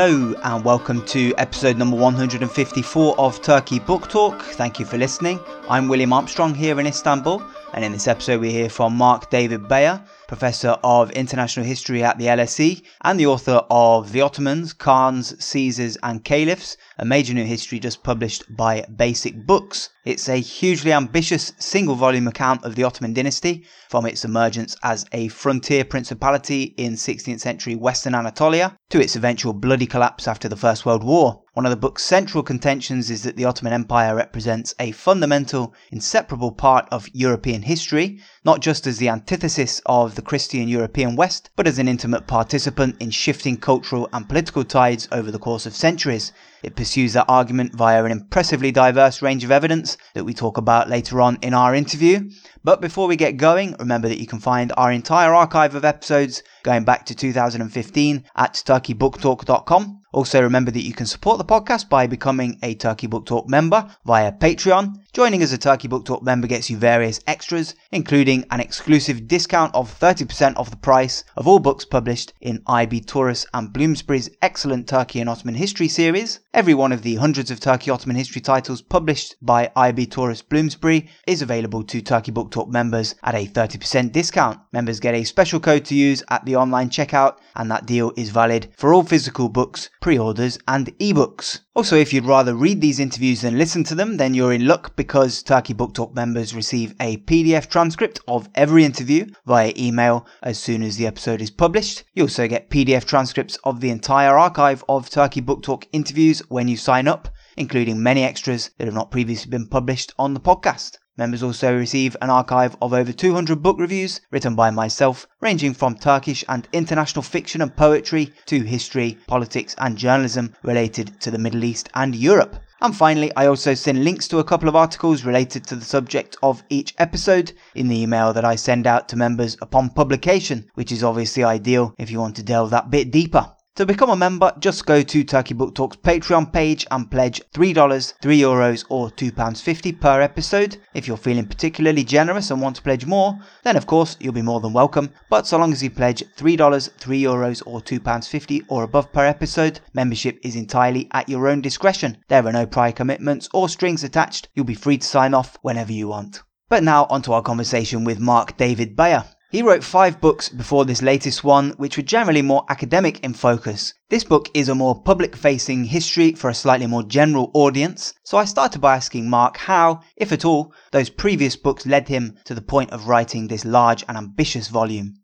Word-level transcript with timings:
Hello 0.00 0.32
and 0.44 0.64
welcome 0.64 1.04
to 1.06 1.34
episode 1.38 1.76
number 1.76 1.96
154 1.96 3.18
of 3.18 3.42
Turkey 3.42 3.80
Book 3.80 4.08
Talk. 4.08 4.40
Thank 4.42 4.78
you 4.78 4.86
for 4.86 4.96
listening. 4.96 5.40
I'm 5.68 5.88
William 5.88 6.12
Armstrong 6.12 6.54
here 6.54 6.78
in 6.78 6.86
Istanbul, 6.86 7.42
and 7.72 7.84
in 7.84 7.90
this 7.90 8.06
episode 8.06 8.40
we 8.40 8.52
hear 8.52 8.70
from 8.70 8.94
Marc 8.94 9.28
David 9.28 9.66
Baer, 9.66 10.00
Professor 10.28 10.76
of 10.84 11.10
International 11.12 11.64
History 11.64 12.04
at 12.04 12.18
the 12.18 12.26
LSE 12.26 12.82
and 13.00 13.18
the 13.18 13.26
author 13.26 13.62
of 13.70 14.12
The 14.12 14.20
Ottomans, 14.20 14.74
Khans, 14.74 15.42
Caesars, 15.42 15.96
and 16.02 16.22
Caliphs, 16.22 16.76
a 16.98 17.04
major 17.06 17.32
new 17.32 17.46
history 17.46 17.78
just 17.78 18.04
published 18.04 18.44
by 18.54 18.84
Basic 18.94 19.46
Books. 19.46 19.88
It's 20.04 20.28
a 20.28 20.36
hugely 20.36 20.92
ambitious 20.92 21.52
single 21.58 21.94
volume 21.94 22.28
account 22.28 22.64
of 22.64 22.74
the 22.74 22.84
Ottoman 22.84 23.14
dynasty 23.14 23.64
from 23.88 24.04
its 24.04 24.24
emergence 24.24 24.76
as 24.82 25.06
a 25.12 25.28
frontier 25.28 25.84
principality 25.84 26.74
in 26.76 26.92
16th 26.92 27.40
century 27.40 27.74
Western 27.74 28.14
Anatolia 28.14 28.76
to 28.90 29.00
its 29.00 29.16
eventual 29.16 29.54
bloody 29.54 29.86
collapse 29.86 30.28
after 30.28 30.48
the 30.48 30.56
First 30.56 30.84
World 30.84 31.04
War. 31.04 31.42
One 31.54 31.66
of 31.66 31.70
the 31.70 31.76
book's 31.76 32.04
central 32.04 32.42
contentions 32.42 33.10
is 33.10 33.22
that 33.24 33.36
the 33.36 33.44
Ottoman 33.44 33.72
Empire 33.72 34.14
represents 34.14 34.74
a 34.78 34.92
fundamental, 34.92 35.74
inseparable 35.90 36.52
part 36.52 36.86
of 36.92 37.08
European 37.12 37.62
history, 37.62 38.20
not 38.48 38.60
just 38.60 38.86
as 38.86 38.96
the 38.96 39.10
antithesis 39.10 39.82
of 39.84 40.14
the 40.14 40.22
Christian 40.22 40.68
European 40.68 41.16
West, 41.16 41.50
but 41.54 41.66
as 41.66 41.78
an 41.78 41.86
intimate 41.86 42.26
participant 42.26 42.96
in 42.98 43.10
shifting 43.10 43.58
cultural 43.58 44.08
and 44.14 44.26
political 44.26 44.64
tides 44.64 45.06
over 45.12 45.30
the 45.30 45.38
course 45.38 45.66
of 45.66 45.76
centuries. 45.76 46.32
It 46.62 46.74
pursues 46.74 47.12
that 47.12 47.26
argument 47.28 47.74
via 47.74 48.02
an 48.02 48.10
impressively 48.10 48.72
diverse 48.72 49.20
range 49.20 49.44
of 49.44 49.50
evidence 49.50 49.98
that 50.14 50.24
we 50.24 50.32
talk 50.32 50.56
about 50.56 50.88
later 50.88 51.20
on 51.20 51.36
in 51.42 51.52
our 51.52 51.74
interview. 51.74 52.30
But 52.64 52.80
before 52.80 53.06
we 53.06 53.16
get 53.16 53.36
going, 53.36 53.76
remember 53.78 54.08
that 54.08 54.18
you 54.18 54.26
can 54.26 54.40
find 54.40 54.72
our 54.78 54.90
entire 54.92 55.34
archive 55.34 55.74
of 55.74 55.84
episodes 55.84 56.42
going 56.62 56.84
back 56.84 57.04
to 57.04 57.14
2015 57.14 58.24
at 58.34 58.54
turkeybooktalk.com. 58.54 60.00
Also, 60.18 60.42
remember 60.42 60.72
that 60.72 60.82
you 60.82 60.92
can 60.92 61.06
support 61.06 61.38
the 61.38 61.44
podcast 61.44 61.88
by 61.88 62.04
becoming 62.04 62.58
a 62.64 62.74
Turkey 62.74 63.06
Book 63.06 63.24
Talk 63.24 63.48
member 63.48 63.88
via 64.04 64.32
Patreon. 64.32 64.96
Joining 65.12 65.42
as 65.42 65.52
a 65.52 65.58
Turkey 65.58 65.86
Book 65.86 66.04
Talk 66.04 66.24
member 66.24 66.48
gets 66.48 66.68
you 66.68 66.76
various 66.76 67.20
extras, 67.28 67.76
including 67.92 68.44
an 68.50 68.58
exclusive 68.58 69.28
discount 69.28 69.72
of 69.76 69.96
30% 70.00 70.56
off 70.56 70.70
the 70.70 70.76
price 70.76 71.22
of 71.36 71.46
all 71.46 71.60
books 71.60 71.84
published 71.84 72.32
in 72.40 72.62
IB 72.66 73.02
Tauris 73.02 73.46
and 73.54 73.72
Bloomsbury's 73.72 74.28
excellent 74.42 74.88
Turkey 74.88 75.20
and 75.20 75.30
Ottoman 75.30 75.54
history 75.54 75.86
series. 75.86 76.40
Every 76.52 76.74
one 76.74 76.90
of 76.90 77.02
the 77.02 77.14
hundreds 77.14 77.52
of 77.52 77.60
Turkey 77.60 77.92
Ottoman 77.92 78.16
history 78.16 78.40
titles 78.40 78.82
published 78.82 79.36
by 79.40 79.70
IB 79.76 80.08
Tauris 80.08 80.42
Bloomsbury 80.48 81.08
is 81.28 81.42
available 81.42 81.84
to 81.84 82.02
Turkey 82.02 82.32
Book 82.32 82.50
Talk 82.50 82.68
members 82.68 83.14
at 83.22 83.36
a 83.36 83.46
30% 83.46 84.10
discount. 84.10 84.58
Members 84.72 84.98
get 84.98 85.14
a 85.14 85.22
special 85.22 85.60
code 85.60 85.84
to 85.84 85.94
use 85.94 86.24
at 86.28 86.44
the 86.44 86.56
online 86.56 86.90
checkout, 86.90 87.36
and 87.54 87.70
that 87.70 87.86
deal 87.86 88.12
is 88.16 88.30
valid 88.30 88.68
for 88.76 88.92
all 88.92 89.04
physical 89.04 89.48
books 89.48 89.90
pre-orders, 90.08 90.58
and 90.66 90.86
ebooks. 91.00 91.60
Also, 91.74 91.94
if 91.94 92.14
you'd 92.14 92.24
rather 92.24 92.54
read 92.54 92.80
these 92.80 92.98
interviews 92.98 93.42
than 93.42 93.58
listen 93.58 93.84
to 93.84 93.94
them, 93.94 94.16
then 94.16 94.32
you're 94.32 94.54
in 94.54 94.66
luck 94.66 94.96
because 94.96 95.42
Turkey 95.42 95.74
Book 95.74 95.92
Talk 95.92 96.14
members 96.14 96.54
receive 96.54 96.94
a 96.98 97.18
PDF 97.18 97.68
transcript 97.68 98.18
of 98.26 98.48
every 98.54 98.86
interview 98.86 99.26
via 99.44 99.70
email 99.76 100.26
as 100.42 100.58
soon 100.58 100.82
as 100.82 100.96
the 100.96 101.06
episode 101.06 101.42
is 101.42 101.50
published. 101.50 102.04
You 102.14 102.22
also 102.22 102.48
get 102.48 102.70
PDF 102.70 103.04
transcripts 103.04 103.58
of 103.64 103.80
the 103.80 103.90
entire 103.90 104.38
archive 104.38 104.82
of 104.88 105.10
Turkey 105.10 105.42
Book 105.42 105.62
Talk 105.62 105.86
interviews 105.92 106.40
when 106.48 106.68
you 106.68 106.78
sign 106.78 107.06
up, 107.06 107.28
including 107.58 108.02
many 108.02 108.24
extras 108.24 108.70
that 108.78 108.86
have 108.86 108.94
not 108.94 109.10
previously 109.10 109.50
been 109.50 109.68
published 109.68 110.14
on 110.18 110.32
the 110.32 110.40
podcast. 110.40 110.96
Members 111.18 111.42
also 111.42 111.76
receive 111.76 112.16
an 112.22 112.30
archive 112.30 112.76
of 112.80 112.92
over 112.92 113.12
200 113.12 113.60
book 113.60 113.80
reviews 113.80 114.20
written 114.30 114.54
by 114.54 114.70
myself, 114.70 115.26
ranging 115.40 115.74
from 115.74 115.96
Turkish 115.96 116.44
and 116.48 116.68
international 116.72 117.24
fiction 117.24 117.60
and 117.60 117.74
poetry 117.74 118.32
to 118.46 118.62
history, 118.62 119.18
politics, 119.26 119.74
and 119.78 119.98
journalism 119.98 120.54
related 120.62 121.20
to 121.20 121.32
the 121.32 121.38
Middle 121.38 121.64
East 121.64 121.88
and 121.94 122.14
Europe. 122.14 122.54
And 122.80 122.96
finally, 122.96 123.34
I 123.34 123.48
also 123.48 123.74
send 123.74 124.04
links 124.04 124.28
to 124.28 124.38
a 124.38 124.44
couple 124.44 124.68
of 124.68 124.76
articles 124.76 125.24
related 125.24 125.66
to 125.66 125.74
the 125.74 125.84
subject 125.84 126.36
of 126.40 126.62
each 126.68 126.94
episode 126.98 127.52
in 127.74 127.88
the 127.88 128.00
email 128.00 128.32
that 128.32 128.44
I 128.44 128.54
send 128.54 128.86
out 128.86 129.08
to 129.08 129.16
members 129.16 129.56
upon 129.60 129.90
publication, 129.90 130.70
which 130.74 130.92
is 130.92 131.02
obviously 131.02 131.42
ideal 131.42 131.96
if 131.98 132.12
you 132.12 132.20
want 132.20 132.36
to 132.36 132.44
delve 132.44 132.70
that 132.70 132.90
bit 132.90 133.10
deeper. 133.10 133.52
To 133.78 133.86
become 133.86 134.10
a 134.10 134.16
member, 134.16 134.52
just 134.58 134.86
go 134.86 135.02
to 135.02 135.22
Turkey 135.22 135.54
Book 135.54 135.72
Talk's 135.72 135.98
Patreon 135.98 136.52
page 136.52 136.84
and 136.90 137.08
pledge 137.08 137.40
$3, 137.54 138.14
3 138.20 138.40
euros, 138.40 138.84
or 138.88 139.08
£2.50 139.08 140.00
per 140.00 140.20
episode. 140.20 140.78
If 140.94 141.06
you're 141.06 141.16
feeling 141.16 141.46
particularly 141.46 142.02
generous 142.02 142.50
and 142.50 142.60
want 142.60 142.74
to 142.74 142.82
pledge 142.82 143.06
more, 143.06 143.38
then 143.62 143.76
of 143.76 143.86
course 143.86 144.16
you'll 144.18 144.32
be 144.32 144.42
more 144.42 144.58
than 144.58 144.72
welcome. 144.72 145.10
But 145.30 145.46
so 145.46 145.58
long 145.58 145.70
as 145.72 145.80
you 145.80 145.90
pledge 145.92 146.24
$3, 146.36 146.90
3 146.90 147.22
euros, 147.22 147.62
or 147.66 147.80
£2.50 147.80 148.64
or 148.68 148.82
above 148.82 149.12
per 149.12 149.24
episode, 149.24 149.78
membership 149.94 150.40
is 150.42 150.56
entirely 150.56 151.06
at 151.12 151.28
your 151.28 151.46
own 151.46 151.60
discretion. 151.60 152.18
There 152.26 152.44
are 152.44 152.50
no 152.50 152.66
prior 152.66 152.90
commitments 152.90 153.48
or 153.54 153.68
strings 153.68 154.02
attached. 154.02 154.48
You'll 154.56 154.64
be 154.64 154.74
free 154.74 154.98
to 154.98 155.06
sign 155.06 155.34
off 155.34 155.56
whenever 155.62 155.92
you 155.92 156.08
want. 156.08 156.42
But 156.68 156.82
now 156.82 157.06
onto 157.10 157.30
our 157.30 157.42
conversation 157.42 158.02
with 158.02 158.18
Marc 158.18 158.56
David 158.56 158.96
Baer. 158.96 159.24
He 159.50 159.62
wrote 159.62 159.82
five 159.82 160.20
books 160.20 160.50
before 160.50 160.84
this 160.84 161.00
latest 161.00 161.42
one, 161.42 161.70
which 161.78 161.96
were 161.96 162.02
generally 162.02 162.42
more 162.42 162.66
academic 162.68 163.18
in 163.20 163.32
focus. 163.32 163.94
This 164.10 164.22
book 164.22 164.50
is 164.52 164.68
a 164.68 164.74
more 164.74 165.00
public 165.00 165.34
facing 165.34 165.84
history 165.84 166.32
for 166.32 166.50
a 166.50 166.54
slightly 166.54 166.86
more 166.86 167.02
general 167.02 167.50
audience, 167.54 168.12
so 168.24 168.36
I 168.36 168.44
started 168.44 168.82
by 168.82 168.94
asking 168.94 169.30
Marc 169.30 169.56
how, 169.56 170.00
if 170.18 170.32
at 170.32 170.44
all, 170.44 170.74
those 170.92 171.08
previous 171.08 171.56
books 171.56 171.86
led 171.86 172.08
him 172.08 172.36
to 172.44 172.54
the 172.54 172.60
point 172.60 172.90
of 172.90 173.08
writing 173.08 173.48
this 173.48 173.64
large 173.64 174.04
and 174.06 174.18
ambitious 174.18 174.68
volume. 174.68 175.14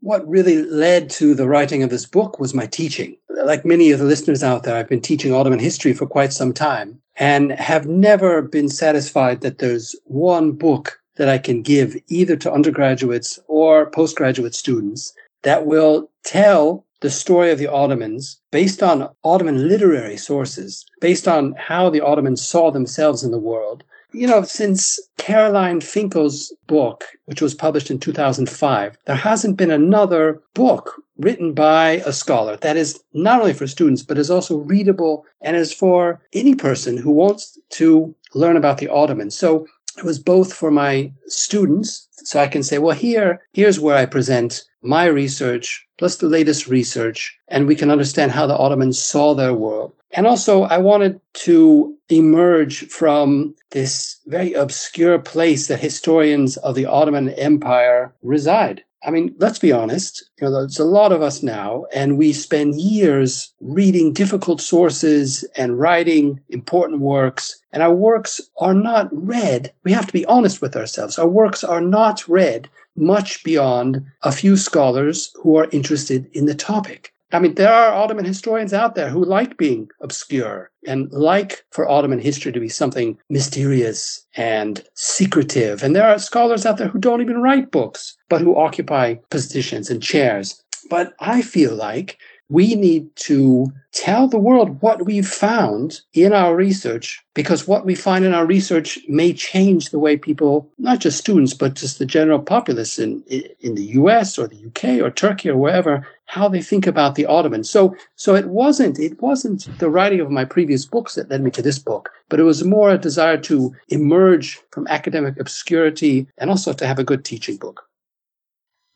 What 0.00 0.28
really 0.28 0.62
led 0.62 1.08
to 1.10 1.34
the 1.34 1.48
writing 1.48 1.82
of 1.82 1.88
this 1.88 2.04
book 2.04 2.38
was 2.38 2.52
my 2.52 2.66
teaching. 2.66 3.16
Like 3.42 3.64
many 3.64 3.90
of 3.90 4.00
the 4.00 4.04
listeners 4.04 4.42
out 4.42 4.64
there, 4.64 4.76
I've 4.76 4.88
been 4.88 5.00
teaching 5.00 5.32
Ottoman 5.32 5.60
history 5.60 5.94
for 5.94 6.06
quite 6.06 6.34
some 6.34 6.52
time 6.52 7.00
and 7.16 7.52
have 7.52 7.86
never 7.86 8.42
been 8.42 8.68
satisfied 8.68 9.40
that 9.40 9.58
there's 9.58 9.96
one 10.04 10.52
book 10.52 10.98
that 11.16 11.28
I 11.28 11.38
can 11.38 11.62
give 11.62 11.96
either 12.08 12.36
to 12.36 12.52
undergraduates 12.52 13.38
or 13.46 13.90
postgraduate 13.90 14.54
students 14.54 15.12
that 15.42 15.66
will 15.66 16.10
tell 16.24 16.84
the 17.00 17.10
story 17.10 17.50
of 17.50 17.58
the 17.58 17.66
Ottomans 17.66 18.40
based 18.50 18.82
on 18.82 19.10
Ottoman 19.24 19.68
literary 19.68 20.16
sources, 20.16 20.86
based 21.00 21.28
on 21.28 21.54
how 21.58 21.90
the 21.90 22.00
Ottomans 22.00 22.46
saw 22.46 22.70
themselves 22.70 23.22
in 23.24 23.32
the 23.32 23.38
world. 23.38 23.84
You 24.12 24.26
know, 24.26 24.42
since 24.42 25.00
Caroline 25.18 25.80
Finkel's 25.80 26.54
book, 26.66 27.04
which 27.24 27.40
was 27.40 27.54
published 27.54 27.90
in 27.90 27.98
2005, 27.98 28.96
there 29.06 29.16
hasn't 29.16 29.56
been 29.56 29.70
another 29.70 30.40
book 30.54 31.02
written 31.18 31.54
by 31.54 32.02
a 32.06 32.12
scholar 32.12 32.56
that 32.58 32.76
is 32.76 33.02
not 33.14 33.40
only 33.40 33.54
for 33.54 33.66
students, 33.66 34.02
but 34.02 34.18
is 34.18 34.30
also 34.30 34.58
readable 34.58 35.24
and 35.40 35.56
is 35.56 35.72
for 35.72 36.20
any 36.32 36.54
person 36.54 36.96
who 36.96 37.10
wants 37.10 37.58
to 37.70 38.14
learn 38.34 38.56
about 38.56 38.78
the 38.78 38.88
Ottomans. 38.88 39.36
So 39.36 39.66
it 39.96 40.04
was 40.04 40.18
both 40.18 40.52
for 40.52 40.70
my 40.70 41.12
students, 41.26 42.08
so 42.24 42.40
I 42.40 42.48
can 42.48 42.62
say, 42.62 42.78
well, 42.78 42.96
here, 42.96 43.42
here's 43.52 43.80
where 43.80 43.96
I 43.96 44.06
present 44.06 44.64
my 44.82 45.06
research 45.06 45.86
plus 45.98 46.16
the 46.16 46.26
latest 46.26 46.66
research, 46.66 47.36
and 47.48 47.66
we 47.66 47.76
can 47.76 47.90
understand 47.90 48.32
how 48.32 48.46
the 48.46 48.56
Ottomans 48.56 49.00
saw 49.00 49.34
their 49.34 49.54
world. 49.54 49.92
And 50.10 50.26
also, 50.26 50.62
I 50.64 50.78
wanted 50.78 51.20
to 51.34 51.96
emerge 52.08 52.86
from 52.88 53.54
this 53.70 54.18
very 54.26 54.52
obscure 54.52 55.18
place 55.18 55.68
that 55.68 55.80
historians 55.80 56.56
of 56.58 56.74
the 56.74 56.86
Ottoman 56.86 57.30
Empire 57.30 58.12
reside. 58.22 58.84
I 59.04 59.10
mean, 59.10 59.34
let's 59.38 59.58
be 59.58 59.72
honest, 59.72 60.24
you 60.40 60.46
know, 60.46 60.52
there's 60.52 60.78
a 60.78 60.84
lot 60.84 61.10
of 61.10 61.22
us 61.22 61.42
now, 61.42 61.86
and 61.92 62.16
we 62.16 62.32
spend 62.32 62.80
years 62.80 63.52
reading 63.60 64.12
difficult 64.12 64.60
sources 64.60 65.44
and 65.56 65.78
writing 65.78 66.40
important 66.50 67.00
works, 67.00 67.60
and 67.72 67.82
our 67.82 67.94
works 67.94 68.40
are 68.58 68.74
not 68.74 69.08
read. 69.10 69.72
We 69.82 69.92
have 69.92 70.06
to 70.06 70.12
be 70.12 70.26
honest 70.26 70.62
with 70.62 70.76
ourselves. 70.76 71.18
Our 71.18 71.28
works 71.28 71.64
are 71.64 71.80
not 71.80 72.26
read 72.28 72.70
much 72.94 73.42
beyond 73.42 74.04
a 74.22 74.30
few 74.30 74.56
scholars 74.56 75.32
who 75.42 75.56
are 75.56 75.68
interested 75.72 76.28
in 76.32 76.46
the 76.46 76.54
topic. 76.54 77.12
I 77.32 77.38
mean, 77.38 77.54
there 77.54 77.72
are 77.72 77.94
Ottoman 77.94 78.26
historians 78.26 78.74
out 78.74 78.94
there 78.94 79.08
who 79.08 79.24
like 79.24 79.56
being 79.56 79.88
obscure 80.02 80.70
and 80.86 81.10
like 81.12 81.64
for 81.70 81.88
Ottoman 81.88 82.18
history 82.18 82.52
to 82.52 82.60
be 82.60 82.68
something 82.68 83.18
mysterious 83.30 84.26
and 84.36 84.84
secretive. 84.94 85.82
And 85.82 85.96
there 85.96 86.06
are 86.06 86.18
scholars 86.18 86.66
out 86.66 86.76
there 86.76 86.88
who 86.88 86.98
don't 86.98 87.22
even 87.22 87.40
write 87.40 87.70
books, 87.70 88.16
but 88.28 88.42
who 88.42 88.56
occupy 88.56 89.14
positions 89.30 89.88
and 89.88 90.02
chairs. 90.02 90.62
But 90.90 91.14
I 91.20 91.40
feel 91.42 91.74
like 91.74 92.18
we 92.48 92.74
need 92.74 93.14
to 93.16 93.66
tell 93.92 94.26
the 94.28 94.38
world 94.38 94.80
what 94.82 95.06
we've 95.06 95.28
found 95.28 96.00
in 96.12 96.32
our 96.32 96.54
research 96.54 97.22
because 97.34 97.66
what 97.66 97.86
we 97.86 97.94
find 97.94 98.24
in 98.24 98.34
our 98.34 98.46
research 98.46 98.98
may 99.08 99.32
change 99.32 99.90
the 99.90 99.98
way 99.98 100.16
people 100.16 100.70
not 100.78 100.98
just 100.98 101.18
students 101.18 101.54
but 101.54 101.74
just 101.74 101.98
the 101.98 102.06
general 102.06 102.38
populace 102.38 102.98
in 102.98 103.22
in 103.60 103.74
the 103.74 103.84
US 104.00 104.38
or 104.38 104.46
the 104.46 104.66
UK 104.66 105.02
or 105.02 105.10
Turkey 105.10 105.50
or 105.50 105.56
wherever 105.56 106.06
how 106.26 106.48
they 106.48 106.62
think 106.62 106.86
about 106.86 107.14
the 107.14 107.26
Ottomans. 107.26 107.68
So 107.68 107.94
so 108.16 108.34
it 108.34 108.46
wasn't 108.46 108.98
it 108.98 109.20
wasn't 109.20 109.66
the 109.78 109.90
writing 109.90 110.20
of 110.20 110.30
my 110.30 110.44
previous 110.44 110.84
books 110.86 111.14
that 111.14 111.30
led 111.30 111.42
me 111.42 111.50
to 111.52 111.62
this 111.62 111.78
book 111.78 112.10
but 112.28 112.40
it 112.40 112.44
was 112.44 112.64
more 112.64 112.90
a 112.90 112.98
desire 112.98 113.36
to 113.36 113.74
emerge 113.88 114.58
from 114.70 114.86
academic 114.88 115.38
obscurity 115.38 116.26
and 116.38 116.50
also 116.50 116.72
to 116.72 116.86
have 116.86 116.98
a 116.98 117.04
good 117.04 117.24
teaching 117.24 117.56
book 117.56 117.88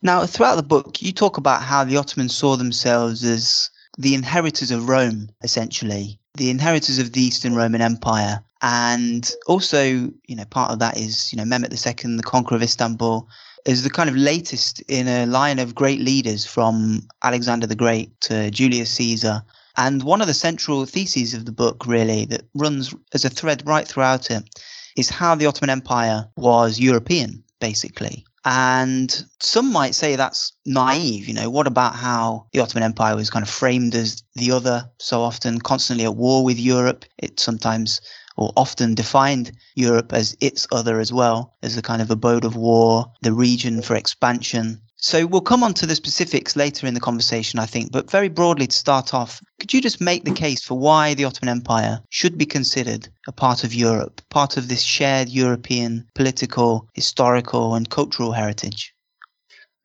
now, 0.01 0.25
throughout 0.25 0.55
the 0.55 0.63
book, 0.63 1.01
you 1.01 1.11
talk 1.11 1.37
about 1.37 1.63
how 1.63 1.83
the 1.83 1.97
Ottomans 1.97 2.35
saw 2.35 2.55
themselves 2.55 3.23
as 3.23 3.69
the 3.97 4.13
inheritors 4.13 4.69
of 4.69 4.87
Rome, 4.87 5.29
essentially, 5.43 6.19
the 6.35 6.49
inheritors 6.49 6.99
of 6.99 7.13
the 7.13 7.21
Eastern 7.21 7.55
Roman 7.55 7.81
Empire. 7.81 8.43
And 8.61 9.29
also, 9.47 9.83
you 9.83 10.35
know, 10.35 10.45
part 10.45 10.71
of 10.71 10.79
that 10.79 10.97
is, 10.97 11.31
you 11.31 11.37
know, 11.37 11.43
Mehmet 11.43 11.73
II, 11.73 12.15
the 12.15 12.23
conqueror 12.23 12.57
of 12.57 12.63
Istanbul, 12.63 13.27
is 13.65 13.83
the 13.83 13.89
kind 13.89 14.09
of 14.09 14.15
latest 14.15 14.81
in 14.81 15.07
a 15.07 15.25
line 15.25 15.59
of 15.59 15.75
great 15.75 15.99
leaders 15.99 16.45
from 16.45 17.01
Alexander 17.23 17.67
the 17.67 17.75
Great 17.75 18.19
to 18.21 18.49
Julius 18.51 18.91
Caesar. 18.91 19.43
And 19.77 20.03
one 20.03 20.21
of 20.21 20.27
the 20.27 20.33
central 20.33 20.85
theses 20.85 21.33
of 21.33 21.45
the 21.45 21.51
book, 21.51 21.85
really, 21.85 22.25
that 22.25 22.43
runs 22.55 22.95
as 23.13 23.25
a 23.25 23.29
thread 23.29 23.63
right 23.65 23.87
throughout 23.87 24.31
it, 24.31 24.43
is 24.95 25.09
how 25.09 25.35
the 25.35 25.45
Ottoman 25.45 25.69
Empire 25.69 26.27
was 26.35 26.79
European, 26.79 27.43
basically. 27.59 28.25
And 28.49 29.25
some 29.41 29.73
might 29.73 29.93
say 29.93 30.15
that's 30.15 30.53
naive. 30.65 31.27
You 31.27 31.33
know, 31.33 31.49
what 31.49 31.67
about 31.67 31.95
how 31.95 32.47
the 32.53 32.61
Ottoman 32.61 32.83
Empire 32.83 33.13
was 33.13 33.29
kind 33.29 33.43
of 33.43 33.49
framed 33.49 33.93
as 33.93 34.23
the 34.35 34.51
other, 34.51 34.89
so 34.99 35.21
often 35.21 35.59
constantly 35.59 36.05
at 36.05 36.15
war 36.15 36.45
with 36.45 36.57
Europe? 36.57 37.03
It 37.17 37.41
sometimes 37.41 37.99
or 38.37 38.53
often 38.55 38.95
defined 38.95 39.51
Europe 39.75 40.13
as 40.13 40.37
its 40.39 40.65
other 40.71 41.01
as 41.01 41.11
well, 41.11 41.57
as 41.61 41.75
a 41.75 41.81
kind 41.81 42.01
of 42.01 42.09
abode 42.09 42.45
of 42.45 42.55
war, 42.55 43.11
the 43.21 43.33
region 43.33 43.81
for 43.81 43.97
expansion. 43.97 44.81
So 44.99 45.27
we'll 45.27 45.41
come 45.41 45.63
on 45.63 45.75
to 45.75 45.85
the 45.85 45.95
specifics 45.95 46.55
later 46.55 46.87
in 46.87 46.95
the 46.95 46.99
conversation, 46.99 47.59
I 47.59 47.67
think, 47.67 47.91
but 47.91 48.09
very 48.09 48.29
broadly 48.29 48.65
to 48.65 48.75
start 48.75 49.13
off, 49.13 49.43
could 49.59 49.71
you 49.71 49.79
just 49.79 50.01
make 50.01 50.23
the 50.25 50.31
case 50.31 50.63
for 50.63 50.77
why 50.77 51.13
the 51.13 51.23
Ottoman 51.23 51.55
Empire 51.55 52.01
should 52.09 52.35
be 52.35 52.47
considered 52.47 53.07
a 53.27 53.31
part 53.31 53.63
of 53.63 53.75
Europe, 53.75 54.21
part 54.29 54.57
of 54.57 54.69
this 54.69 54.81
shared 54.81 55.29
European 55.29 56.07
political, 56.15 56.87
historical, 56.95 57.75
and 57.75 57.91
cultural 57.91 58.31
heritage? 58.31 58.91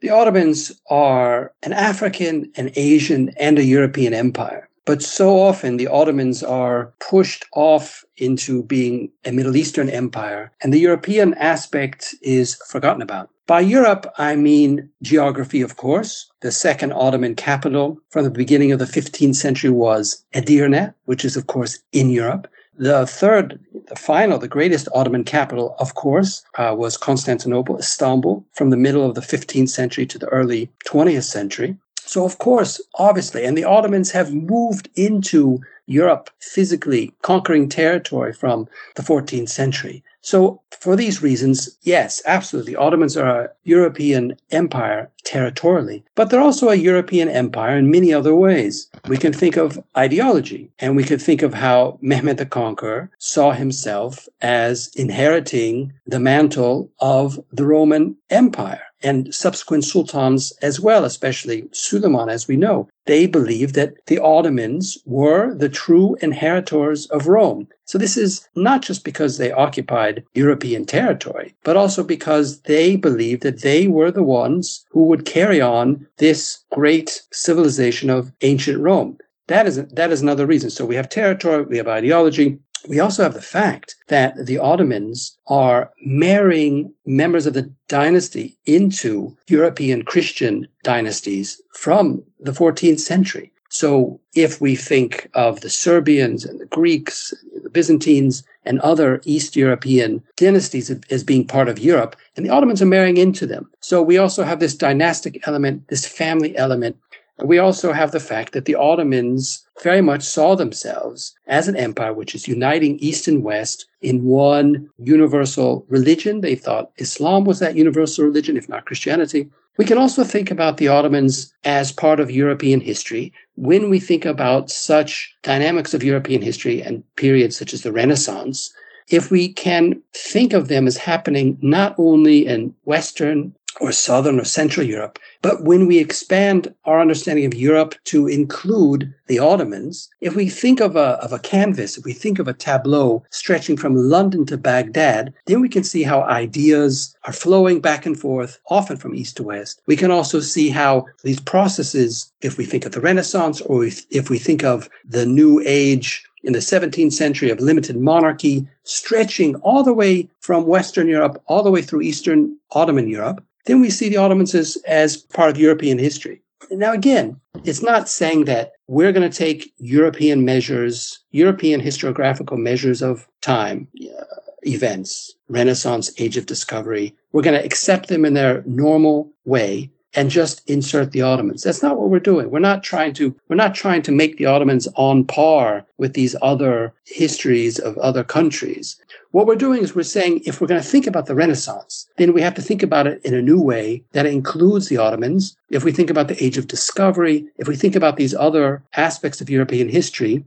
The 0.01 0.11
Ottomans 0.11 0.73
are 0.89 1.53
an 1.63 1.75
African, 1.75 2.51
an 2.57 2.71
Asian, 2.75 3.29
and 3.37 3.59
a 3.59 3.65
European 3.65 4.15
empire. 4.15 4.69
But 4.87 5.03
so 5.03 5.39
often 5.39 5.77
the 5.77 5.89
Ottomans 5.89 6.43
are 6.43 6.93
pushed 6.99 7.45
off 7.55 8.02
into 8.17 8.63
being 8.63 9.11
a 9.25 9.33
Middle 9.33 9.57
Eastern 9.57 9.89
empire, 9.89 10.53
and 10.63 10.73
the 10.73 10.81
European 10.81 11.35
aspect 11.35 12.15
is 12.23 12.55
forgotten 12.69 13.03
about. 13.03 13.31
By 13.47 13.61
Europe, 13.61 14.07
I 14.19 14.37
mean 14.37 14.89
geography, 15.03 15.63
of 15.63 15.77
course. 15.77 16.31
The 16.41 16.53
second 16.53 16.93
Ottoman 16.93 17.35
capital 17.35 17.99
from 18.11 18.25
the 18.25 18.31
beginning 18.31 18.73
of 18.73 18.79
the 18.79 18.85
15th 18.85 19.35
century 19.35 19.71
was 19.71 20.25
Edirne, 20.33 20.95
which 21.07 21.25
is, 21.25 21.37
of 21.37 21.49
course, 21.49 21.79
in 21.93 22.11
Europe. 22.11 22.47
The 22.79 23.07
third, 23.07 23.61
the 23.89 23.97
final, 23.97 24.39
the 24.39 24.49
greatest 24.49 24.89
Ottoman 24.95 25.25
capital, 25.25 25.75
of 25.79 25.95
course, 25.95 26.43
uh, 26.57 26.75
was 26.79 26.97
Constantinople, 26.97 27.79
Istanbul, 27.79 28.45
from 28.55 28.71
the 28.71 28.77
middle 28.77 29.05
of 29.05 29.15
the 29.15 29.21
15th 29.21 29.69
century 29.69 30.07
to 30.07 30.19
the 30.19 30.29
early 30.29 30.71
20th 30.87 31.25
century. 31.25 31.77
So, 32.13 32.27
of 32.27 32.37
course, 32.37 32.79
obviously, 32.97 33.43
and 33.47 33.57
the 33.57 33.65
Ottomans 33.65 34.11
have 34.11 34.35
moved 34.35 34.91
into 34.97 35.61
Europe 35.87 36.29
physically, 36.41 37.15
conquering 37.23 37.71
territory 37.71 38.35
from 38.35 38.69
the 38.97 39.03
14th 39.03 39.49
century. 39.49 40.05
So, 40.21 40.61
for 40.71 40.95
these 40.95 41.23
reasons, 41.23 41.75
yes, 41.81 42.21
absolutely, 42.27 42.77
Ottomans 42.77 43.17
are 43.17 43.45
a 43.45 43.51
European 43.65 44.37
empire 44.51 45.11
territorially, 45.25 46.05
but 46.15 46.29
they're 46.29 46.49
also 46.49 46.69
a 46.69 46.75
European 46.75 47.31
empire 47.31 47.79
in 47.79 47.91
many 47.91 48.13
other 48.13 48.35
ways. 48.35 48.91
We 49.09 49.17
can 49.17 49.33
think 49.33 49.57
of 49.57 49.83
ideology, 49.97 50.71
and 50.81 50.95
we 50.95 51.05
can 51.05 51.19
think 51.19 51.41
of 51.41 51.55
how 51.55 51.99
Mehmed 52.03 52.37
the 52.37 52.45
Conqueror 52.45 53.11
saw 53.17 53.53
himself 53.53 54.29
as 54.43 54.91
inheriting 54.97 55.95
the 56.07 56.21
mantle 56.21 56.91
of 57.01 57.43
the 57.51 57.65
Roman 57.65 58.17
Empire 58.29 58.83
and 59.03 59.35
subsequent 59.35 59.85
sultans 59.85 60.53
as 60.63 60.81
well, 60.81 61.05
especially 61.05 61.69
Suleiman, 61.73 62.29
as 62.29 62.49
we 62.49 62.57
know. 62.57 62.89
They 63.07 63.27
believed 63.27 63.75
that 63.75 63.95
the 64.07 64.19
Ottomans 64.19 64.99
were 65.05 65.55
the 65.55 65.69
true 65.69 66.17
inheritors 66.21 67.07
of 67.07 67.27
Rome. 67.27 67.69
So 67.85 67.99
this 67.99 68.17
is 68.17 68.49
not 68.55 68.83
just 68.83 69.05
because 69.05 69.39
they 69.39 69.51
occupied 69.53 70.25
European 70.35 70.85
territory, 70.85 71.55
but 71.65 71.77
also 71.77 72.05
because 72.05 72.63
they 72.63 72.97
believed 72.97 73.43
that 73.43 73.63
they 73.63 73.89
were 73.89 74.11
the 74.11 74.23
ones 74.23 74.85
who 74.91 75.05
would 75.05 75.25
carry 75.25 75.61
on 75.61 76.07
this 76.19 76.65
great 76.71 77.23
civilization 77.33 78.09
of 78.09 78.33
ancient 78.43 78.79
Rome. 78.79 79.19
That 79.49 79.67
is, 79.67 79.85
that 79.85 80.13
is 80.13 80.23
another 80.23 80.47
reason. 80.47 80.71
So 80.71 80.87
we 80.87 80.95
have 80.95 81.09
territory, 81.09 81.65
we 81.65 81.77
have 81.77 81.89
ideology, 81.89 82.59
we 82.89 83.01
also 83.01 83.23
have 83.23 83.35
the 83.35 83.43
fact 83.43 83.97
that 84.09 84.47
the 84.47 84.59
Ottomans 84.59 85.37
are 85.47 85.91
marrying 86.05 86.93
members 87.07 87.47
of 87.47 87.55
the 87.55 87.71
dynasty 87.89 88.59
into 88.67 89.37
European 89.49 90.05
Christian 90.05 90.67
dynasties 90.83 91.61
from 91.75 92.23
the 92.41 92.53
14th 92.53 93.01
century. 93.01 93.53
So 93.69 94.21
if 94.35 94.61
we 94.61 94.77
think 94.77 95.31
of 95.33 95.61
the 95.61 95.71
Serbians 95.71 96.45
and 96.45 96.61
the 96.61 96.67
Greeks, 96.67 97.33
the 97.63 97.71
Byzantines, 97.71 98.45
and 98.65 98.79
other 98.81 99.21
East 99.25 99.57
European 99.57 100.23
dynasties 100.37 100.91
as 101.11 101.25
being 101.25 101.47
part 101.47 101.69
of 101.69 101.79
Europe, 101.79 102.15
and 102.37 102.45
the 102.45 102.51
Ottomans 102.51 102.83
are 102.83 102.87
marrying 102.87 103.17
into 103.17 103.47
them. 103.47 103.71
So 103.81 104.03
we 104.03 104.19
also 104.19 104.45
have 104.45 104.61
this 104.61 104.77
dynastic 104.77 105.47
element, 105.49 105.89
this 105.89 106.07
family 106.07 106.57
element 106.57 106.97
we 107.45 107.59
also 107.59 107.93
have 107.93 108.13
the 108.13 108.21
fact 108.21 108.53
that 108.53 108.65
the 108.67 108.75
Ottomans 108.75 109.62
very 109.83 110.01
much 110.01 110.23
saw 110.23 110.55
themselves 110.55 111.35
as 111.47 111.69
an 111.69 111.77
empire 111.77 112.13
which 112.13 112.35
is 112.35 112.49
uniting 112.49 112.99
East 112.99 113.27
and 113.29 113.43
West 113.43 113.87
in 114.01 114.25
one 114.25 114.89
universal 114.99 115.85
religion. 115.89 116.41
They 116.41 116.55
thought 116.55 116.91
Islam 116.99 117.45
was 117.45 117.59
that 117.61 117.77
universal 117.77 118.25
religion, 118.25 118.57
if 118.57 118.69
not 118.69 118.87
Christianity. 118.87 119.49
We 119.79 119.87
can 119.87 119.97
also 119.97 120.23
think 120.23 120.51
about 120.51 120.77
the 120.77 120.89
Ottomans 120.89 121.53
as 121.65 121.93
part 121.93 122.21
of 122.21 122.31
European 122.31 122.81
history 122.81 123.33
when 123.57 123.89
we 123.89 123.99
think 123.99 124.27
about 124.27 124.71
such 124.71 125.35
dynamics 125.43 125.95
of 125.95 126.05
European 126.05 126.43
history 126.43 126.83
and 126.83 127.03
periods 127.17 127.57
such 127.57 127.73
as 127.73 127.83
the 127.83 127.93
Renaissance. 127.93 128.73
If 129.09 129.31
we 129.31 129.53
can 129.53 130.01
think 130.15 130.53
of 130.53 130.69
them 130.69 130.87
as 130.87 130.97
happening 130.97 131.59
not 131.63 131.95
only 131.99 132.47
in 132.47 132.75
Western 132.85 133.55
or 133.81 133.93
Southern 133.93 134.39
or 134.39 134.45
Central 134.45 134.87
Europe. 134.87 135.19
But 135.41 135.65
when 135.65 135.87
we 135.87 135.99
expand 135.99 136.73
our 136.85 137.01
understanding 137.01 137.45
of 137.45 137.55
Europe 137.55 137.95
to 138.05 138.27
include 138.27 139.13
the 139.27 139.39
Ottomans, 139.39 140.09
if 140.21 140.37
we 140.37 140.49
think 140.49 140.81
of 140.81 140.95
a, 140.95 141.19
of 141.23 141.33
a 141.33 141.39
canvas, 141.39 141.97
if 141.97 142.05
we 142.05 142.13
think 142.13 142.39
of 142.39 142.49
a 142.49 142.53
tableau 142.53 143.25
stretching 143.31 143.77
from 143.77 143.97
London 143.97 144.45
to 144.47 144.57
Baghdad, 144.57 145.33
then 145.47 145.61
we 145.61 145.69
can 145.69 145.85
see 145.85 146.03
how 146.03 146.23
ideas 146.23 147.15
are 147.25 147.33
flowing 147.33 147.81
back 147.81 148.07
and 148.07 148.19
forth, 148.19 148.59
often 148.69 148.97
from 148.97 149.15
east 149.15 149.37
to 149.39 149.43
west. 149.43 149.81
We 149.87 149.97
can 149.97 150.11
also 150.11 150.41
see 150.41 150.69
how 150.69 151.07
these 151.25 151.41
processes, 151.41 152.33
if 152.43 152.59
we 152.59 152.65
think 152.65 152.85
of 152.85 152.93
the 152.93 153.01
Renaissance 153.01 153.61
or 153.63 153.85
if, 153.85 154.05
if 154.11 154.31
we 154.31 154.39
think 154.39 154.65
of 154.65 154.89
the 155.09 155.27
New 155.27 155.63
Age, 155.65 156.25
in 156.45 156.53
the 156.53 156.59
17th 156.59 157.13
century 157.13 157.51
of 157.51 157.61
limited 157.61 157.97
monarchy, 157.97 158.67
stretching 158.83 159.55
all 159.57 159.85
the 159.85 159.93
way 159.93 160.29
from 160.41 160.67
Western 160.67 161.09
Europe 161.09 161.41
all 161.47 161.63
the 161.63 161.71
way 161.71 161.83
through 161.83 162.03
Eastern 162.03 162.57
Ottoman 162.73 163.09
Europe. 163.09 163.45
Then 163.67 163.81
we 163.81 163.91
see 163.91 164.09
the 164.09 164.17
Ottomans 164.17 164.55
as, 164.55 164.77
as 164.87 165.17
part 165.17 165.51
of 165.51 165.59
European 165.59 165.99
history. 165.99 166.43
Now, 166.71 166.93
again, 166.93 167.41
it's 167.65 167.83
not 167.83 168.09
saying 168.09 168.45
that 168.47 168.73
we're 168.89 169.13
going 169.13 169.29
to 169.29 169.37
take 169.37 169.73
European 169.79 170.45
measures, 170.45 171.21
European 171.31 171.81
historiographical 171.81 172.59
measures 172.59 173.03
of 173.03 173.29
time, 173.41 173.89
uh, 174.01 174.25
events, 174.63 175.35
Renaissance, 175.49 176.13
Age 176.19 176.37
of 176.37 176.47
Discovery. 176.47 177.15
We're 177.33 177.43
going 177.43 177.59
to 177.59 177.65
accept 177.65 178.09
them 178.09 178.25
in 178.25 178.35
their 178.35 178.63
normal 178.67 179.31
way 179.45 179.91
and 180.15 180.31
just 180.31 180.69
insert 180.69 181.13
the 181.13 181.23
Ottomans. 181.23 181.63
That's 181.63 181.83
not 181.83 181.99
what 181.99 182.11
we're 182.11 182.21
doing. 182.21 182.51
We're 182.51 182.59
not 182.59 182.83
trying 182.83 183.15
to 183.15 183.35
we're 183.49 183.57
not 183.57 183.75
trying 183.75 184.03
to 184.03 184.13
make 184.13 184.37
the 184.37 184.47
Ottomans 184.47 184.89
on 184.95 185.25
par 185.25 185.85
with 185.99 186.15
these 186.15 186.37
other 186.43 186.93
histories 187.05 187.79
of 187.79 187.97
other 187.99 188.25
countries. 188.25 188.97
What 189.31 189.47
we're 189.47 189.57
doing 189.57 189.83
is 189.83 189.95
we're 189.95 190.03
saying 190.03 190.43
if 190.45 190.61
we're 190.61 190.67
going 190.67 190.83
to 190.83 190.87
think 190.87 191.07
about 191.07 191.27
the 191.27 191.35
Renaissance, 191.35 192.07
then 192.19 192.35
we 192.35 192.43
have 192.43 192.55
to 192.55 192.63
think 192.63 192.83
about 192.83 193.07
it 193.07 193.21
in 193.25 193.33
a 193.33 193.41
new 193.41 193.61
way 193.61 194.05
that 194.13 194.27
includes 194.27 194.89
the 194.89 194.99
Ottomans. 194.99 195.57
If 195.71 195.85
we 195.85 195.93
think 195.93 196.11
about 196.11 196.29
the 196.29 196.43
Age 196.45 196.59
of 196.59 196.67
Discovery, 196.67 197.47
if 197.57 197.67
we 197.67 197.77
think 197.77 197.97
about 197.97 198.17
these 198.17 198.35
other 198.35 198.83
aspects 198.95 199.41
of 199.41 199.49
European 199.49 199.89
history, 199.89 200.45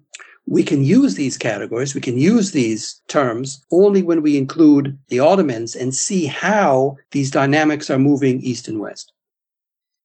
we 0.48 0.64
can 0.64 0.84
use 0.84 1.16
these 1.16 1.38
categories, 1.38 1.96
we 1.96 2.02
can 2.02 2.20
use 2.20 2.52
these 2.52 3.02
terms 3.08 3.66
only 3.72 4.04
when 4.04 4.22
we 4.22 4.38
include 4.38 4.98
the 5.08 5.20
Ottomans 5.20 5.76
and 5.76 5.96
see 5.96 6.28
how 6.28 6.98
these 7.12 7.32
dynamics 7.32 7.90
are 7.90 7.98
moving 7.98 8.40
east 8.42 8.68
and 8.68 8.80
west. 8.80 9.12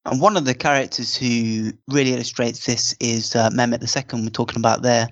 And 0.07 0.21
one 0.21 0.37
of 0.37 0.45
the 0.45 0.55
characters 0.55 1.15
who 1.15 1.73
really 1.89 2.15
illustrates 2.15 2.65
this 2.65 2.95
is 3.01 3.37
uh, 3.37 3.51
Mehmet 3.51 3.83
II, 3.83 4.23
we're 4.23 4.31
talking 4.31 4.59
about 4.59 4.83
there. 4.83 5.09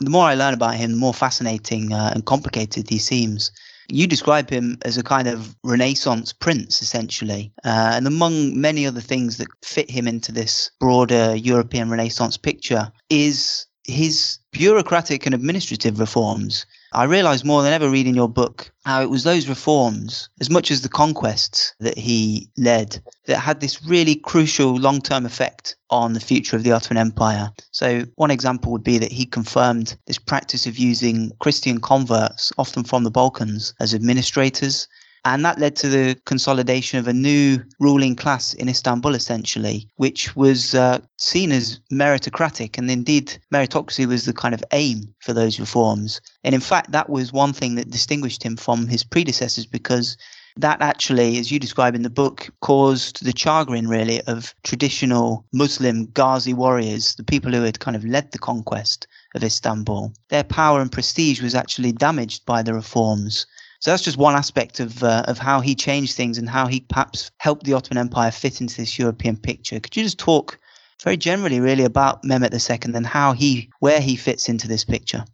The 0.00 0.10
more 0.10 0.26
I 0.26 0.34
learn 0.34 0.54
about 0.54 0.74
him, 0.74 0.92
the 0.92 0.96
more 0.96 1.14
fascinating 1.14 1.92
uh, 1.92 2.10
and 2.14 2.24
complicated 2.26 2.90
he 2.90 2.98
seems. 2.98 3.52
You 3.88 4.06
describe 4.06 4.50
him 4.50 4.78
as 4.82 4.96
a 4.96 5.02
kind 5.02 5.28
of 5.28 5.54
Renaissance 5.62 6.32
prince, 6.32 6.82
essentially. 6.82 7.52
Uh, 7.64 7.92
and 7.94 8.06
among 8.06 8.60
many 8.60 8.86
other 8.86 9.00
things 9.00 9.36
that 9.36 9.48
fit 9.62 9.90
him 9.90 10.08
into 10.08 10.32
this 10.32 10.70
broader 10.80 11.36
European 11.36 11.88
Renaissance 11.88 12.36
picture 12.36 12.90
is 13.10 13.66
his 13.84 14.38
bureaucratic 14.52 15.26
and 15.26 15.34
administrative 15.34 16.00
reforms 16.00 16.66
I 16.94 17.04
realized 17.04 17.46
more 17.46 17.62
than 17.62 17.72
ever 17.72 17.88
reading 17.88 18.14
your 18.14 18.28
book 18.28 18.70
how 18.84 19.00
it 19.00 19.08
was 19.08 19.24
those 19.24 19.48
reforms, 19.48 20.28
as 20.42 20.50
much 20.50 20.70
as 20.70 20.82
the 20.82 20.90
conquests 20.90 21.74
that 21.80 21.96
he 21.96 22.50
led, 22.58 23.00
that 23.26 23.38
had 23.38 23.60
this 23.60 23.82
really 23.82 24.14
crucial 24.14 24.76
long 24.76 25.00
term 25.00 25.24
effect 25.24 25.76
on 25.88 26.12
the 26.12 26.20
future 26.20 26.54
of 26.54 26.64
the 26.64 26.72
Ottoman 26.72 27.00
Empire. 27.00 27.50
So, 27.70 28.04
one 28.16 28.30
example 28.30 28.72
would 28.72 28.84
be 28.84 28.98
that 28.98 29.12
he 29.12 29.24
confirmed 29.24 29.96
this 30.06 30.18
practice 30.18 30.66
of 30.66 30.76
using 30.76 31.32
Christian 31.40 31.80
converts, 31.80 32.52
often 32.58 32.84
from 32.84 33.04
the 33.04 33.10
Balkans, 33.10 33.72
as 33.80 33.94
administrators 33.94 34.86
and 35.24 35.44
that 35.44 35.58
led 35.58 35.76
to 35.76 35.88
the 35.88 36.16
consolidation 36.24 36.98
of 36.98 37.06
a 37.06 37.12
new 37.12 37.62
ruling 37.78 38.16
class 38.16 38.54
in 38.54 38.68
Istanbul, 38.68 39.14
essentially, 39.14 39.88
which 39.96 40.34
was 40.34 40.74
uh, 40.74 40.98
seen 41.16 41.52
as 41.52 41.78
meritocratic. 41.92 42.76
And 42.76 42.90
indeed, 42.90 43.38
meritocracy 43.54 44.06
was 44.06 44.24
the 44.24 44.32
kind 44.32 44.54
of 44.54 44.64
aim 44.72 45.14
for 45.20 45.32
those 45.32 45.60
reforms. 45.60 46.20
And 46.42 46.54
in 46.54 46.60
fact, 46.60 46.90
that 46.90 47.08
was 47.08 47.32
one 47.32 47.52
thing 47.52 47.76
that 47.76 47.90
distinguished 47.90 48.42
him 48.42 48.56
from 48.56 48.88
his 48.88 49.04
predecessors 49.04 49.66
because 49.66 50.16
that 50.56 50.82
actually, 50.82 51.38
as 51.38 51.50
you 51.50 51.58
describe 51.58 51.94
in 51.94 52.02
the 52.02 52.10
book, 52.10 52.50
caused 52.60 53.24
the 53.24 53.32
chagrin 53.34 53.88
really 53.88 54.20
of 54.22 54.54
traditional 54.64 55.46
Muslim 55.52 56.06
Ghazi 56.06 56.52
warriors, 56.52 57.14
the 57.14 57.24
people 57.24 57.52
who 57.52 57.62
had 57.62 57.80
kind 57.80 57.96
of 57.96 58.04
led 58.04 58.32
the 58.32 58.38
conquest 58.38 59.06
of 59.34 59.44
Istanbul. 59.44 60.12
Their 60.28 60.44
power 60.44 60.80
and 60.80 60.92
prestige 60.92 61.40
was 61.40 61.54
actually 61.54 61.92
damaged 61.92 62.44
by 62.44 62.62
the 62.62 62.74
reforms. 62.74 63.46
So 63.82 63.90
that's 63.90 64.04
just 64.04 64.16
one 64.16 64.36
aspect 64.36 64.78
of 64.78 65.02
uh, 65.02 65.24
of 65.26 65.38
how 65.38 65.60
he 65.60 65.74
changed 65.74 66.14
things 66.14 66.38
and 66.38 66.48
how 66.48 66.68
he 66.68 66.82
perhaps 66.88 67.32
helped 67.38 67.64
the 67.64 67.72
Ottoman 67.72 67.98
Empire 67.98 68.30
fit 68.30 68.60
into 68.60 68.76
this 68.76 68.96
European 68.96 69.36
picture. 69.36 69.80
Could 69.80 69.96
you 69.96 70.04
just 70.04 70.20
talk 70.20 70.56
very 71.02 71.16
generally, 71.16 71.58
really, 71.58 71.82
about 71.82 72.22
Mehmet 72.22 72.54
II 72.54 72.94
and 72.94 73.04
how 73.04 73.32
he 73.32 73.68
where 73.80 74.00
he 74.00 74.14
fits 74.14 74.48
into 74.48 74.68
this 74.68 74.84
picture? 74.84 75.24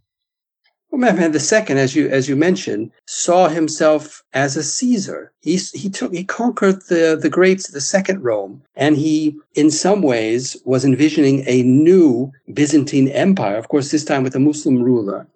Well, 0.90 0.98
Mehmed 0.98 1.34
II, 1.34 1.76
as 1.76 1.94
you 1.94 2.08
as 2.08 2.26
you 2.26 2.36
mentioned, 2.36 2.90
saw 3.06 3.48
himself 3.48 4.24
as 4.32 4.56
a 4.56 4.62
Caesar. 4.62 5.30
He 5.42 5.56
he 5.74 5.90
took 5.90 6.14
he 6.14 6.24
conquered 6.24 6.80
the 6.88 7.18
the 7.20 7.28
greats, 7.28 7.68
the 7.68 7.82
Second 7.82 8.24
Rome, 8.24 8.62
and 8.76 8.96
he, 8.96 9.36
in 9.56 9.70
some 9.70 10.00
ways, 10.00 10.56
was 10.64 10.86
envisioning 10.86 11.44
a 11.46 11.62
new 11.64 12.32
Byzantine 12.54 13.08
Empire. 13.08 13.58
Of 13.58 13.68
course, 13.68 13.90
this 13.90 14.06
time 14.06 14.22
with 14.22 14.34
a 14.34 14.40
Muslim 14.40 14.82
ruler. 14.82 15.26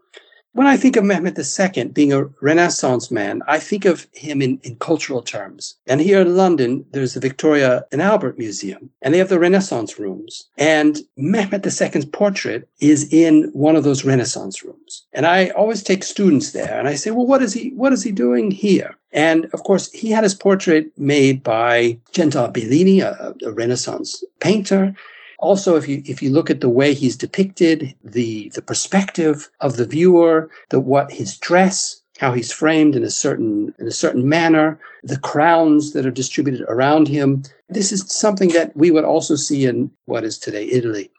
When 0.55 0.67
I 0.67 0.77
think 0.77 0.97
of 0.97 1.05
Mehmet 1.05 1.39
II 1.39 1.85
being 1.89 2.13
a 2.13 2.25
Renaissance 2.43 3.11
man, 3.11 3.41
I 3.49 3.59
think 3.59 3.87
of 3.87 4.07
him 4.13 4.43
in, 4.43 4.61
in 4.63 4.77
cultural 4.77 5.23
terms. 5.23 5.77
And 5.87 5.99
here 5.99 6.21
in 6.21 6.37
London, 6.37 6.85
there's 6.93 7.15
the 7.15 7.21
Victoria 7.21 7.87
and 7.91 8.03
Albert 8.03 8.37
Museum, 8.37 8.91
and 9.01 9.15
they 9.15 9.19
have 9.19 9.31
the 9.31 9.39
Renaissance 9.39 9.99
rooms. 9.99 10.49
And 10.59 10.99
Mehmet 11.19 11.65
II's 11.65 12.05
portrait 12.05 12.69
is 12.81 13.11
in 13.11 13.45
one 13.55 13.77
of 13.77 13.85
those 13.85 14.05
Renaissance 14.05 14.63
rooms. 14.63 15.07
And 15.15 15.25
I 15.25 15.49
always 15.51 15.83
take 15.83 16.05
students 16.05 16.53
there 16.53 16.79
and 16.79 16.87
I 16.87 16.97
say, 16.97 17.11
well, 17.13 17.27
what 17.27 17.41
is 17.41 17.55
he, 17.55 17.71
what 17.71 17.95
is 17.95 18.03
he 18.03 18.13
doing 18.13 18.51
here? 18.51 18.95
And 19.11 19.47
of 19.55 19.63
course, 19.63 19.91
he 19.91 20.11
had 20.11 20.25
his 20.25 20.35
portrait 20.35 20.87
made 20.99 21.43
by 21.43 21.99
Gentile 22.13 22.49
Bellini, 22.49 23.01
a, 23.01 23.35
a 23.43 23.53
Renaissance 23.53 24.23
painter 24.41 24.95
also 25.43 25.77
if 25.77 25.89
you 25.89 26.03
if 26.07 26.23
you 26.23 26.31
look 26.31 26.49
at 26.49 26.61
the 26.61 26.69
way 26.69 26.95
he's 26.95 27.17
depicted 27.17 27.95
the 28.03 28.51
the 28.55 28.63
perspective 28.63 29.51
of 29.61 29.77
the 29.77 29.85
viewer 29.85 30.49
the 30.71 30.81
what 30.81 31.13
his 31.13 31.37
dress 31.37 32.01
how 32.19 32.33
he's 32.33 32.53
framed 32.53 32.95
in 32.95 33.03
a 33.03 33.11
certain 33.11 33.75
in 33.79 33.87
a 33.87 33.99
certain 34.05 34.27
manner 34.29 34.79
the 35.03 35.19
crowns 35.19 35.93
that 35.93 36.07
are 36.07 36.11
distributed 36.23 36.63
around 36.69 37.09
him 37.09 37.43
this 37.69 37.91
is 37.93 38.05
something 38.09 38.51
that 38.51 38.75
we 38.77 38.91
would 38.91 39.05
also 39.05 39.35
see 39.35 39.67
in 39.67 39.91
what 40.07 40.25
is 40.25 40.39
today 40.39 40.65
italy. 40.71 41.11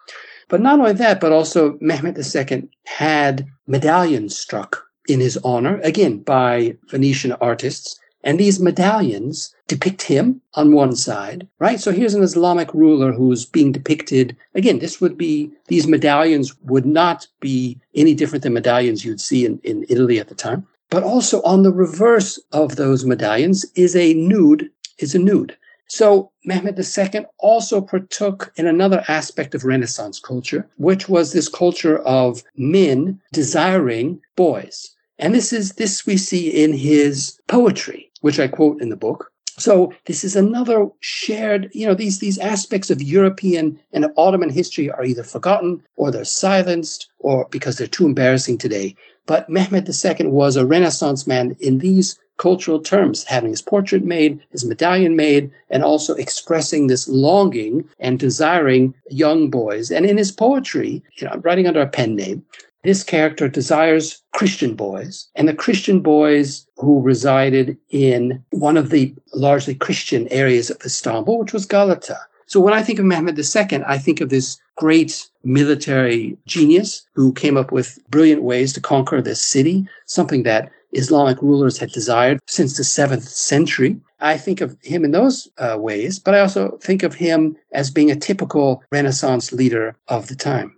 But 0.50 0.62
not 0.62 0.80
only 0.80 0.94
that 0.94 1.20
but 1.20 1.34
also 1.34 1.74
mehmet 1.80 2.18
ii 2.18 2.70
had 2.86 3.46
medallions 3.68 4.38
struck 4.38 4.84
in 5.08 5.20
his 5.20 5.38
honor 5.44 5.80
again 5.84 6.20
by 6.20 6.77
venetian 6.89 7.34
artists 7.34 8.00
and 8.24 8.39
these 8.39 8.60
medallions 8.60 9.53
depict 9.68 10.03
him 10.03 10.42
on 10.53 10.72
one 10.72 10.96
side, 10.96 11.48
right? 11.60 11.80
So 11.80 11.92
here's 11.92 12.13
an 12.13 12.24
Islamic 12.24 12.74
ruler 12.74 13.12
who's 13.12 13.46
being 13.46 13.72
depicted. 13.72 14.38
Again, 14.56 14.80
this 14.80 15.01
would 15.01 15.18
be, 15.18 15.51
these 15.68 15.88
medallions 15.88 16.56
would 16.62 16.86
not 16.86 17.27
be 17.42 17.80
any 17.96 18.15
different 18.15 18.44
than 18.44 18.53
medallions 18.53 19.03
you'd 19.03 19.20
see 19.20 19.46
in, 19.46 19.60
in 19.63 19.86
Italy 19.89 20.20
at 20.20 20.30
the 20.30 20.36
time. 20.36 20.65
But 20.89 21.03
also 21.03 21.42
on 21.42 21.63
the 21.63 21.74
reverse 21.74 22.39
of 22.51 22.75
those 22.75 23.06
medallions 23.06 23.65
is 23.75 23.96
a 23.96 24.13
nude, 24.13 24.70
is 25.00 25.13
a 25.15 25.20
nude. 25.20 25.58
So 25.88 26.32
Mehmed 26.46 26.80
II 26.80 27.25
also 27.39 27.82
partook 27.82 28.53
in 28.56 28.68
another 28.68 29.03
aspect 29.08 29.53
of 29.53 29.65
Renaissance 29.65 30.20
culture, 30.20 30.68
which 30.77 31.10
was 31.10 31.34
this 31.34 31.50
culture 31.50 32.00
of 32.00 32.44
men 32.56 33.20
desiring 33.34 34.22
boys. 34.36 34.96
And 35.20 35.36
this 35.36 35.51
is 35.53 35.74
this 35.74 36.06
we 36.06 36.18
see 36.18 36.50
in 36.50 36.74
his 36.74 37.38
poetry 37.48 38.12
which 38.24 38.39
I 38.39 38.48
quote 38.48 38.82
in 38.82 38.89
the 38.89 38.96
book. 38.96 39.32
So 39.58 39.94
this 40.06 40.24
is 40.24 40.36
another 40.36 40.88
shared, 41.01 41.70
you 41.74 41.86
know, 41.86 41.94
these 41.94 42.20
these 42.20 42.39
aspects 42.39 42.89
of 42.89 43.01
European 43.01 43.80
and 43.92 44.08
Ottoman 44.18 44.50
history 44.50 44.89
are 44.89 45.03
either 45.03 45.24
forgotten 45.24 45.84
or 45.96 46.10
they're 46.10 46.25
silenced 46.25 47.10
or 47.20 47.48
because 47.51 47.77
they're 47.77 47.86
too 47.86 48.06
embarrassing 48.06 48.58
today. 48.58 48.96
But 49.25 49.50
Mehmed 49.50 49.88
II 49.88 50.27
was 50.27 50.56
a 50.56 50.65
Renaissance 50.65 51.27
man 51.27 51.56
in 51.60 51.80
these 51.80 52.18
cultural 52.38 52.80
terms, 52.80 53.25
having 53.25 53.51
his 53.51 53.62
portrait 53.62 54.03
made, 54.03 54.39
his 54.51 54.65
medallion 54.65 55.15
made, 55.15 55.51
and 55.70 55.84
also 55.84 56.15
expressing 56.15 56.88
this 56.88 57.08
longing 57.08 57.88
and 58.00 58.18
desiring 58.18 58.94
young 59.10 59.50
boys. 59.50 59.92
And 59.92 60.06
in 60.06 60.18
his 60.18 60.32
poetry, 60.32 61.03
you 61.18 61.27
know, 61.27 61.36
writing 61.44 61.68
under 61.68 61.82
a 61.82 61.88
pen 61.88 62.15
name, 62.15 62.44
this 62.83 63.03
character 63.03 63.47
desires 63.47 64.21
Christian 64.33 64.75
boys, 64.75 65.27
and 65.35 65.47
the 65.47 65.53
Christian 65.53 66.01
boys 66.01 66.67
who 66.77 67.01
resided 67.01 67.77
in 67.89 68.43
one 68.51 68.77
of 68.77 68.89
the 68.89 69.13
largely 69.33 69.75
Christian 69.75 70.27
areas 70.29 70.69
of 70.69 70.81
Istanbul, 70.83 71.39
which 71.39 71.53
was 71.53 71.65
Galata. 71.65 72.19
So 72.45 72.59
when 72.59 72.73
I 72.73 72.83
think 72.83 72.99
of 72.99 73.05
Mehmed 73.05 73.37
II, 73.37 73.83
I 73.85 73.97
think 73.97 74.21
of 74.21 74.29
this 74.29 74.57
great 74.75 75.27
military 75.43 76.37
genius 76.45 77.05
who 77.15 77.31
came 77.33 77.57
up 77.57 77.71
with 77.71 77.99
brilliant 78.09 78.43
ways 78.43 78.73
to 78.73 78.81
conquer 78.81 79.21
this 79.21 79.43
city, 79.43 79.87
something 80.05 80.43
that 80.43 80.71
Islamic 80.91 81.41
rulers 81.41 81.77
had 81.77 81.91
desired 81.91 82.39
since 82.47 82.77
the 82.77 82.83
seventh 82.83 83.23
century. 83.23 83.99
I 84.19 84.37
think 84.37 84.61
of 84.61 84.77
him 84.81 85.03
in 85.03 85.11
those 85.11 85.49
uh, 85.57 85.77
ways, 85.79 86.19
but 86.19 86.35
I 86.35 86.39
also 86.39 86.77
think 86.81 87.03
of 87.03 87.15
him 87.15 87.57
as 87.73 87.91
being 87.91 88.11
a 88.11 88.15
typical 88.15 88.83
Renaissance 88.91 89.51
leader 89.51 89.95
of 90.07 90.27
the 90.27 90.35
time. 90.35 90.77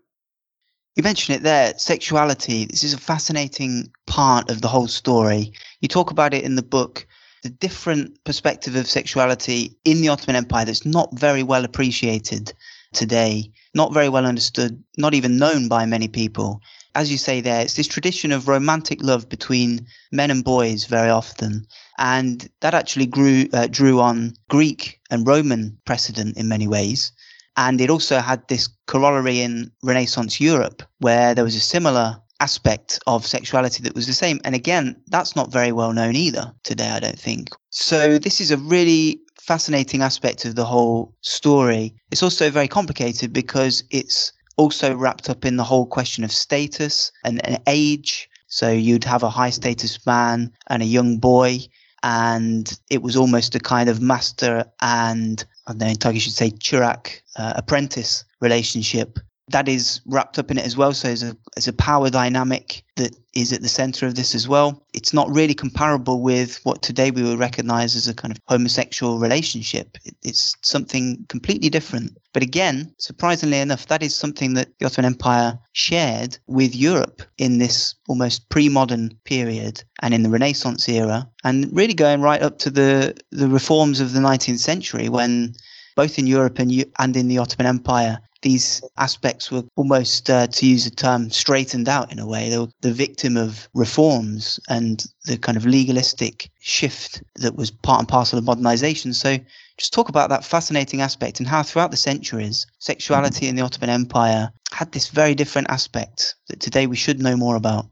You 0.96 1.04
mentioned 1.04 1.36
it 1.36 1.44
there, 1.44 1.74
sexuality. 1.78 2.64
This 2.64 2.82
is 2.82 2.94
a 2.94 2.98
fascinating 2.98 3.92
part 4.08 4.50
of 4.50 4.62
the 4.62 4.70
whole 4.70 4.88
story. 4.88 5.52
You 5.82 5.90
talk 5.90 6.10
about 6.10 6.34
it 6.34 6.46
in 6.46 6.56
the 6.56 6.64
book, 6.64 7.06
the 7.44 7.50
different 7.50 8.24
perspective 8.24 8.78
of 8.78 8.88
sexuality 8.88 9.78
in 9.84 10.00
the 10.00 10.08
Ottoman 10.08 10.38
Empire 10.38 10.64
that's 10.64 10.86
not 10.86 11.10
very 11.20 11.44
well 11.44 11.66
appreciated 11.66 12.54
today, 12.94 13.52
not 13.74 13.94
very 13.94 14.08
well 14.08 14.25
understood, 14.25 14.82
not 14.98 15.14
even 15.14 15.38
known 15.38 15.68
by 15.68 15.86
many 15.86 16.08
people. 16.08 16.62
As 16.96 17.12
you 17.12 17.18
say 17.18 17.42
there, 17.42 17.62
it's 17.62 17.74
this 17.74 17.88
tradition 17.88 18.32
of 18.32 18.48
romantic 18.48 19.04
love 19.04 19.28
between 19.28 19.86
men 20.14 20.32
and 20.32 20.46
boys 20.46 20.86
very 20.86 21.10
often. 21.10 21.68
And 21.98 22.50
that 22.62 22.74
actually 22.74 23.08
grew, 23.08 23.50
uh, 23.52 23.68
drew 23.68 24.00
on 24.00 24.34
Greek 24.48 25.02
and 25.12 25.28
Roman 25.28 25.78
precedent 25.84 26.38
in 26.38 26.48
many 26.48 26.70
ways. 26.70 27.12
And 27.57 27.79
it 27.79 27.89
also 27.89 28.19
had 28.19 28.47
this 28.47 28.67
corollary 28.88 29.41
in 29.41 29.71
Renaissance 29.83 30.41
Europe, 30.41 30.83
where 31.00 31.33
there 31.33 31.43
was 31.43 31.55
a 31.55 31.62
similar 31.62 32.17
aspect 32.41 33.00
of 33.07 33.25
sexuality 33.25 33.81
that 33.83 33.95
was 33.95 34.07
the 34.07 34.13
same. 34.13 34.39
And 34.43 34.55
again, 34.55 34.95
that's 35.07 35.35
not 35.35 35.51
very 35.51 35.71
well 35.71 35.93
known 35.93 36.15
either 36.15 36.53
today, 36.63 36.89
I 36.89 37.00
don't 37.00 37.19
think. 37.19 37.50
So 37.69 38.17
this 38.17 38.41
is 38.41 38.51
a 38.51 38.57
really 38.57 39.21
fascinating 39.39 40.01
aspect 40.01 40.43
of 40.45 40.55
the 40.55 40.65
whole 40.65 41.13
story. 41.21 41.93
It's 42.12 42.24
also 42.24 42.50
very 42.50 42.67
complicated 42.67 43.31
because 43.31 43.83
it's 43.91 44.33
also 44.57 44.95
wrapped 44.95 45.29
up 45.29 45.45
in 45.45 45.57
the 45.57 45.63
whole 45.63 45.85
question 45.85 46.24
of 46.24 46.31
status 46.31 47.12
and, 47.24 47.45
and 47.47 47.62
age. 47.67 48.29
So 48.47 48.71
you'd 48.71 49.03
have 49.03 49.24
a 49.24 49.29
high 49.29 49.50
status 49.50 50.03
man 50.05 50.51
and 50.67 50.81
a 50.81 50.85
young 50.85 51.17
boy, 51.17 51.59
and 52.03 52.71
it 52.89 53.01
was 53.01 53.15
almost 53.15 53.55
a 53.55 53.59
kind 53.59 53.89
of 53.89 54.01
master 54.01 54.65
and 54.81 55.43
I 55.67 55.72
don't 55.72 55.79
know, 55.79 55.88
in 55.88 55.95
Turkish, 55.95 56.15
you 56.15 56.31
should 56.31 56.34
say 56.34 56.51
Chirak 56.51 57.22
uh, 57.38 57.53
apprentice 57.55 58.24
relationship 58.39 59.19
that 59.50 59.68
is 59.68 60.02
wrapped 60.08 60.40
up 60.40 60.50
in 60.50 60.58
it 60.58 60.66
as 60.66 60.75
well. 60.75 60.94
So 60.94 61.08
there's 61.08 61.24
a, 61.24 61.38
there's 61.56 61.68
a 61.68 61.74
power 61.74 62.10
dynamic 62.10 62.84
that 62.96 63.16
is 63.34 63.54
at 63.54 63.62
the 63.62 63.68
center 63.68 64.08
of 64.08 64.16
this 64.16 64.34
as 64.34 64.48
well. 64.48 64.84
It's 64.94 65.14
not 65.14 65.30
really 65.30 65.54
comparable 65.54 66.22
with 66.22 66.60
what 66.64 66.82
today 66.82 67.12
we 67.12 67.22
would 67.22 67.38
recognize 67.38 67.96
as 67.96 68.08
a 68.08 68.14
kind 68.14 68.32
of 68.32 68.40
homosexual 68.48 69.20
relationship. 69.20 69.98
It, 70.04 70.16
it's 70.24 70.56
something 70.62 71.25
completely 71.30 71.70
different. 71.70 72.18
But 72.34 72.42
again, 72.42 72.94
surprisingly 72.98 73.60
enough, 73.60 73.88
that 73.88 74.02
is 74.02 74.16
something 74.16 74.56
that 74.56 74.70
the 74.80 74.88
Ottoman 74.88 75.14
Empire 75.14 75.60
shared 75.74 76.38
with 76.48 76.75
Europe 76.75 77.22
in 77.38 77.60
this 77.60 77.94
almost 78.08 78.50
pre-modern 78.50 79.16
period 79.25 79.84
and 80.02 80.14
in 80.14 80.24
the 80.24 80.30
Renaissance 80.30 80.90
era, 80.90 81.30
and 81.44 81.70
really 81.72 81.94
going 81.94 82.22
right 82.22 82.42
up 82.42 82.58
to 82.60 82.70
the 82.70 83.16
the 83.32 83.48
reforms 83.48 84.00
of 84.00 84.14
the 84.14 84.20
19th 84.20 84.60
century 84.60 85.08
when 85.08 85.54
both 85.96 86.20
in 86.20 86.28
Europe 86.28 86.60
and, 86.60 86.86
and 87.00 87.16
in 87.16 87.28
the 87.28 87.38
Ottoman 87.38 87.68
Empire, 87.68 88.20
these 88.46 88.84
aspects 88.98 89.52
were 89.52 89.64
almost, 89.75 90.30
uh, 90.30 90.46
to 90.46 90.68
use 90.68 90.86
a 90.86 90.92
term, 90.92 91.32
straightened 91.32 91.90
out 91.90 92.12
in 92.12 92.20
a 92.20 92.28
way. 92.28 92.48
They 92.48 92.60
were 92.60 92.70
the 92.82 92.94
victim 92.94 93.38
of 93.38 93.68
reforms 93.74 94.60
and 94.70 95.04
the 95.25 95.38
kind 95.40 95.58
of 95.58 95.66
legalistic 95.66 96.52
shift 96.60 97.24
that 97.38 97.56
was 97.56 97.72
part 97.72 98.00
and 98.02 98.08
parcel 98.08 98.38
of 98.38 98.46
modernization. 98.46 99.16
So 99.16 99.40
just 99.80 99.94
talk 99.94 100.10
about 100.10 100.30
that 100.30 100.46
fascinating 100.46 101.02
aspect 101.02 101.40
and 101.40 101.50
how 101.50 101.64
throughout 101.64 101.90
the 101.90 101.98
centuries, 101.98 102.68
sexuality 102.78 103.48
in 103.48 103.56
the 103.56 103.64
Ottoman 103.64 103.90
Empire 103.90 104.52
had 104.72 104.92
this 104.92 105.08
very 105.08 105.34
different 105.34 105.72
aspect 105.72 106.36
that 106.48 106.60
today 106.60 106.86
we 106.86 106.96
should 106.96 107.20
know 107.20 107.36
more 107.36 107.56
about. 107.56 107.88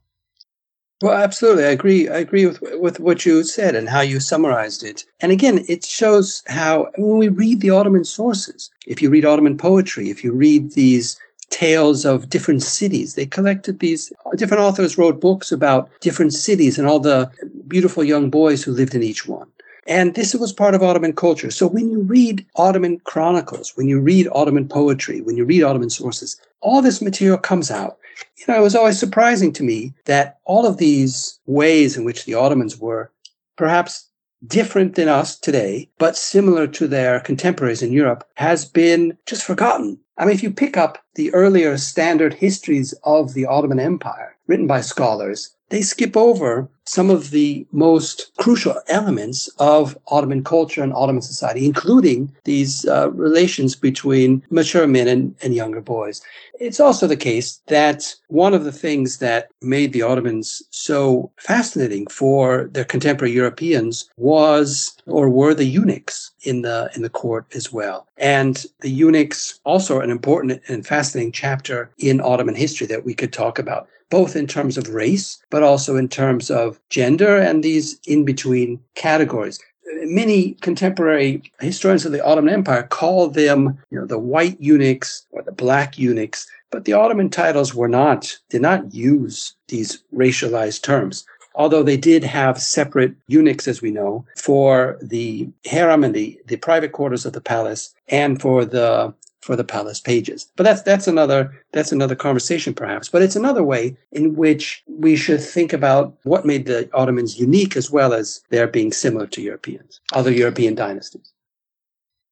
Well, 1.04 1.22
absolutely. 1.22 1.66
I 1.66 1.72
agree. 1.72 2.08
I 2.08 2.20
agree 2.20 2.46
with, 2.46 2.62
with 2.80 3.02
what 3.02 3.26
you 3.26 3.44
said 3.44 3.76
and 3.76 3.90
how 3.90 4.00
you 4.00 4.22
summarized 4.22 4.84
it. 4.84 5.04
And 5.20 5.34
again, 5.34 5.66
it 5.68 5.84
shows 5.84 6.44
how 6.48 6.92
when 6.96 7.18
we 7.18 7.28
read 7.28 7.60
the 7.60 7.72
Ottoman 7.72 8.06
sources, 8.06 8.72
if 8.88 9.02
you 9.02 9.10
read 9.10 9.26
Ottoman 9.26 9.58
poetry, 9.58 10.10
if 10.10 10.24
you 10.24 10.32
read 10.32 10.72
these 10.72 11.20
tales 11.50 12.06
of 12.06 12.30
different 12.30 12.64
cities, 12.64 13.16
they 13.16 13.26
collected 13.26 13.80
these, 13.80 14.14
different 14.38 14.64
authors 14.64 14.98
wrote 14.98 15.20
books 15.20 15.52
about 15.52 15.90
different 16.00 16.32
cities 16.32 16.80
and 16.80 16.88
all 16.88 17.02
the 17.02 17.30
beautiful 17.68 18.06
young 18.06 18.30
boys 18.30 18.64
who 18.64 18.72
lived 18.72 18.96
in 18.96 19.04
each 19.04 19.28
one. 19.28 19.50
And 19.86 20.16
this 20.16 20.34
was 20.34 20.54
part 20.54 20.74
of 20.74 20.84
Ottoman 20.84 21.12
culture. 21.12 21.52
So 21.52 21.68
when 21.68 21.92
you 21.92 22.00
read 22.00 22.46
Ottoman 22.56 23.02
chronicles, 23.04 23.74
when 23.76 23.90
you 23.90 24.00
read 24.00 24.30
Ottoman 24.32 24.70
poetry, 24.70 25.20
when 25.20 25.36
you 25.36 25.44
read 25.44 25.64
Ottoman 25.64 25.90
sources, 25.90 26.40
all 26.62 26.82
this 26.82 27.02
material 27.02 27.38
comes 27.38 27.70
out 27.70 27.98
you 28.38 28.46
know, 28.48 28.60
it 28.60 28.64
was 28.64 28.76
always 28.76 29.00
surprising 29.00 29.54
to 29.54 29.64
me 29.64 29.94
that 30.06 30.40
all 30.46 30.66
of 30.66 30.78
these 30.78 31.40
ways 31.46 31.98
in 31.98 32.04
which 32.04 32.26
the 32.26 32.34
Ottomans 32.34 32.78
were 32.78 33.12
perhaps 33.56 34.10
different 34.46 34.96
than 34.96 35.08
us 35.08 35.40
today, 35.40 35.90
but 35.98 36.18
similar 36.18 36.68
to 36.68 36.88
their 36.88 37.20
contemporaries 37.20 37.82
in 37.82 37.94
Europe, 37.94 38.28
has 38.36 38.66
been 38.66 39.18
just 39.26 39.44
forgotten. 39.44 40.00
I 40.18 40.26
mean, 40.26 40.36
if 40.36 40.44
you 40.44 40.52
pick 40.52 40.78
up 40.78 41.00
the 41.16 41.34
earlier 41.34 41.78
standard 41.78 42.34
histories 42.34 42.94
of 43.04 43.34
the 43.34 43.46
Ottoman 43.46 43.80
Empire, 43.80 44.36
written 44.48 44.68
by 44.68 44.82
scholars, 44.82 45.56
they 45.74 45.82
skip 45.82 46.16
over 46.16 46.70
some 46.86 47.10
of 47.10 47.32
the 47.32 47.66
most 47.72 48.32
crucial 48.38 48.80
elements 48.90 49.48
of 49.58 49.98
Ottoman 50.10 50.44
culture 50.44 50.84
and 50.84 50.94
Ottoman 50.94 51.24
society, 51.24 51.66
including 51.66 52.32
these 52.44 52.86
uh, 52.86 53.10
relations 53.10 53.76
between 53.76 54.44
mature 54.52 54.86
men 54.86 55.08
and, 55.08 55.36
and 55.42 55.56
younger 55.56 55.82
boys. 55.82 56.22
It's 56.60 56.80
also 56.80 57.08
the 57.08 57.18
case 57.18 57.60
that 57.68 58.14
one 58.28 58.54
of 58.54 58.66
the 58.66 58.72
things 58.72 59.18
that 59.18 59.50
made 59.64 59.94
the 59.94 60.04
Ottomans 60.04 60.62
so 60.70 61.32
fascinating 61.38 62.06
for 62.06 62.70
their 62.72 62.86
contemporary 62.86 63.34
Europeans 63.34 64.08
was 64.18 64.96
or 65.08 65.28
were 65.28 65.56
the 65.56 65.66
eunuchs 65.66 66.30
in 66.44 66.62
the 66.62 66.92
in 66.96 67.02
the 67.02 67.10
court 67.10 67.48
as 67.56 67.74
well. 67.74 68.06
And 68.18 68.64
the 68.82 68.92
eunuchs 68.92 69.60
also 69.66 70.02
an 70.02 70.12
important 70.12 70.62
and 70.68 70.86
fascinating 70.86 71.32
chapter 71.32 71.90
in 71.98 72.22
Ottoman 72.22 72.56
history 72.56 72.86
that 72.88 73.06
we 73.06 73.16
could 73.16 73.34
talk 73.34 73.58
about 73.58 73.88
both 74.14 74.36
in 74.36 74.46
terms 74.46 74.78
of 74.78 74.90
race, 74.90 75.40
but 75.50 75.64
also 75.64 75.96
in 75.96 76.08
terms 76.08 76.52
of 76.52 76.80
gender 76.92 77.36
and 77.36 77.64
these 77.64 78.00
in 78.06 78.24
between 78.24 78.80
categories. 78.94 79.60
Many 80.04 80.54
contemporary 80.62 81.42
historians 81.60 82.06
of 82.06 82.12
the 82.12 82.24
Ottoman 82.24 82.54
Empire 82.54 82.84
call 82.84 83.28
them, 83.30 83.76
you 83.90 84.00
know, 84.00 84.06
the 84.06 84.20
white 84.20 84.62
eunuchs 84.62 85.26
or 85.32 85.42
the 85.42 85.52
black 85.52 85.98
eunuchs, 85.98 86.46
but 86.70 86.86
the 86.86 86.94
Ottoman 86.94 87.32
titles 87.32 87.74
were 87.74 87.88
not, 87.88 88.38
did 88.52 88.62
not 88.62 88.94
use 88.94 89.56
these 89.68 90.04
racialized 90.14 90.84
terms 90.84 91.26
although 91.56 91.84
they 91.84 91.98
did 91.98 92.24
have 92.24 92.60
separate 92.60 93.14
eunuchs, 93.28 93.68
as 93.68 93.80
we 93.80 93.92
know, 93.92 94.26
for 94.36 94.98
the 95.04 95.48
harem 95.66 96.04
and 96.04 96.16
the, 96.16 96.40
the 96.48 96.58
private 96.58 96.92
quarters 96.92 97.28
of 97.28 97.34
the 97.34 97.42
palace 97.42 97.94
and 98.08 98.42
for 98.42 98.66
the 98.66 99.14
for 99.44 99.56
the 99.56 99.64
palace 99.64 100.00
pages. 100.00 100.48
But 100.56 100.64
that's 100.64 100.82
that's 100.82 101.08
another 101.08 101.52
that's 101.74 101.92
another 101.92 102.16
conversation 102.16 102.74
perhaps. 102.74 103.10
But 103.10 103.22
it's 103.22 103.36
another 103.36 103.64
way 103.64 103.96
in 104.12 104.36
which 104.36 104.84
we 104.88 105.16
should 105.16 105.42
think 105.42 105.74
about 105.74 106.16
what 106.24 106.46
made 106.46 106.66
the 106.66 106.90
Ottomans 106.94 107.40
unique 107.40 107.76
as 107.76 107.92
well 107.92 108.14
as 108.14 108.42
their 108.50 108.68
being 108.68 108.92
similar 108.94 109.28
to 109.28 109.42
Europeans, 109.42 110.00
other 110.14 110.32
European 110.32 110.76
dynasties. 110.76 111.34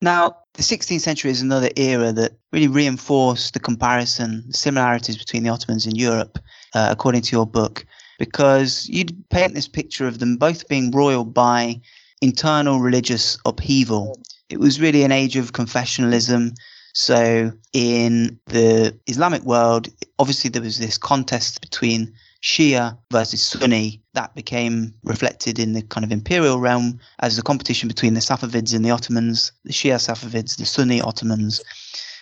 Now, 0.03 0.37
the 0.55 0.63
16th 0.63 1.01
century 1.01 1.29
is 1.29 1.41
another 1.41 1.69
era 1.75 2.11
that 2.13 2.31
really 2.51 2.67
reinforced 2.67 3.53
the 3.53 3.59
comparison, 3.59 4.51
similarities 4.51 5.15
between 5.15 5.43
the 5.43 5.49
Ottomans 5.49 5.85
and 5.85 5.95
Europe, 5.95 6.39
uh, 6.73 6.87
according 6.89 7.21
to 7.21 7.35
your 7.35 7.45
book, 7.45 7.85
because 8.17 8.89
you 8.89 9.05
paint 9.29 9.53
this 9.53 9.67
picture 9.67 10.07
of 10.07 10.17
them 10.17 10.37
both 10.37 10.67
being 10.67 10.89
roiled 10.89 11.35
by 11.35 11.79
internal 12.21 12.79
religious 12.79 13.37
upheaval. 13.45 14.19
It 14.49 14.59
was 14.59 14.81
really 14.81 15.03
an 15.03 15.11
age 15.11 15.35
of 15.35 15.53
confessionalism, 15.53 16.55
so 16.93 17.51
in 17.73 18.39
the 18.47 18.97
Islamic 19.07 19.43
world, 19.43 19.89
obviously 20.19 20.49
there 20.49 20.61
was 20.61 20.79
this 20.79 20.97
contest 20.97 21.61
between 21.61 22.13
Shia 22.41 22.97
versus 23.11 23.41
Sunni 23.41 24.01
that 24.13 24.33
became 24.33 24.93
reflected 25.03 25.59
in 25.59 25.73
the 25.73 25.83
kind 25.83 26.03
of 26.03 26.11
imperial 26.11 26.59
realm 26.59 26.99
as 27.19 27.35
the 27.35 27.43
competition 27.43 27.87
between 27.87 28.15
the 28.15 28.19
Safavids 28.19 28.73
and 28.73 28.83
the 28.83 28.91
Ottomans, 28.91 29.51
the 29.63 29.71
Shia 29.71 29.95
Safavids, 29.95 30.57
the 30.57 30.65
Sunni 30.65 31.01
Ottomans. 31.01 31.63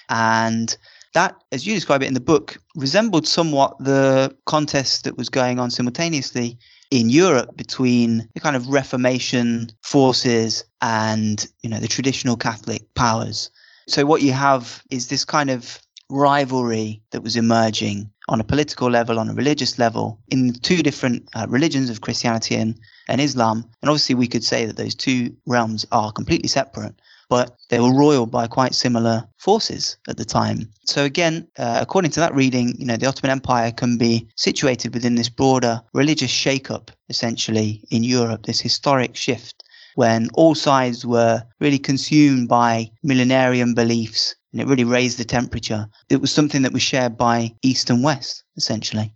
And 0.09 0.75
that, 1.13 1.35
as 1.51 1.65
you 1.65 1.73
describe 1.73 2.03
it 2.03 2.07
in 2.07 2.13
the 2.13 2.19
book, 2.19 2.57
resembled 2.75 3.27
somewhat 3.27 3.77
the 3.79 4.35
contest 4.45 5.05
that 5.05 5.17
was 5.17 5.29
going 5.29 5.57
on 5.57 5.71
simultaneously 5.71 6.57
in 6.91 7.09
Europe 7.09 7.55
between 7.55 8.27
the 8.33 8.39
kind 8.39 8.55
of 8.55 8.67
Reformation 8.67 9.69
forces 9.81 10.63
and, 10.81 11.47
you 11.61 11.69
know, 11.69 11.79
the 11.79 11.87
traditional 11.87 12.35
Catholic 12.35 12.93
powers. 12.95 13.49
So 13.89 14.05
what 14.05 14.21
you 14.21 14.33
have 14.33 14.83
is 14.91 15.07
this 15.07 15.25
kind 15.25 15.49
of 15.49 15.79
rivalry 16.11 17.01
that 17.11 17.23
was 17.23 17.35
emerging 17.35 18.09
on 18.27 18.39
a 18.39 18.43
political 18.43 18.89
level, 18.89 19.17
on 19.17 19.29
a 19.29 19.33
religious 19.33 19.79
level, 19.79 20.19
in 20.29 20.53
two 20.53 20.83
different 20.83 21.27
uh, 21.35 21.47
religions 21.49 21.89
of 21.89 22.01
Christianity 22.01 22.55
and, 22.55 22.79
and 23.07 23.19
Islam. 23.19 23.65
And 23.81 23.89
obviously, 23.89 24.15
we 24.15 24.27
could 24.27 24.43
say 24.43 24.65
that 24.65 24.77
those 24.77 24.93
two 24.93 25.35
realms 25.47 25.87
are 25.91 26.11
completely 26.11 26.49
separate, 26.49 26.93
but 27.29 27.57
they 27.69 27.79
were 27.79 27.93
roiled 27.93 28.29
by 28.29 28.45
quite 28.45 28.75
similar 28.75 29.27
forces 29.37 29.97
at 30.07 30.17
the 30.17 30.25
time. 30.25 30.69
So 30.85 31.03
again, 31.03 31.47
uh, 31.57 31.79
according 31.81 32.11
to 32.11 32.19
that 32.19 32.35
reading, 32.35 32.75
you 32.77 32.85
know, 32.85 32.97
the 32.97 33.07
Ottoman 33.07 33.31
Empire 33.31 33.71
can 33.71 33.97
be 33.97 34.27
situated 34.35 34.93
within 34.93 35.15
this 35.15 35.29
broader 35.29 35.81
religious 35.93 36.31
shake-up, 36.31 36.91
essentially, 37.09 37.83
in 37.89 38.03
Europe, 38.03 38.45
this 38.45 38.61
historic 38.61 39.15
shift 39.15 39.63
when 39.99 40.29
all 40.33 40.55
sides 40.55 41.05
were 41.05 41.43
really 41.59 41.77
consumed 41.77 42.47
by 42.47 42.89
millenarian 43.03 43.73
beliefs 43.73 44.33
and 44.53 44.61
it 44.61 44.67
really 44.67 44.85
raised 44.85 45.19
the 45.19 45.25
temperature. 45.25 45.89
It 46.07 46.21
was 46.21 46.31
something 46.31 46.61
that 46.61 46.71
was 46.71 46.81
shared 46.81 47.17
by 47.17 47.53
East 47.63 47.89
and 47.89 48.01
West, 48.01 48.45
essentially. 48.55 49.13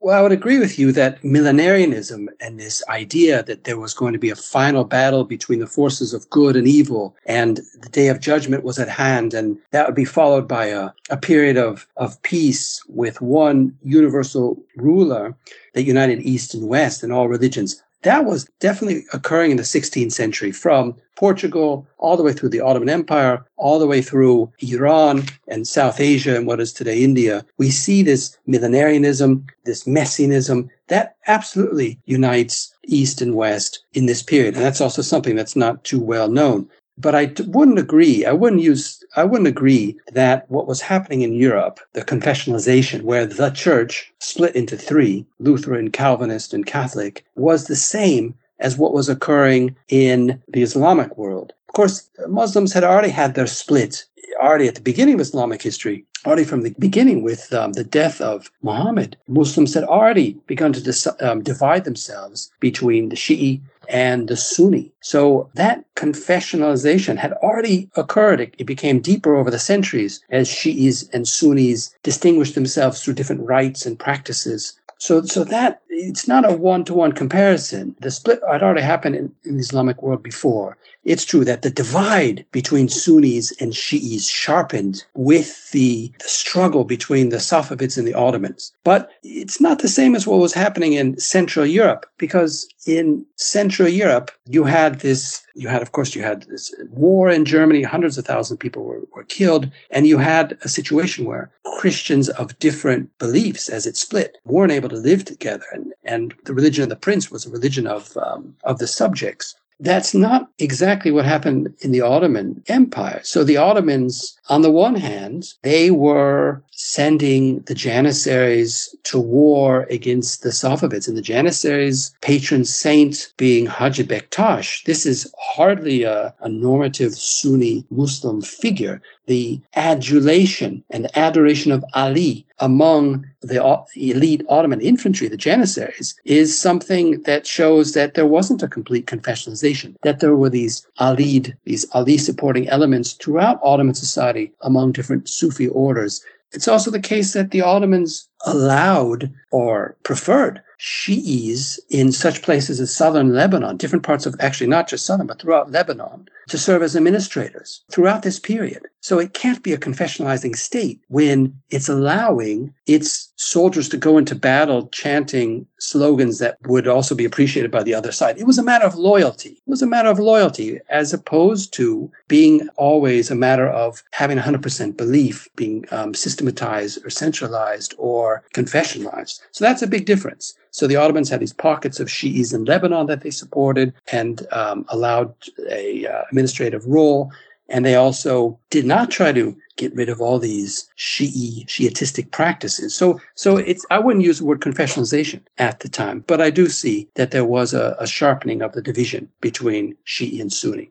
Well, 0.00 0.18
I 0.18 0.20
would 0.20 0.32
agree 0.32 0.58
with 0.58 0.76
you 0.76 0.90
that 0.90 1.22
millenarianism 1.22 2.26
and 2.40 2.58
this 2.58 2.82
idea 2.88 3.44
that 3.44 3.62
there 3.62 3.78
was 3.78 3.94
going 3.94 4.12
to 4.12 4.18
be 4.18 4.30
a 4.30 4.34
final 4.34 4.82
battle 4.82 5.22
between 5.22 5.60
the 5.60 5.68
forces 5.68 6.12
of 6.12 6.28
good 6.30 6.56
and 6.56 6.66
evil 6.66 7.14
and 7.24 7.60
the 7.80 7.88
day 7.88 8.08
of 8.08 8.18
judgment 8.18 8.64
was 8.64 8.80
at 8.80 8.88
hand 8.88 9.32
and 9.32 9.56
that 9.70 9.86
would 9.86 9.94
be 9.94 10.04
followed 10.04 10.48
by 10.48 10.66
a, 10.66 10.90
a 11.10 11.16
period 11.16 11.56
of, 11.56 11.86
of 11.96 12.20
peace 12.22 12.82
with 12.88 13.22
one 13.22 13.78
universal 13.84 14.60
ruler 14.74 15.36
that 15.74 15.84
united 15.84 16.20
East 16.22 16.54
and 16.54 16.66
West 16.66 17.04
and 17.04 17.12
all 17.12 17.28
religions 17.28 17.80
that 18.02 18.24
was 18.24 18.44
definitely 18.60 19.04
occurring 19.12 19.52
in 19.52 19.56
the 19.56 19.62
16th 19.62 20.12
century 20.12 20.52
from 20.52 20.94
Portugal 21.16 21.86
all 21.98 22.16
the 22.16 22.22
way 22.22 22.32
through 22.32 22.48
the 22.48 22.60
Ottoman 22.60 22.88
Empire, 22.88 23.44
all 23.56 23.78
the 23.78 23.86
way 23.86 24.02
through 24.02 24.52
Iran 24.60 25.24
and 25.48 25.68
South 25.68 26.00
Asia 26.00 26.36
and 26.36 26.46
what 26.46 26.60
is 26.60 26.72
today 26.72 27.02
India. 27.02 27.44
We 27.58 27.70
see 27.70 28.02
this 28.02 28.36
millenarianism, 28.48 29.44
this 29.64 29.86
messianism 29.86 30.68
that 30.88 31.16
absolutely 31.26 31.98
unites 32.06 32.74
East 32.86 33.22
and 33.22 33.36
West 33.36 33.84
in 33.94 34.06
this 34.06 34.22
period. 34.22 34.54
And 34.54 34.64
that's 34.64 34.80
also 34.80 35.02
something 35.02 35.36
that's 35.36 35.56
not 35.56 35.84
too 35.84 36.00
well 36.00 36.28
known. 36.28 36.68
But 36.98 37.14
I 37.14 37.32
wouldn't 37.46 37.78
agree. 37.78 38.26
I 38.26 38.32
wouldn't 38.32 38.62
use, 38.62 39.01
I 39.14 39.24
wouldn't 39.24 39.48
agree 39.48 39.98
that 40.12 40.50
what 40.50 40.66
was 40.66 40.80
happening 40.80 41.22
in 41.22 41.34
Europe, 41.34 41.80
the 41.92 42.02
confessionalization, 42.02 43.02
where 43.02 43.26
the 43.26 43.50
church 43.50 44.12
split 44.18 44.56
into 44.56 44.76
three, 44.76 45.26
Lutheran, 45.38 45.90
Calvinist, 45.90 46.54
and 46.54 46.64
Catholic, 46.64 47.24
was 47.36 47.66
the 47.66 47.76
same 47.76 48.34
as 48.58 48.78
what 48.78 48.94
was 48.94 49.08
occurring 49.08 49.76
in 49.88 50.40
the 50.48 50.62
Islamic 50.62 51.18
world. 51.18 51.52
Of 51.68 51.74
course, 51.74 52.08
Muslims 52.28 52.72
had 52.72 52.84
already 52.84 53.10
had 53.10 53.34
their 53.34 53.46
split 53.46 54.06
already 54.40 54.66
at 54.68 54.76
the 54.76 54.80
beginning 54.80 55.14
of 55.14 55.20
Islamic 55.20 55.60
history, 55.62 56.06
already 56.26 56.44
from 56.44 56.62
the 56.62 56.74
beginning 56.78 57.22
with 57.22 57.52
um, 57.52 57.72
the 57.72 57.84
death 57.84 58.20
of 58.20 58.50
Muhammad. 58.62 59.16
Muslims 59.28 59.74
had 59.74 59.84
already 59.84 60.34
begun 60.46 60.72
to 60.72 60.82
dis- 60.82 61.08
um, 61.20 61.42
divide 61.42 61.84
themselves 61.84 62.50
between 62.60 63.08
the 63.08 63.16
Shi'i 63.16 63.60
and 63.88 64.28
the 64.28 64.36
Sunni. 64.36 64.92
So 65.00 65.50
that 65.54 65.84
confessionalization 65.96 67.16
had 67.16 67.32
already 67.34 67.90
occurred. 67.96 68.40
It, 68.40 68.54
it, 68.58 68.64
became 68.64 69.00
deeper 69.00 69.36
over 69.36 69.50
the 69.50 69.58
centuries 69.58 70.20
as 70.30 70.48
Shi'is 70.48 71.08
and 71.12 71.26
Sunnis 71.26 71.94
distinguished 72.02 72.54
themselves 72.54 73.02
through 73.02 73.14
different 73.14 73.42
rites 73.42 73.84
and 73.84 73.98
practices. 73.98 74.78
So, 74.98 75.22
so 75.22 75.42
that 75.44 75.82
it's 75.88 76.28
not 76.28 76.48
a 76.48 76.56
one-to-one 76.56 77.12
comparison. 77.12 77.96
The 78.00 78.10
split 78.12 78.40
had 78.48 78.62
already 78.62 78.82
happened 78.82 79.16
in, 79.16 79.34
in 79.44 79.54
the 79.56 79.60
Islamic 79.60 80.00
world 80.00 80.22
before. 80.22 80.78
It's 81.04 81.24
true 81.24 81.44
that 81.44 81.62
the 81.62 81.70
divide 81.70 82.44
between 82.52 82.88
Sunnis 82.88 83.52
and 83.60 83.72
Shi'is 83.72 84.30
sharpened 84.30 85.04
with 85.14 85.70
the, 85.72 86.12
the 86.18 86.28
struggle 86.28 86.84
between 86.84 87.30
the 87.30 87.38
Safavids 87.38 87.98
and 87.98 88.06
the 88.06 88.14
Ottomans. 88.14 88.72
But 88.84 89.10
it's 89.22 89.60
not 89.60 89.80
the 89.80 89.88
same 89.88 90.14
as 90.14 90.26
what 90.26 90.38
was 90.38 90.54
happening 90.54 90.92
in 90.92 91.18
Central 91.18 91.66
Europe, 91.66 92.06
because 92.18 92.68
in 92.86 93.26
Central 93.36 93.88
Europe, 93.88 94.30
you 94.46 94.64
had 94.64 95.00
this, 95.00 95.42
you 95.54 95.68
had, 95.68 95.82
of 95.82 95.92
course, 95.92 96.14
you 96.14 96.22
had 96.22 96.42
this 96.42 96.74
war 96.90 97.28
in 97.30 97.44
Germany, 97.44 97.82
hundreds 97.82 98.18
of 98.18 98.24
thousands 98.24 98.56
of 98.56 98.60
people 98.60 98.84
were, 98.84 99.02
were 99.14 99.24
killed, 99.24 99.70
and 99.90 100.06
you 100.06 100.18
had 100.18 100.56
a 100.62 100.68
situation 100.68 101.24
where 101.24 101.50
Christians 101.78 102.28
of 102.28 102.58
different 102.58 103.16
beliefs, 103.18 103.68
as 103.68 103.86
it 103.86 103.96
split, 103.96 104.38
weren't 104.44 104.72
able 104.72 104.88
to 104.88 104.96
live 104.96 105.24
together. 105.24 105.64
And, 105.72 105.92
and 106.04 106.34
the 106.44 106.54
religion 106.54 106.82
of 106.82 106.90
the 106.90 106.96
prince 106.96 107.30
was 107.30 107.46
a 107.46 107.50
religion 107.50 107.86
of, 107.86 108.16
um, 108.16 108.54
of 108.64 108.78
the 108.78 108.86
subjects. 108.86 109.54
That's 109.82 110.14
not 110.14 110.48
exactly 110.60 111.10
what 111.10 111.24
happened 111.24 111.74
in 111.80 111.90
the 111.90 112.02
Ottoman 112.02 112.62
Empire. 112.68 113.20
So 113.24 113.42
the 113.42 113.56
Ottomans, 113.56 114.38
on 114.48 114.62
the 114.62 114.70
one 114.70 114.94
hand, 114.94 115.54
they 115.62 115.90
were 115.90 116.62
sending 116.84 117.60
the 117.60 117.74
Janissaries 117.74 118.92
to 119.04 119.20
war 119.20 119.86
against 119.88 120.42
the 120.42 120.48
Safavids, 120.48 121.06
and 121.06 121.16
the 121.16 121.22
Janissaries' 121.22 122.12
patron 122.22 122.64
saint 122.64 123.32
being 123.36 123.66
Haji 123.66 124.02
Bektash. 124.02 124.82
This 124.84 125.06
is 125.06 125.32
hardly 125.38 126.02
a, 126.02 126.34
a 126.40 126.48
normative 126.48 127.14
Sunni 127.14 127.86
Muslim 127.90 128.42
figure. 128.42 129.00
The 129.26 129.60
adulation 129.76 130.82
and 130.90 131.16
adoration 131.16 131.70
of 131.70 131.84
Ali 131.94 132.44
among 132.58 133.26
the 133.42 133.84
elite 133.94 134.44
Ottoman 134.48 134.80
infantry, 134.80 135.28
the 135.28 135.36
Janissaries, 135.36 136.16
is 136.24 136.58
something 136.58 137.22
that 137.22 137.46
shows 137.46 137.92
that 137.92 138.14
there 138.14 138.26
wasn't 138.26 138.62
a 138.62 138.68
complete 138.68 139.06
confessionalization, 139.06 139.94
that 140.02 140.18
there 140.18 140.34
were 140.34 140.50
these 140.50 140.84
Ali, 140.98 141.54
these 141.64 141.86
Ali 141.92 142.18
supporting 142.18 142.68
elements 142.68 143.12
throughout 143.12 143.60
Ottoman 143.62 143.94
society 143.94 144.52
among 144.62 144.90
different 144.92 145.28
Sufi 145.28 145.68
orders. 145.68 146.24
It's 146.52 146.68
also 146.68 146.90
the 146.90 147.00
case 147.00 147.32
that 147.32 147.50
the 147.50 147.62
Ottomans 147.62 148.28
allowed 148.44 149.32
or 149.50 149.96
preferred 150.02 150.62
Shi'is 150.82 151.78
in 151.90 152.10
such 152.10 152.42
places 152.42 152.80
as 152.80 152.92
southern 152.92 153.32
Lebanon, 153.32 153.76
different 153.76 154.04
parts 154.04 154.26
of 154.26 154.34
actually 154.40 154.66
not 154.66 154.88
just 154.88 155.06
southern, 155.06 155.28
but 155.28 155.40
throughout 155.40 155.70
Lebanon, 155.70 156.26
to 156.48 156.58
serve 156.58 156.82
as 156.82 156.96
administrators 156.96 157.84
throughout 157.92 158.22
this 158.22 158.40
period. 158.40 158.82
So 159.00 159.20
it 159.20 159.32
can't 159.32 159.62
be 159.62 159.72
a 159.72 159.78
confessionalizing 159.78 160.56
state 160.56 161.00
when 161.08 161.56
it's 161.70 161.88
allowing 161.88 162.74
its 162.86 163.32
soldiers 163.36 163.88
to 163.90 163.96
go 163.96 164.18
into 164.18 164.34
battle 164.34 164.88
chanting 164.88 165.66
slogans 165.78 166.40
that 166.40 166.58
would 166.66 166.88
also 166.88 167.14
be 167.14 167.24
appreciated 167.24 167.70
by 167.70 167.84
the 167.84 167.94
other 167.94 168.12
side. 168.12 168.38
It 168.38 168.46
was 168.46 168.58
a 168.58 168.62
matter 168.62 168.84
of 168.84 168.96
loyalty. 168.96 169.50
It 169.50 169.70
was 169.70 169.82
a 169.82 169.86
matter 169.86 170.08
of 170.08 170.18
loyalty 170.18 170.80
as 170.88 171.12
opposed 171.12 171.72
to 171.74 172.10
being 172.26 172.68
always 172.76 173.30
a 173.30 173.36
matter 173.36 173.68
of 173.68 174.02
having 174.12 174.38
100% 174.38 174.96
belief 174.96 175.48
being 175.54 175.84
um, 175.92 176.12
systematized 176.12 177.04
or 177.04 177.10
centralized 177.10 177.94
or 177.98 178.42
confessionalized. 178.52 179.40
So 179.52 179.64
that's 179.64 179.82
a 179.82 179.86
big 179.86 180.06
difference. 180.06 180.54
So 180.72 180.86
the 180.86 180.96
Ottomans 180.96 181.28
had 181.28 181.40
these 181.40 181.52
pockets 181.52 182.00
of 182.00 182.08
Shi'is 182.08 182.52
in 182.52 182.64
Lebanon 182.64 183.06
that 183.06 183.20
they 183.20 183.30
supported 183.30 183.92
and 184.10 184.46
um, 184.52 184.84
allowed 184.88 185.34
a 185.70 186.06
uh, 186.06 186.22
administrative 186.30 186.84
role. 186.86 187.30
And 187.68 187.84
they 187.84 187.94
also 187.94 188.58
did 188.70 188.84
not 188.84 189.10
try 189.10 189.32
to 189.32 189.56
get 189.76 189.94
rid 189.94 190.08
of 190.08 190.20
all 190.20 190.38
these 190.38 190.88
Shi'i, 190.98 191.66
Shiitistic 191.66 192.30
practices. 192.30 192.94
So, 192.94 193.20
so 193.34 193.58
it's, 193.58 193.86
I 193.90 193.98
wouldn't 193.98 194.24
use 194.24 194.38
the 194.38 194.44
word 194.44 194.60
confessionalization 194.60 195.40
at 195.58 195.80
the 195.80 195.88
time, 195.88 196.24
but 196.26 196.40
I 196.40 196.50
do 196.50 196.68
see 196.68 197.08
that 197.14 197.30
there 197.30 197.44
was 197.44 197.72
a, 197.72 197.96
a 197.98 198.06
sharpening 198.06 198.62
of 198.62 198.72
the 198.72 198.82
division 198.82 199.28
between 199.40 199.96
Shi'i 200.06 200.40
and 200.40 200.52
Sunni. 200.52 200.90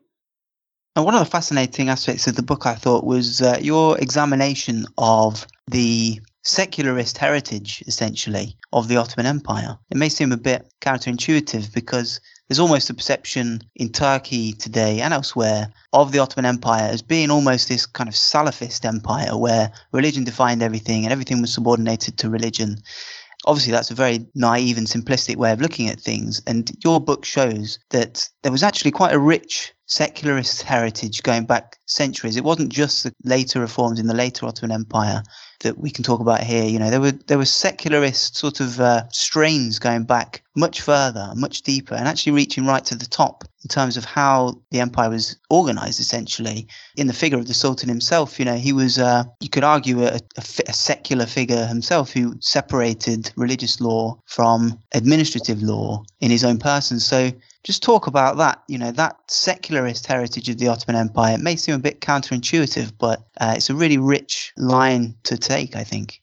And 0.94 1.04
one 1.04 1.14
of 1.14 1.20
the 1.20 1.30
fascinating 1.30 1.88
aspects 1.88 2.26
of 2.26 2.36
the 2.36 2.42
book, 2.42 2.66
I 2.66 2.74
thought, 2.74 3.04
was 3.04 3.40
uh, 3.40 3.58
your 3.60 3.98
examination 3.98 4.86
of 4.98 5.46
the 5.68 6.20
secularist 6.42 7.18
heritage, 7.18 7.82
essentially, 7.86 8.56
of 8.72 8.88
the 8.88 8.96
Ottoman 8.96 9.26
Empire. 9.26 9.78
It 9.90 9.96
may 9.96 10.08
seem 10.08 10.32
a 10.32 10.36
bit 10.36 10.72
counterintuitive 10.80 11.72
because 11.72 12.20
there's 12.48 12.58
almost 12.58 12.90
a 12.90 12.94
perception 12.94 13.62
in 13.76 13.90
Turkey 13.90 14.52
today 14.52 15.00
and 15.00 15.14
elsewhere 15.14 15.72
of 15.92 16.12
the 16.12 16.18
Ottoman 16.18 16.44
Empire 16.44 16.88
as 16.90 17.00
being 17.00 17.30
almost 17.30 17.68
this 17.68 17.86
kind 17.86 18.08
of 18.08 18.14
Salafist 18.14 18.84
empire 18.84 19.36
where 19.36 19.72
religion 19.92 20.24
defined 20.24 20.62
everything 20.62 21.04
and 21.04 21.12
everything 21.12 21.40
was 21.40 21.54
subordinated 21.54 22.18
to 22.18 22.28
religion. 22.28 22.82
Obviously, 23.46 23.72
that's 23.72 23.90
a 23.90 23.94
very 23.94 24.26
naive 24.34 24.78
and 24.78 24.86
simplistic 24.86 25.36
way 25.36 25.52
of 25.52 25.60
looking 25.60 25.88
at 25.88 26.00
things. 26.00 26.40
And 26.46 26.70
your 26.84 27.00
book 27.00 27.24
shows 27.24 27.78
that 27.90 28.28
there 28.42 28.52
was 28.52 28.62
actually 28.62 28.92
quite 28.92 29.12
a 29.12 29.18
rich 29.18 29.72
secularist 29.86 30.62
heritage 30.62 31.22
going 31.22 31.44
back 31.44 31.76
centuries. 31.86 32.36
It 32.36 32.44
wasn't 32.44 32.72
just 32.72 33.02
the 33.02 33.12
later 33.24 33.60
reforms 33.60 34.00
in 34.00 34.06
the 34.06 34.14
later 34.14 34.46
Ottoman 34.46 34.72
Empire 34.72 35.22
that 35.60 35.78
we 35.78 35.90
can 35.90 36.04
talk 36.04 36.20
about 36.20 36.42
here. 36.42 36.64
You 36.64 36.78
know, 36.78 36.90
there 36.90 37.00
were 37.00 37.12
there 37.12 37.38
were 37.38 37.44
secularist 37.44 38.36
sort 38.36 38.60
of 38.60 38.80
uh, 38.80 39.08
strains 39.10 39.78
going 39.78 40.04
back 40.04 40.42
much 40.56 40.80
further, 40.80 41.32
much 41.34 41.62
deeper, 41.62 41.94
and 41.94 42.08
actually 42.08 42.32
reaching 42.32 42.64
right 42.64 42.84
to 42.86 42.94
the 42.94 43.06
top 43.06 43.44
in 43.62 43.68
terms 43.68 43.96
of 43.96 44.04
how 44.04 44.60
the 44.70 44.80
empire 44.80 45.10
was 45.10 45.36
organized. 45.50 46.00
Essentially, 46.00 46.66
in 46.96 47.06
the 47.06 47.12
figure 47.12 47.38
of 47.38 47.46
the 47.46 47.54
Sultan 47.54 47.88
himself, 47.88 48.38
you 48.38 48.44
know, 48.44 48.56
he 48.56 48.72
was 48.72 48.98
uh, 48.98 49.24
you 49.40 49.48
could 49.48 49.64
argue 49.64 50.02
a, 50.02 50.14
a, 50.36 50.42
a 50.68 50.72
secular 50.72 51.26
figure 51.26 51.66
himself 51.66 52.12
who 52.12 52.34
separated 52.40 53.32
religious 53.36 53.80
law 53.80 54.18
from 54.26 54.78
administrative 54.92 55.62
law 55.62 56.02
in 56.20 56.30
his 56.30 56.44
own 56.44 56.58
person. 56.58 57.00
So 57.00 57.30
just 57.64 57.82
talk 57.82 58.06
about 58.06 58.36
that. 58.38 58.62
You 58.68 58.78
know, 58.78 58.92
that 58.92 59.16
secularist 59.28 60.06
heritage 60.06 60.48
of 60.48 60.58
the 60.58 60.68
Ottoman 60.68 61.00
Empire. 61.00 61.34
It 61.34 61.40
may 61.40 61.56
seem 61.56 61.74
a 61.74 61.78
bit 61.78 62.00
counterintuitive, 62.00 62.92
but 62.98 63.20
uh, 63.40 63.54
it's 63.56 63.70
a 63.70 63.74
really 63.74 63.98
rich 63.98 64.52
line 64.56 65.14
to 65.24 65.36
take, 65.36 65.76
I 65.76 65.84
think. 65.84 66.21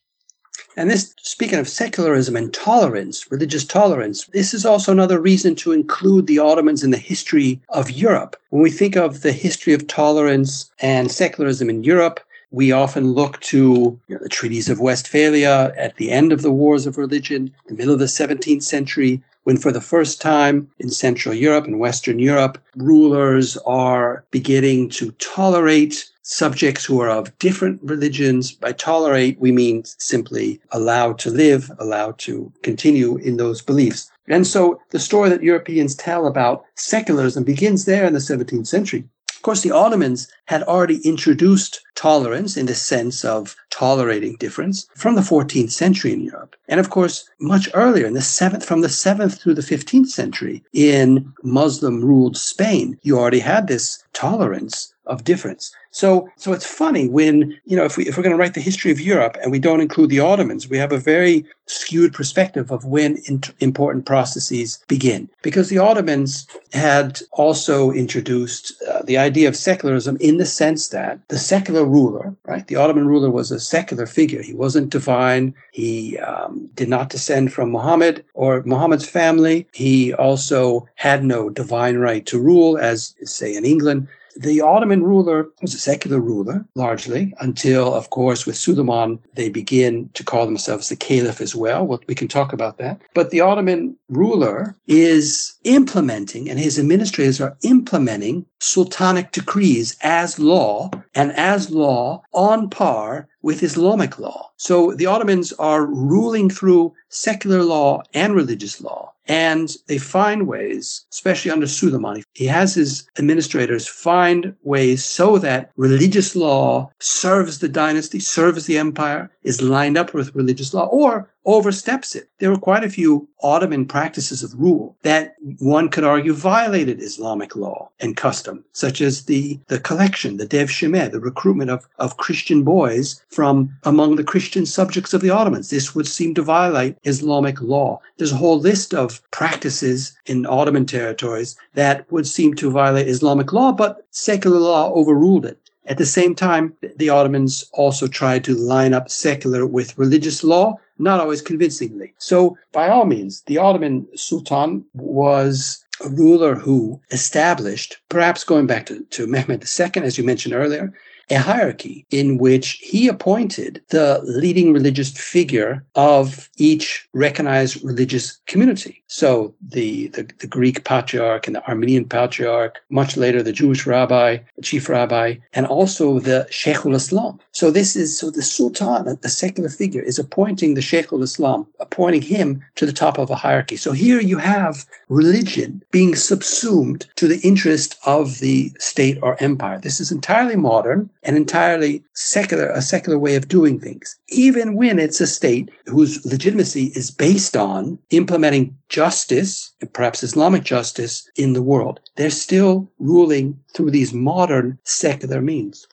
And 0.75 0.89
this, 0.89 1.13
speaking 1.21 1.59
of 1.59 1.67
secularism 1.67 2.35
and 2.35 2.53
tolerance, 2.53 3.31
religious 3.31 3.65
tolerance, 3.65 4.25
this 4.27 4.53
is 4.53 4.65
also 4.65 4.91
another 4.91 5.19
reason 5.19 5.55
to 5.55 5.71
include 5.71 6.27
the 6.27 6.39
Ottomans 6.39 6.83
in 6.83 6.91
the 6.91 6.97
history 6.97 7.59
of 7.69 7.91
Europe. 7.91 8.35
When 8.49 8.61
we 8.61 8.71
think 8.71 8.95
of 8.95 9.21
the 9.21 9.31
history 9.31 9.73
of 9.73 9.87
tolerance 9.87 10.71
and 10.79 11.11
secularism 11.11 11.69
in 11.69 11.83
Europe, 11.83 12.19
we 12.51 12.71
often 12.71 13.13
look 13.13 13.39
to 13.41 13.99
you 14.07 14.15
know, 14.15 14.23
the 14.23 14.29
treaties 14.29 14.69
of 14.69 14.79
Westphalia 14.79 15.71
at 15.77 15.97
the 15.97 16.11
end 16.11 16.31
of 16.31 16.41
the 16.41 16.51
wars 16.51 16.87
of 16.87 16.97
religion, 16.97 17.53
the 17.67 17.75
middle 17.75 17.93
of 17.93 17.99
the 17.99 18.05
17th 18.05 18.63
century, 18.63 19.21
when 19.49 19.57
for 19.57 19.71
the 19.71 19.81
first 19.81 20.21
time 20.21 20.69
in 20.77 20.91
Central 20.91 21.33
Europe 21.33 21.65
and 21.65 21.79
Western 21.79 22.19
Europe, 22.19 22.59
rulers 22.75 23.57
are 23.65 24.23
beginning 24.29 24.89
to 24.89 25.09
tolerate 25.13 26.07
subjects 26.21 26.85
who 26.85 27.01
are 27.01 27.09
of 27.09 27.35
different 27.39 27.81
religions. 27.81 28.51
By 28.51 28.73
tolerate, 28.73 29.39
we 29.39 29.51
mean 29.51 29.85
simply 29.97 30.61
allowed 30.69 31.17
to 31.23 31.31
live, 31.31 31.71
allowed 31.79 32.19
to 32.19 32.53
continue 32.61 33.17
in 33.17 33.37
those 33.37 33.59
beliefs. 33.63 34.11
And 34.27 34.45
so 34.45 34.79
the 34.91 34.99
story 34.99 35.29
that 35.29 35.41
Europeans 35.41 35.95
tell 35.95 36.27
about 36.27 36.63
secularism 36.75 37.43
begins 37.43 37.85
there 37.85 38.05
in 38.05 38.13
the 38.13 38.19
17th 38.19 38.67
century. 38.67 39.03
Of 39.39 39.43
course, 39.43 39.61
the 39.61 39.71
Ottomans 39.71 40.27
had 40.47 40.63
already 40.63 40.97
introduced 41.07 41.79
tolerance 41.95 42.57
in 42.57 42.65
the 42.65 42.75
sense 42.75 43.23
of 43.23 43.55
tolerating 43.69 44.35
difference 44.35 44.85
from 44.97 45.15
the 45.15 45.21
14th 45.21 45.71
century 45.71 46.11
in 46.11 46.19
Europe. 46.19 46.57
And 46.67 46.77
of 46.77 46.89
course, 46.89 47.23
much 47.39 47.69
earlier 47.73 48.05
in 48.05 48.15
the 48.15 48.21
seventh, 48.21 48.65
from 48.65 48.81
the 48.81 48.89
seventh 48.89 49.39
through 49.39 49.53
the 49.53 49.61
15th 49.61 50.07
century 50.07 50.61
in 50.73 51.31
Muslim 51.41 52.03
ruled 52.03 52.35
Spain, 52.35 52.99
you 53.01 53.17
already 53.17 53.39
had 53.39 53.69
this 53.69 54.03
tolerance 54.11 54.93
of 55.09 55.23
difference. 55.23 55.71
So, 55.91 56.29
so 56.37 56.53
it's 56.53 56.65
funny 56.65 57.09
when, 57.09 57.59
you 57.65 57.75
know, 57.75 57.83
if 57.83 57.97
we, 57.97 58.07
if 58.07 58.15
we're 58.15 58.23
going 58.23 58.35
to 58.35 58.39
write 58.39 58.53
the 58.53 58.61
history 58.61 58.91
of 58.91 59.01
Europe 59.01 59.37
and 59.41 59.51
we 59.51 59.59
don't 59.59 59.81
include 59.81 60.11
the 60.11 60.19
Ottomans, 60.19 60.69
we 60.69 60.77
have 60.77 60.91
a 60.91 60.99
very 60.99 61.45
skewed 61.65 62.13
perspective 62.13 62.71
of 62.71 62.85
when 62.85 63.17
important 63.59 64.05
processes 64.05 64.83
begin. 64.87 65.29
Because 65.41 65.69
the 65.69 65.79
Ottomans 65.79 66.47
had 66.73 67.19
also 67.31 67.91
introduced 67.91 68.73
uh, 68.89 69.01
the 69.03 69.17
idea 69.17 69.47
of 69.47 69.55
secularism 69.55 70.17
in 70.19 70.37
the 70.37 70.45
sense 70.45 70.89
that 70.89 71.19
the 71.29 71.39
secular 71.39 71.85
ruler, 71.85 72.35
right? 72.45 72.67
The 72.67 72.75
Ottoman 72.75 73.07
ruler 73.07 73.29
was 73.31 73.51
a 73.51 73.59
secular 73.59 74.05
figure. 74.05 74.41
He 74.41 74.53
wasn't 74.53 74.91
divine. 74.91 75.53
He 75.71 76.17
um, 76.19 76.69
did 76.75 76.89
not 76.89 77.09
descend 77.09 77.51
from 77.51 77.71
Muhammad 77.71 78.23
or 78.33 78.63
Muhammad's 78.63 79.09
family. 79.09 79.67
He 79.73 80.13
also 80.13 80.87
had 80.95 81.23
no 81.23 81.49
divine 81.49 81.97
right 81.97 82.25
to 82.27 82.39
rule, 82.39 82.77
as 82.77 83.15
say 83.23 83.55
in 83.55 83.65
England. 83.65 84.07
The 84.39 84.61
Ottoman 84.61 85.03
ruler 85.03 85.49
was 85.61 85.73
a 85.73 85.77
secular 85.77 86.21
ruler, 86.21 86.65
largely, 86.73 87.33
until, 87.41 87.93
of 87.93 88.09
course, 88.09 88.45
with 88.45 88.55
Suleiman, 88.55 89.19
they 89.33 89.49
begin 89.49 90.09
to 90.13 90.23
call 90.23 90.45
themselves 90.45 90.87
the 90.87 90.95
caliph 90.95 91.41
as 91.41 91.53
well. 91.53 91.85
well. 91.85 91.99
We 92.07 92.15
can 92.15 92.29
talk 92.29 92.53
about 92.53 92.77
that. 92.77 93.01
But 93.13 93.31
the 93.31 93.41
Ottoman 93.41 93.97
ruler 94.07 94.77
is 94.87 95.57
implementing, 95.65 96.49
and 96.49 96.57
his 96.57 96.79
administrators 96.79 97.41
are 97.41 97.57
implementing 97.63 98.45
sultanic 98.61 99.33
decrees 99.33 99.97
as 100.03 100.39
law, 100.39 100.89
and 101.13 101.33
as 101.33 101.69
law 101.69 102.23
on 102.33 102.69
par 102.69 103.27
with 103.41 103.63
Islamic 103.63 104.19
law. 104.19 104.51
So 104.57 104.93
the 104.93 105.05
Ottomans 105.05 105.53
are 105.53 105.85
ruling 105.85 106.49
through 106.49 106.93
secular 107.09 107.63
law 107.63 108.03
and 108.13 108.35
religious 108.35 108.81
law. 108.81 109.13
And 109.27 109.75
they 109.87 109.99
find 109.99 110.47
ways, 110.47 111.05
especially 111.11 111.51
under 111.51 111.67
Suleiman, 111.67 112.23
he 112.33 112.45
has 112.47 112.73
his 112.73 113.07
administrators 113.19 113.87
find 113.87 114.55
ways 114.63 115.05
so 115.05 115.37
that 115.37 115.71
religious 115.77 116.35
law 116.35 116.91
serves 116.99 117.59
the 117.59 117.69
dynasty, 117.69 118.19
serves 118.19 118.65
the 118.65 118.79
empire, 118.79 119.29
is 119.43 119.61
lined 119.61 119.97
up 119.99 120.15
with 120.15 120.33
religious 120.33 120.73
law, 120.73 120.87
or 120.87 121.29
oversteps 121.45 122.15
it. 122.15 122.29
There 122.39 122.49
were 122.49 122.57
quite 122.57 122.83
a 122.83 122.89
few 122.89 123.27
Ottoman 123.41 123.85
practices 123.85 124.43
of 124.43 124.53
rule 124.59 124.95
that 125.03 125.35
one 125.59 125.89
could 125.89 126.03
argue 126.03 126.33
violated 126.33 127.01
Islamic 127.01 127.55
law 127.55 127.89
and 127.99 128.17
custom, 128.17 128.63
such 128.73 129.01
as 129.01 129.25
the, 129.25 129.59
the 129.67 129.79
collection, 129.79 130.37
the 130.37 130.45
Dev 130.45 130.69
the 130.69 131.19
recruitment 131.21 131.69
of, 131.69 131.87
of 131.97 132.17
Christian 132.17 132.63
boys 132.63 133.21
from 133.29 133.75
among 133.83 134.15
the 134.15 134.23
Christian 134.23 134.65
subjects 134.65 135.13
of 135.13 135.21
the 135.21 135.29
Ottomans. 135.29 135.69
This 135.69 135.95
would 135.95 136.07
seem 136.07 136.33
to 136.35 136.41
violate 136.41 136.97
Islamic 137.03 137.61
law. 137.61 138.01
There's 138.17 138.33
a 138.33 138.37
whole 138.37 138.59
list 138.59 138.93
of 138.93 139.21
practices 139.31 140.17
in 140.25 140.45
Ottoman 140.45 140.85
territories 140.85 141.55
that 141.73 142.09
would 142.11 142.27
seem 142.27 142.53
to 142.55 142.71
violate 142.71 143.07
Islamic 143.07 143.53
law, 143.53 143.71
but 143.71 144.05
secular 144.11 144.59
law 144.59 144.91
overruled 144.93 145.45
it. 145.45 145.59
At 145.85 145.97
the 145.97 146.05
same 146.05 146.35
time, 146.35 146.75
the 146.97 147.09
Ottomans 147.09 147.67
also 147.73 148.05
tried 148.05 148.43
to 148.43 148.53
line 148.53 148.93
up 148.93 149.09
secular 149.09 149.65
with 149.65 149.97
religious 149.97 150.43
law, 150.43 150.77
not 150.99 151.19
always 151.19 151.41
convincingly. 151.41 152.13
So, 152.17 152.57
by 152.71 152.89
all 152.89 153.05
means, 153.05 153.41
the 153.43 153.57
Ottoman 153.57 154.07
Sultan 154.15 154.85
was 154.93 155.83
a 156.03 156.09
ruler 156.09 156.55
who 156.55 157.01
established, 157.11 157.97
perhaps 158.09 158.43
going 158.43 158.67
back 158.67 158.85
to, 158.87 159.03
to 159.03 159.27
Mehmed 159.27 159.63
II, 159.63 160.03
as 160.03 160.17
you 160.17 160.23
mentioned 160.23 160.53
earlier, 160.53 160.93
a 161.29 161.37
hierarchy 161.37 162.05
in 162.09 162.37
which 162.37 162.79
he 162.81 163.07
appointed 163.07 163.81
the 163.89 164.21
leading 164.23 164.73
religious 164.73 165.11
figure 165.11 165.83
of 165.95 166.49
each 166.57 167.07
recognized 167.13 167.83
religious 167.83 168.39
community. 168.47 169.03
So 169.07 169.53
the, 169.67 170.07
the, 170.09 170.29
the, 170.39 170.47
Greek 170.47 170.83
patriarch 170.83 171.47
and 171.47 171.55
the 171.55 171.67
Armenian 171.67 172.05
patriarch, 172.05 172.79
much 172.89 173.17
later 173.17 173.41
the 173.41 173.51
Jewish 173.51 173.85
rabbi, 173.85 174.37
the 174.55 174.61
chief 174.61 174.89
rabbi, 174.89 175.35
and 175.53 175.65
also 175.65 176.19
the 176.19 176.47
Sheikhul 176.51 176.95
Islam. 176.95 177.39
So 177.51 177.71
this 177.71 177.95
is, 177.95 178.17
so 178.17 178.29
the 178.29 178.41
Sultan, 178.41 179.17
the 179.21 179.29
secular 179.29 179.69
figure, 179.69 180.01
is 180.01 180.19
appointing 180.19 180.73
the 180.73 180.81
Sheikhul 180.81 181.23
Islam, 181.23 181.67
appointing 181.79 182.21
him 182.21 182.63
to 182.75 182.85
the 182.85 182.93
top 182.93 183.17
of 183.17 183.29
a 183.29 183.35
hierarchy. 183.35 183.77
So 183.77 183.91
here 183.91 184.19
you 184.21 184.37
have 184.37 184.85
religion 185.07 185.83
being 185.91 186.15
subsumed 186.15 187.07
to 187.15 187.27
the 187.27 187.39
interest 187.39 187.97
of 188.05 188.39
the 188.39 188.71
state 188.79 189.17
or 189.21 189.41
empire. 189.41 189.79
This 189.79 189.99
is 189.99 190.11
entirely 190.11 190.55
modern 190.55 191.09
an 191.23 191.35
entirely 191.35 192.03
secular, 192.13 192.69
a 192.69 192.81
secular 192.81 193.19
way 193.19 193.35
of 193.35 193.47
doing 193.47 193.79
things, 193.79 194.15
even 194.29 194.75
when 194.75 194.99
it's 194.99 195.19
a 195.19 195.27
state 195.27 195.69
whose 195.85 196.25
legitimacy 196.25 196.91
is 196.95 197.11
based 197.11 197.57
on 197.57 197.99
implementing 198.09 198.77
justice, 198.87 199.71
perhaps 199.93 200.23
Islamic 200.23 200.63
justice, 200.63 201.29
in 201.35 201.53
the 201.53 201.61
world. 201.61 201.99
They're 202.15 202.29
still 202.29 202.89
ruling 202.99 203.59
through 203.73 203.91
these 203.91 204.13
modern 204.13 204.79
secular 204.85 205.41
means. 205.41 205.87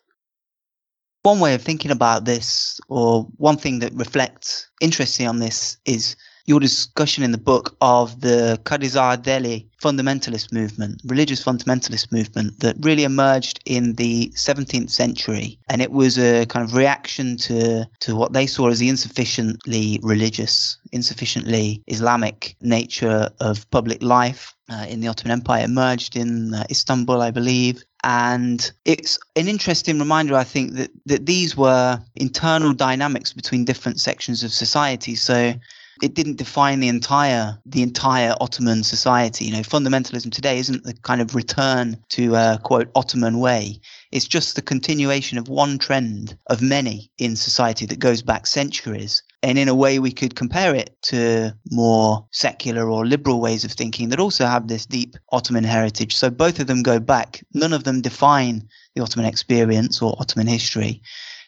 One 1.22 1.40
way 1.40 1.54
of 1.54 1.62
thinking 1.62 1.90
about 1.90 2.24
this, 2.24 2.80
or 2.88 3.24
one 3.38 3.56
thing 3.56 3.80
that 3.80 3.92
reflects 3.94 4.68
interestingly 4.80 5.28
on 5.28 5.40
this, 5.40 5.76
is 5.84 6.14
your 6.46 6.60
discussion 6.60 7.24
in 7.24 7.32
the 7.32 7.38
book 7.38 7.76
of 7.80 8.20
the 8.20 8.58
Qadizadeli 8.64 9.66
fundamentalist 9.80 10.52
movement, 10.52 11.00
religious 11.04 11.44
fundamentalist 11.44 12.10
movement 12.12 12.58
that 12.60 12.76
really 12.80 13.04
emerged 13.04 13.60
in 13.66 13.94
the 13.94 14.32
17th 14.34 14.90
century. 14.90 15.58
And 15.68 15.82
it 15.82 15.90
was 15.90 16.18
a 16.18 16.46
kind 16.46 16.64
of 16.64 16.74
reaction 16.74 17.36
to, 17.38 17.84
to 18.00 18.16
what 18.16 18.32
they 18.32 18.46
saw 18.46 18.68
as 18.68 18.78
the 18.78 18.88
insufficiently 18.88 20.00
religious, 20.02 20.78
insufficiently 20.92 21.82
Islamic 21.88 22.56
nature 22.60 23.28
of 23.40 23.68
public 23.70 24.02
life 24.02 24.54
uh, 24.70 24.86
in 24.88 25.00
the 25.00 25.08
Ottoman 25.08 25.32
Empire. 25.32 25.64
Emerged 25.64 26.16
in 26.16 26.54
uh, 26.54 26.64
Istanbul, 26.70 27.20
I 27.20 27.30
believe, 27.30 27.84
and 28.04 28.70
it's 28.84 29.18
an 29.34 29.48
interesting 29.48 29.98
reminder, 29.98 30.36
I 30.36 30.44
think, 30.44 30.74
that, 30.74 30.90
that 31.06 31.26
these 31.26 31.56
were 31.56 32.00
internal 32.14 32.72
dynamics 32.72 33.32
between 33.32 33.64
different 33.64 33.98
sections 33.98 34.44
of 34.44 34.52
society. 34.52 35.16
So 35.16 35.54
it 36.02 36.14
didn't 36.14 36.36
define 36.36 36.80
the 36.80 36.88
entire 36.88 37.58
the 37.64 37.82
entire 37.82 38.34
Ottoman 38.40 38.82
society. 38.82 39.46
You 39.46 39.52
know, 39.52 39.60
fundamentalism 39.60 40.32
today 40.32 40.58
isn't 40.58 40.84
the 40.84 40.94
kind 40.94 41.20
of 41.20 41.34
return 41.34 41.96
to 42.10 42.34
a 42.34 42.60
quote 42.62 42.90
Ottoman 42.94 43.38
way. 43.38 43.80
It's 44.12 44.28
just 44.28 44.56
the 44.56 44.62
continuation 44.62 45.38
of 45.38 45.48
one 45.48 45.78
trend 45.78 46.36
of 46.48 46.62
many 46.62 47.10
in 47.18 47.36
society 47.36 47.86
that 47.86 47.98
goes 47.98 48.22
back 48.22 48.46
centuries. 48.46 49.22
And 49.42 49.58
in 49.58 49.68
a 49.68 49.74
way, 49.74 49.98
we 49.98 50.12
could 50.12 50.34
compare 50.34 50.74
it 50.74 50.96
to 51.02 51.54
more 51.70 52.26
secular 52.32 52.90
or 52.90 53.06
liberal 53.06 53.40
ways 53.40 53.64
of 53.64 53.72
thinking 53.72 54.08
that 54.08 54.20
also 54.20 54.46
have 54.46 54.68
this 54.68 54.86
deep 54.86 55.16
Ottoman 55.30 55.64
heritage. 55.64 56.16
So 56.16 56.30
both 56.30 56.58
of 56.58 56.66
them 56.66 56.82
go 56.82 56.98
back. 56.98 57.44
None 57.54 57.72
of 57.72 57.84
them 57.84 58.00
define 58.00 58.68
the 58.94 59.02
Ottoman 59.02 59.26
experience 59.26 60.02
or 60.02 60.16
Ottoman 60.18 60.46
history 60.46 61.02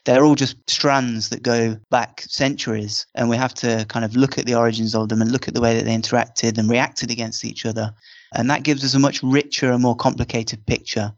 they're 0.08 0.24
all 0.24 0.34
just 0.34 0.56
strands 0.70 1.28
that 1.28 1.42
go 1.42 1.76
back 1.90 2.22
centuries. 2.22 3.06
And 3.14 3.28
we 3.28 3.36
have 3.36 3.52
to 3.54 3.84
kind 3.90 4.06
of 4.06 4.16
look 4.16 4.38
at 4.38 4.46
the 4.46 4.54
origins 4.54 4.94
of 4.94 5.10
them 5.10 5.20
and 5.20 5.30
look 5.30 5.48
at 5.48 5.52
the 5.52 5.60
way 5.60 5.76
that 5.76 5.84
they 5.84 5.94
interacted 5.94 6.56
and 6.56 6.70
reacted 6.70 7.10
against 7.10 7.44
each 7.44 7.66
other. 7.66 7.92
And 8.34 8.48
that 8.48 8.62
gives 8.62 8.82
us 8.84 8.94
a 8.94 8.98
much 8.98 9.22
richer 9.22 9.70
and 9.70 9.82
more 9.82 9.94
complicated 9.94 10.64
picture 10.64 11.12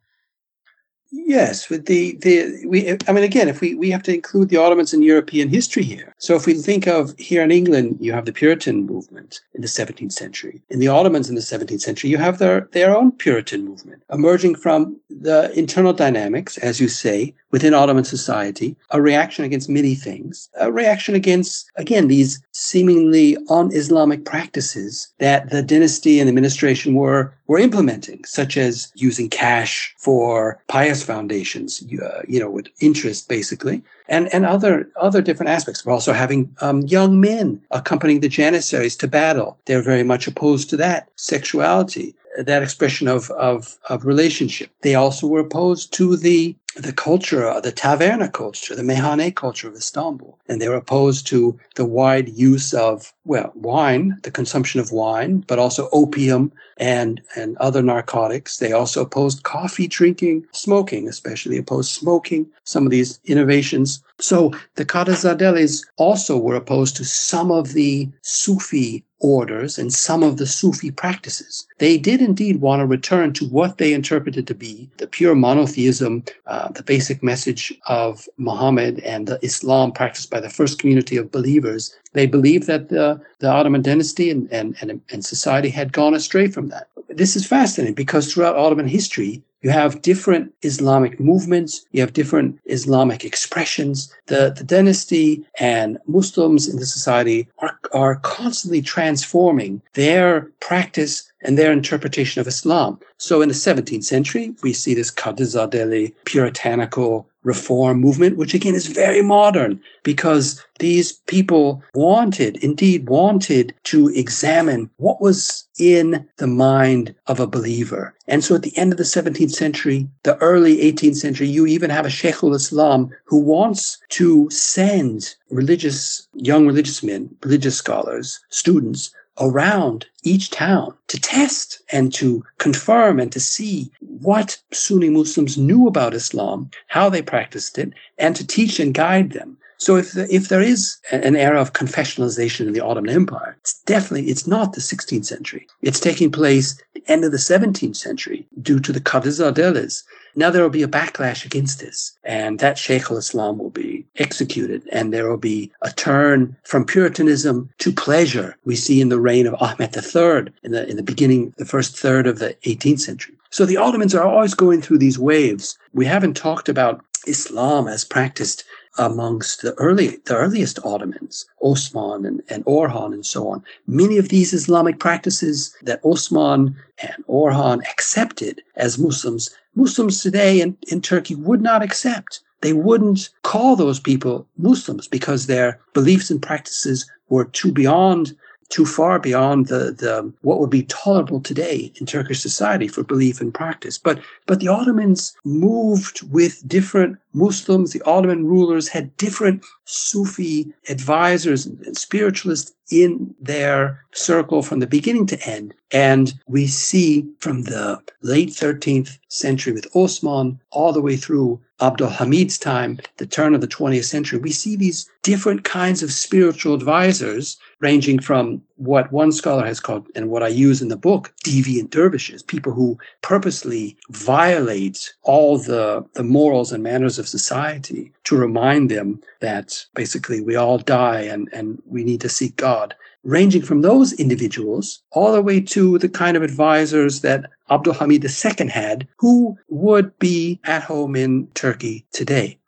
Yes, 1.12 1.68
with 1.68 1.86
the 1.86 2.16
the 2.16 2.64
we 2.66 2.96
I 3.08 3.12
mean 3.12 3.24
again 3.24 3.48
if 3.48 3.60
we 3.60 3.74
we 3.74 3.90
have 3.90 4.02
to 4.04 4.14
include 4.14 4.48
the 4.48 4.58
Ottomans 4.58 4.94
in 4.94 5.02
European 5.02 5.48
history 5.48 5.82
here. 5.82 6.14
So 6.18 6.36
if 6.36 6.46
we 6.46 6.54
think 6.54 6.86
of 6.86 7.14
here 7.18 7.42
in 7.42 7.50
England 7.50 7.98
you 8.00 8.12
have 8.12 8.26
the 8.26 8.32
Puritan 8.32 8.86
movement 8.86 9.40
in 9.54 9.60
the 9.60 9.66
17th 9.66 10.12
century. 10.12 10.62
In 10.70 10.78
the 10.78 10.88
Ottomans 10.88 11.28
in 11.28 11.34
the 11.34 11.40
17th 11.40 11.80
century 11.80 12.10
you 12.10 12.18
have 12.18 12.38
their 12.38 12.68
their 12.72 12.96
own 12.96 13.10
Puritan 13.10 13.64
movement 13.64 14.04
emerging 14.12 14.54
from 14.54 15.00
the 15.08 15.50
internal 15.58 15.92
dynamics 15.92 16.58
as 16.58 16.80
you 16.80 16.88
say 16.88 17.34
within 17.50 17.74
Ottoman 17.74 18.04
society, 18.04 18.76
a 18.90 19.02
reaction 19.02 19.44
against 19.44 19.68
many 19.68 19.94
things, 19.94 20.48
a 20.60 20.70
reaction 20.70 21.14
against 21.14 21.70
again 21.76 22.06
these 22.06 22.40
seemingly 22.60 23.38
un-Islamic 23.48 24.26
practices 24.26 25.08
that 25.18 25.48
the 25.48 25.62
dynasty 25.62 26.20
and 26.20 26.28
administration 26.28 26.94
were 26.94 27.32
were 27.46 27.58
implementing, 27.58 28.22
such 28.24 28.56
as 28.56 28.92
using 28.94 29.28
cash 29.28 29.92
for 29.98 30.62
pious 30.68 31.02
foundations, 31.02 31.82
uh, 32.00 32.22
you 32.28 32.38
know, 32.38 32.50
with 32.50 32.68
interest 32.80 33.28
basically, 33.28 33.82
and, 34.08 34.32
and 34.32 34.46
other, 34.46 34.88
other 35.00 35.20
different 35.20 35.50
aspects. 35.50 35.84
We're 35.84 35.92
also 35.92 36.12
having 36.12 36.54
um, 36.60 36.82
young 36.82 37.20
men 37.20 37.60
accompanying 37.72 38.20
the 38.20 38.28
Janissaries 38.28 38.96
to 38.98 39.08
battle. 39.08 39.58
They're 39.64 39.82
very 39.82 40.04
much 40.04 40.28
opposed 40.28 40.70
to 40.70 40.76
that. 40.76 41.08
Sexuality, 41.16 42.14
that 42.38 42.62
expression 42.62 43.08
of, 43.08 43.30
of, 43.32 43.78
of 43.88 44.04
relationship. 44.04 44.70
They 44.82 44.94
also 44.94 45.26
were 45.26 45.40
opposed 45.40 45.92
to 45.94 46.16
the 46.16 46.56
the 46.76 46.92
culture, 46.92 47.48
uh, 47.48 47.60
the 47.60 47.72
taverna 47.72 48.32
culture, 48.32 48.76
the 48.76 48.82
meyhane 48.82 49.34
culture 49.34 49.68
of 49.68 49.74
Istanbul. 49.74 50.38
And 50.48 50.60
they 50.60 50.68
were 50.68 50.76
opposed 50.76 51.26
to 51.28 51.58
the 51.74 51.84
wide 51.84 52.28
use 52.28 52.72
of, 52.72 53.12
well, 53.24 53.50
wine, 53.54 54.18
the 54.22 54.30
consumption 54.30 54.80
of 54.80 54.92
wine, 54.92 55.44
but 55.48 55.58
also 55.58 55.88
opium 55.92 56.52
and, 56.76 57.20
and 57.36 57.56
other 57.58 57.82
narcotics. 57.82 58.58
They 58.58 58.72
also 58.72 59.02
opposed 59.02 59.42
coffee 59.42 59.88
drinking, 59.88 60.46
smoking, 60.52 61.08
especially 61.08 61.58
opposed 61.58 61.90
smoking, 61.90 62.46
some 62.64 62.86
of 62.86 62.92
these 62.92 63.18
innovations. 63.24 64.02
So 64.20 64.52
the 64.76 64.86
Qadizadelis 64.86 65.84
also 65.96 66.38
were 66.38 66.54
opposed 66.54 66.96
to 66.96 67.04
some 67.04 67.50
of 67.50 67.72
the 67.72 68.08
Sufi 68.22 69.04
orders 69.20 69.78
and 69.78 69.92
some 69.92 70.22
of 70.22 70.36
the 70.36 70.46
Sufi 70.46 70.90
practices. 70.90 71.66
They 71.78 71.98
did 71.98 72.20
indeed 72.20 72.60
want 72.60 72.80
to 72.80 72.86
return 72.86 73.32
to 73.34 73.46
what 73.46 73.78
they 73.78 73.92
interpreted 73.92 74.46
to 74.46 74.54
be 74.54 74.90
the 74.96 75.06
pure 75.06 75.34
monotheism, 75.34 76.24
uh, 76.46 76.70
the 76.72 76.82
basic 76.82 77.22
message 77.22 77.72
of 77.86 78.28
Muhammad 78.38 79.00
and 79.00 79.26
the 79.26 79.38
Islam 79.42 79.92
practiced 79.92 80.30
by 80.30 80.40
the 80.40 80.50
first 80.50 80.78
community 80.78 81.16
of 81.16 81.30
believers. 81.30 81.94
They 82.12 82.26
believed 82.26 82.66
that 82.66 82.88
the, 82.88 83.20
the 83.38 83.48
Ottoman 83.48 83.82
dynasty 83.82 84.30
and, 84.30 84.50
and, 84.52 84.76
and, 84.80 85.00
and 85.10 85.24
society 85.24 85.68
had 85.68 85.92
gone 85.92 86.14
astray 86.14 86.48
from 86.48 86.68
that. 86.68 86.88
This 87.08 87.36
is 87.36 87.46
fascinating 87.46 87.94
because 87.94 88.32
throughout 88.32 88.56
Ottoman 88.56 88.88
history, 88.88 89.42
you 89.62 89.70
have 89.70 90.00
different 90.00 90.54
Islamic 90.62 91.20
movements. 91.20 91.84
You 91.92 92.00
have 92.00 92.14
different 92.14 92.58
Islamic 92.64 93.24
expressions. 93.24 94.12
The, 94.26 94.54
the 94.56 94.64
dynasty 94.64 95.44
and 95.58 95.98
Muslims 96.06 96.66
in 96.66 96.78
the 96.78 96.86
society 96.86 97.46
are, 97.58 97.78
are 97.92 98.16
constantly 98.16 98.80
transforming 99.10 99.82
their 99.94 100.42
practice 100.60 101.32
and 101.42 101.58
their 101.58 101.72
interpretation 101.72 102.40
of 102.40 102.46
Islam. 102.46 102.96
So 103.18 103.42
in 103.42 103.48
the 103.48 103.54
17th 103.56 104.04
century, 104.04 104.54
we 104.62 104.72
see 104.72 104.94
this 104.94 105.10
Qadizadeli 105.10 106.14
puritanical 106.26 107.26
reform 107.42 108.00
movement, 108.00 108.36
which 108.36 108.54
again 108.54 108.74
is 108.74 108.86
very 108.86 109.22
modern 109.22 109.80
because 110.02 110.62
these 110.78 111.12
people 111.26 111.82
wanted, 111.94 112.56
indeed 112.64 113.08
wanted 113.08 113.74
to 113.84 114.08
examine 114.08 114.90
what 114.96 115.20
was 115.20 115.66
in 115.78 116.26
the 116.36 116.46
mind 116.46 117.14
of 117.26 117.40
a 117.40 117.46
believer. 117.46 118.14
And 118.28 118.44
so 118.44 118.54
at 118.54 118.62
the 118.62 118.76
end 118.76 118.92
of 118.92 118.98
the 118.98 119.04
17th 119.04 119.52
century, 119.52 120.08
the 120.22 120.36
early 120.38 120.78
18th 120.78 121.16
century, 121.16 121.48
you 121.48 121.66
even 121.66 121.90
have 121.90 122.06
a 122.06 122.10
Sheikhul 122.10 122.54
Islam 122.54 123.10
who 123.24 123.38
wants 123.38 123.98
to 124.10 124.48
send 124.50 125.34
religious, 125.50 126.28
young 126.34 126.66
religious 126.66 127.02
men, 127.02 127.34
religious 127.42 127.76
scholars, 127.76 128.40
students 128.50 129.10
around 129.40 130.06
each 130.22 130.50
town 130.50 130.94
to 131.08 131.20
test 131.20 131.80
and 131.90 132.12
to 132.14 132.44
confirm 132.58 133.18
and 133.18 133.32
to 133.32 133.40
see 133.40 133.90
what 134.00 134.60
Sunni 134.72 135.08
Muslims 135.08 135.56
knew 135.56 135.86
about 135.86 136.14
Islam, 136.14 136.70
how 136.88 137.08
they 137.08 137.22
practiced 137.22 137.78
it, 137.78 137.92
and 138.18 138.36
to 138.36 138.46
teach 138.46 138.78
and 138.78 138.94
guide 138.94 139.32
them. 139.32 139.56
So 139.80 139.96
if 139.96 140.12
the, 140.12 140.32
if 140.32 140.50
there 140.50 140.60
is 140.60 140.98
an 141.10 141.36
era 141.36 141.58
of 141.58 141.72
confessionalization 141.72 142.66
in 142.66 142.74
the 142.74 142.84
Ottoman 142.84 143.14
Empire, 143.14 143.56
it's 143.60 143.80
definitely 143.84 144.30
it's 144.30 144.46
not 144.46 144.74
the 144.74 144.80
16th 144.80 145.24
century. 145.24 145.66
It's 145.80 145.98
taking 145.98 146.30
place 146.30 146.78
the 146.92 147.02
end 147.08 147.24
of 147.24 147.32
the 147.32 147.38
17th 147.38 147.96
century 147.96 148.46
due 148.60 148.78
to 148.80 148.92
the 148.92 149.00
Qadizadelis. 149.00 150.02
Now 150.36 150.50
there 150.50 150.62
will 150.62 150.68
be 150.68 150.82
a 150.82 150.88
backlash 150.88 151.46
against 151.46 151.80
this, 151.80 152.12
and 152.24 152.58
that 152.58 152.76
Sheikh 152.76 153.10
al-Islam 153.10 153.56
will 153.56 153.70
be 153.70 153.99
executed, 154.16 154.88
and 154.92 155.12
there 155.12 155.28
will 155.28 155.36
be 155.38 155.70
a 155.82 155.90
turn 155.90 156.56
from 156.64 156.84
Puritanism 156.84 157.70
to 157.78 157.92
pleasure. 157.92 158.56
We 158.64 158.76
see 158.76 159.00
in 159.00 159.08
the 159.08 159.20
reign 159.20 159.46
of 159.46 159.54
Ahmed 159.60 159.96
III 159.96 160.52
in 160.62 160.72
the 160.72 160.88
in 160.88 160.96
the 160.96 161.02
beginning, 161.02 161.54
the 161.58 161.64
first 161.64 161.96
third 161.96 162.26
of 162.26 162.38
the 162.38 162.56
18th 162.64 163.00
century. 163.00 163.34
So 163.50 163.64
the 163.64 163.76
Ottomans 163.76 164.14
are 164.14 164.24
always 164.24 164.54
going 164.54 164.80
through 164.80 164.98
these 164.98 165.18
waves. 165.18 165.78
We 165.92 166.06
haven't 166.06 166.36
talked 166.36 166.68
about 166.68 167.04
Islam 167.26 167.88
as 167.88 168.04
practiced 168.04 168.64
amongst 168.98 169.62
the 169.62 169.72
early 169.74 170.18
the 170.26 170.36
earliest 170.36 170.78
Ottomans, 170.84 171.46
Osman 171.62 172.26
and, 172.26 172.42
and 172.48 172.64
Orhan 172.64 173.14
and 173.14 173.24
so 173.24 173.48
on. 173.48 173.62
Many 173.86 174.18
of 174.18 174.28
these 174.28 174.52
Islamic 174.52 174.98
practices 174.98 175.74
that 175.82 176.00
Osman 176.04 176.76
and 176.98 177.24
Orhan 177.28 177.80
accepted 177.90 178.62
as 178.76 178.98
Muslims, 178.98 179.50
Muslims 179.74 180.22
today 180.22 180.60
in, 180.60 180.76
in 180.88 181.00
Turkey 181.00 181.34
would 181.34 181.62
not 181.62 181.82
accept. 181.82 182.40
They 182.60 182.72
wouldn't 182.72 183.30
call 183.42 183.76
those 183.76 184.00
people 184.00 184.46
Muslims 184.58 185.08
because 185.08 185.46
their 185.46 185.80
beliefs 185.94 186.30
and 186.30 186.42
practices 186.42 187.10
were 187.28 187.46
too 187.46 187.72
beyond 187.72 188.36
too 188.70 188.86
far 188.86 189.18
beyond 189.18 189.66
the, 189.66 189.92
the 189.92 190.32
what 190.42 190.60
would 190.60 190.70
be 190.70 190.84
tolerable 190.84 191.40
today 191.40 191.92
in 191.96 192.06
Turkish 192.06 192.40
society 192.40 192.88
for 192.88 193.02
belief 193.02 193.40
and 193.40 193.52
practice. 193.52 193.98
But 193.98 194.20
but 194.46 194.60
the 194.60 194.68
Ottomans 194.68 195.36
moved 195.44 196.22
with 196.30 196.66
different 196.66 197.18
Muslims. 197.34 197.92
The 197.92 198.02
Ottoman 198.02 198.46
rulers 198.46 198.88
had 198.88 199.16
different 199.16 199.64
Sufi 199.90 200.72
advisors 200.88 201.66
and 201.66 201.96
spiritualists 201.96 202.72
in 202.90 203.34
their 203.40 204.04
circle 204.12 204.62
from 204.62 204.78
the 204.78 204.86
beginning 204.86 205.26
to 205.26 205.48
end. 205.48 205.74
And 205.90 206.32
we 206.46 206.66
see 206.66 207.26
from 207.38 207.62
the 207.62 208.00
late 208.22 208.50
13th 208.50 209.18
century 209.28 209.72
with 209.72 209.88
Osman 209.94 210.60
all 210.70 210.92
the 210.92 211.02
way 211.02 211.16
through 211.16 211.60
Abdul 211.80 212.10
Hamid's 212.10 212.58
time, 212.58 213.00
the 213.16 213.26
turn 213.26 213.54
of 213.54 213.60
the 213.60 213.68
20th 213.68 214.04
century, 214.04 214.38
we 214.38 214.52
see 214.52 214.76
these 214.76 215.08
different 215.22 215.64
kinds 215.64 216.02
of 216.02 216.12
spiritual 216.12 216.74
advisors 216.74 217.56
ranging 217.80 218.20
from 218.20 218.62
what 218.80 219.12
one 219.12 219.30
scholar 219.30 219.66
has 219.66 219.78
called, 219.78 220.06
and 220.14 220.30
what 220.30 220.42
I 220.42 220.48
use 220.48 220.80
in 220.80 220.88
the 220.88 220.96
book, 220.96 221.34
deviant 221.44 221.90
dervishes, 221.90 222.42
people 222.42 222.72
who 222.72 222.98
purposely 223.20 223.94
violate 224.08 225.12
all 225.22 225.58
the, 225.58 226.02
the 226.14 226.22
morals 226.22 226.72
and 226.72 226.82
manners 226.82 227.18
of 227.18 227.28
society 227.28 228.10
to 228.24 228.36
remind 228.36 228.90
them 228.90 229.20
that 229.40 229.84
basically 229.94 230.40
we 230.40 230.56
all 230.56 230.78
die 230.78 231.20
and, 231.20 231.50
and 231.52 231.82
we 231.84 232.04
need 232.04 232.22
to 232.22 232.28
seek 232.30 232.56
God 232.56 232.94
ranging 233.22 233.60
from 233.60 233.82
those 233.82 234.14
individuals 234.14 235.02
all 235.10 235.32
the 235.32 235.42
way 235.42 235.60
to 235.60 235.98
the 235.98 236.08
kind 236.08 236.38
of 236.38 236.42
advisors 236.42 237.20
that 237.20 237.50
Abdul 237.68 237.92
Hamid 237.92 238.24
II 238.24 238.68
had, 238.68 239.06
who 239.18 239.58
would 239.68 240.18
be 240.18 240.58
at 240.64 240.82
home 240.82 241.14
in 241.14 241.48
Turkey 241.48 242.06
today. 242.12 242.58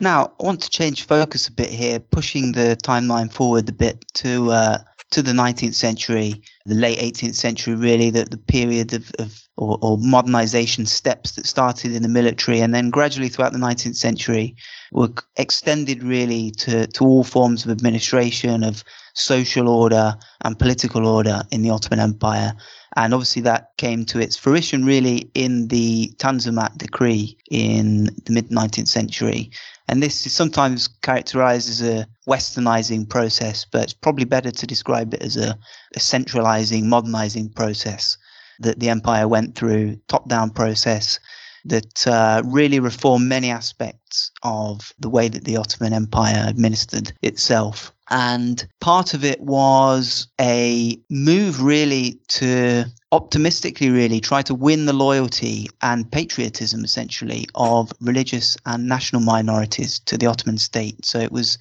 Now, 0.00 0.32
I 0.38 0.42
want 0.42 0.60
to 0.62 0.70
change 0.70 1.06
focus 1.06 1.48
a 1.48 1.52
bit 1.52 1.70
here, 1.70 2.00
pushing 2.00 2.52
the 2.52 2.76
timeline 2.82 3.32
forward 3.32 3.68
a 3.68 3.72
bit 3.72 4.04
to 4.14 4.50
uh, 4.50 4.78
to 5.10 5.22
the 5.22 5.32
19th 5.32 5.74
century, 5.74 6.42
the 6.64 6.74
late 6.74 6.98
18th 6.98 7.34
century, 7.34 7.74
really, 7.74 8.10
the, 8.10 8.24
the 8.24 8.36
period 8.36 8.92
of, 8.92 9.12
of 9.18 9.40
or, 9.56 9.78
or, 9.80 9.96
modernization 9.98 10.84
steps 10.84 11.32
that 11.32 11.46
started 11.46 11.92
in 11.92 12.02
the 12.02 12.08
military 12.08 12.60
and 12.60 12.74
then 12.74 12.90
gradually 12.90 13.28
throughout 13.28 13.52
the 13.52 13.58
19th 13.58 13.96
century 13.96 14.54
were 14.92 15.08
extended 15.36 16.02
really 16.02 16.50
to, 16.50 16.86
to 16.88 17.04
all 17.04 17.24
forms 17.24 17.64
of 17.64 17.70
administration, 17.70 18.62
of 18.62 18.84
social 19.14 19.68
order 19.68 20.14
and 20.44 20.58
political 20.58 21.06
order 21.06 21.42
in 21.50 21.62
the 21.62 21.70
Ottoman 21.70 22.00
Empire. 22.00 22.52
And 22.96 23.12
obviously, 23.12 23.42
that 23.42 23.76
came 23.76 24.04
to 24.06 24.18
its 24.18 24.36
fruition 24.36 24.84
really 24.84 25.30
in 25.34 25.68
the 25.68 26.14
Tanzimat 26.16 26.78
decree 26.78 27.36
in 27.50 28.04
the 28.24 28.32
mid 28.32 28.48
19th 28.48 28.88
century. 28.88 29.50
And 29.88 30.02
this 30.02 30.26
is 30.26 30.32
sometimes 30.32 30.88
characterized 31.02 31.68
as 31.68 31.82
a 31.82 32.06
westernizing 32.28 33.08
process, 33.08 33.64
but 33.64 33.84
it's 33.84 33.92
probably 33.92 34.24
better 34.24 34.50
to 34.50 34.66
describe 34.66 35.14
it 35.14 35.22
as 35.22 35.36
a, 35.36 35.56
a 35.94 36.00
centralizing, 36.00 36.88
modernizing 36.88 37.50
process 37.50 38.18
that 38.60 38.80
the 38.80 38.88
empire 38.88 39.28
went 39.28 39.54
through, 39.54 39.96
top 40.08 40.28
down 40.28 40.50
process 40.50 41.20
that 41.68 42.06
uh, 42.06 42.42
really 42.44 42.80
reformed 42.80 43.28
many 43.28 43.50
aspects 43.50 44.30
of 44.42 44.92
the 44.98 45.10
way 45.10 45.28
that 45.28 45.44
the 45.44 45.56
Ottoman 45.56 45.92
Empire 45.92 46.44
administered 46.46 47.12
itself. 47.22 47.92
And 48.08 48.66
part 48.80 49.14
of 49.14 49.24
it 49.24 49.40
was 49.40 50.28
a 50.40 50.98
move 51.10 51.60
really 51.60 52.20
to 52.28 52.84
optimistically 53.10 53.90
really 53.90 54.20
try 54.20 54.42
to 54.42 54.54
win 54.54 54.86
the 54.86 54.92
loyalty 54.92 55.68
and 55.82 56.10
patriotism 56.10 56.84
essentially 56.84 57.46
of 57.56 57.92
religious 58.00 58.56
and 58.64 58.86
national 58.88 59.22
minorities 59.22 59.98
to 60.00 60.16
the 60.16 60.26
Ottoman 60.26 60.58
state. 60.58 61.04
So 61.04 61.18
it 61.18 61.32
was 61.32 61.58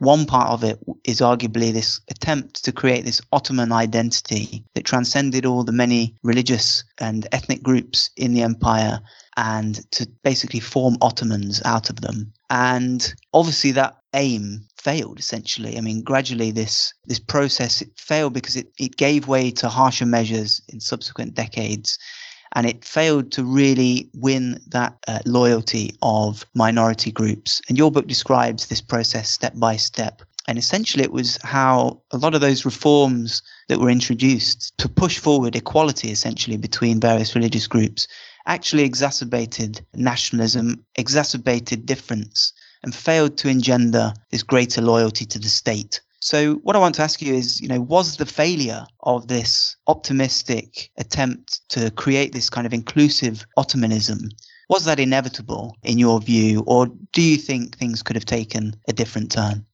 one 0.00 0.24
part 0.24 0.48
of 0.48 0.64
it 0.64 0.78
is 1.04 1.20
arguably 1.20 1.72
this 1.72 2.00
attempt 2.08 2.64
to 2.64 2.72
create 2.72 3.04
this 3.04 3.20
Ottoman 3.32 3.70
identity 3.70 4.64
that 4.74 4.86
transcended 4.86 5.44
all 5.44 5.62
the 5.62 5.72
many 5.72 6.16
religious 6.22 6.82
and 7.00 7.28
ethnic 7.32 7.62
groups 7.62 8.08
in 8.16 8.32
the 8.32 8.42
empire 8.42 9.00
and 9.36 9.90
to 9.92 10.08
basically 10.24 10.58
form 10.58 10.96
Ottomans 11.02 11.60
out 11.66 11.90
of 11.90 12.00
them. 12.00 12.32
And 12.48 13.14
obviously 13.34 13.72
that 13.72 13.98
aim 14.14 14.66
failed 14.78 15.18
essentially. 15.18 15.76
I 15.76 15.82
mean, 15.82 16.02
gradually 16.02 16.50
this 16.50 16.94
this 17.04 17.20
process 17.20 17.82
failed 17.96 18.32
because 18.32 18.56
it, 18.56 18.72
it 18.78 18.96
gave 18.96 19.28
way 19.28 19.50
to 19.52 19.68
harsher 19.68 20.06
measures 20.06 20.62
in 20.70 20.80
subsequent 20.80 21.34
decades 21.34 21.98
and 22.54 22.66
it 22.66 22.84
failed 22.84 23.32
to 23.32 23.44
really 23.44 24.10
win 24.14 24.60
that 24.68 24.96
uh, 25.06 25.20
loyalty 25.26 25.96
of 26.02 26.44
minority 26.54 27.12
groups. 27.12 27.60
And 27.68 27.78
your 27.78 27.90
book 27.90 28.06
describes 28.06 28.66
this 28.66 28.80
process 28.80 29.28
step 29.28 29.52
by 29.56 29.76
step. 29.76 30.22
And 30.48 30.58
essentially, 30.58 31.04
it 31.04 31.12
was 31.12 31.38
how 31.42 32.00
a 32.10 32.16
lot 32.16 32.34
of 32.34 32.40
those 32.40 32.64
reforms 32.64 33.42
that 33.68 33.78
were 33.78 33.90
introduced 33.90 34.76
to 34.78 34.88
push 34.88 35.18
forward 35.18 35.54
equality 35.54 36.10
essentially 36.10 36.56
between 36.56 36.98
various 36.98 37.34
religious 37.34 37.66
groups 37.66 38.08
actually 38.46 38.82
exacerbated 38.82 39.84
nationalism, 39.94 40.84
exacerbated 40.96 41.86
difference, 41.86 42.52
and 42.82 42.94
failed 42.94 43.36
to 43.38 43.48
engender 43.48 44.12
this 44.30 44.42
greater 44.42 44.80
loyalty 44.80 45.24
to 45.26 45.38
the 45.38 45.48
state. 45.48 46.00
So, 46.22 46.56
what 46.56 46.76
I 46.76 46.78
want 46.78 46.94
to 46.96 47.02
ask 47.02 47.22
you 47.22 47.34
is, 47.34 47.60
you 47.62 47.68
know, 47.68 47.80
was 47.80 48.18
the 48.18 48.26
failure 48.26 48.86
of 49.04 49.28
this 49.28 49.76
optimistic 49.86 50.90
attempt 50.98 51.66
to 51.70 51.90
create 51.92 52.32
this 52.32 52.50
kind 52.50 52.66
of 52.66 52.74
inclusive 52.74 53.46
Ottomanism, 53.56 54.28
was 54.68 54.84
that 54.84 55.00
inevitable 55.00 55.76
in 55.82 55.98
your 55.98 56.20
view, 56.20 56.62
or 56.66 56.88
do 57.12 57.22
you 57.22 57.38
think 57.38 57.76
things 57.76 58.02
could 58.02 58.16
have 58.16 58.26
taken 58.26 58.74
a 58.86 58.92
different 58.92 59.32
turn? 59.32 59.64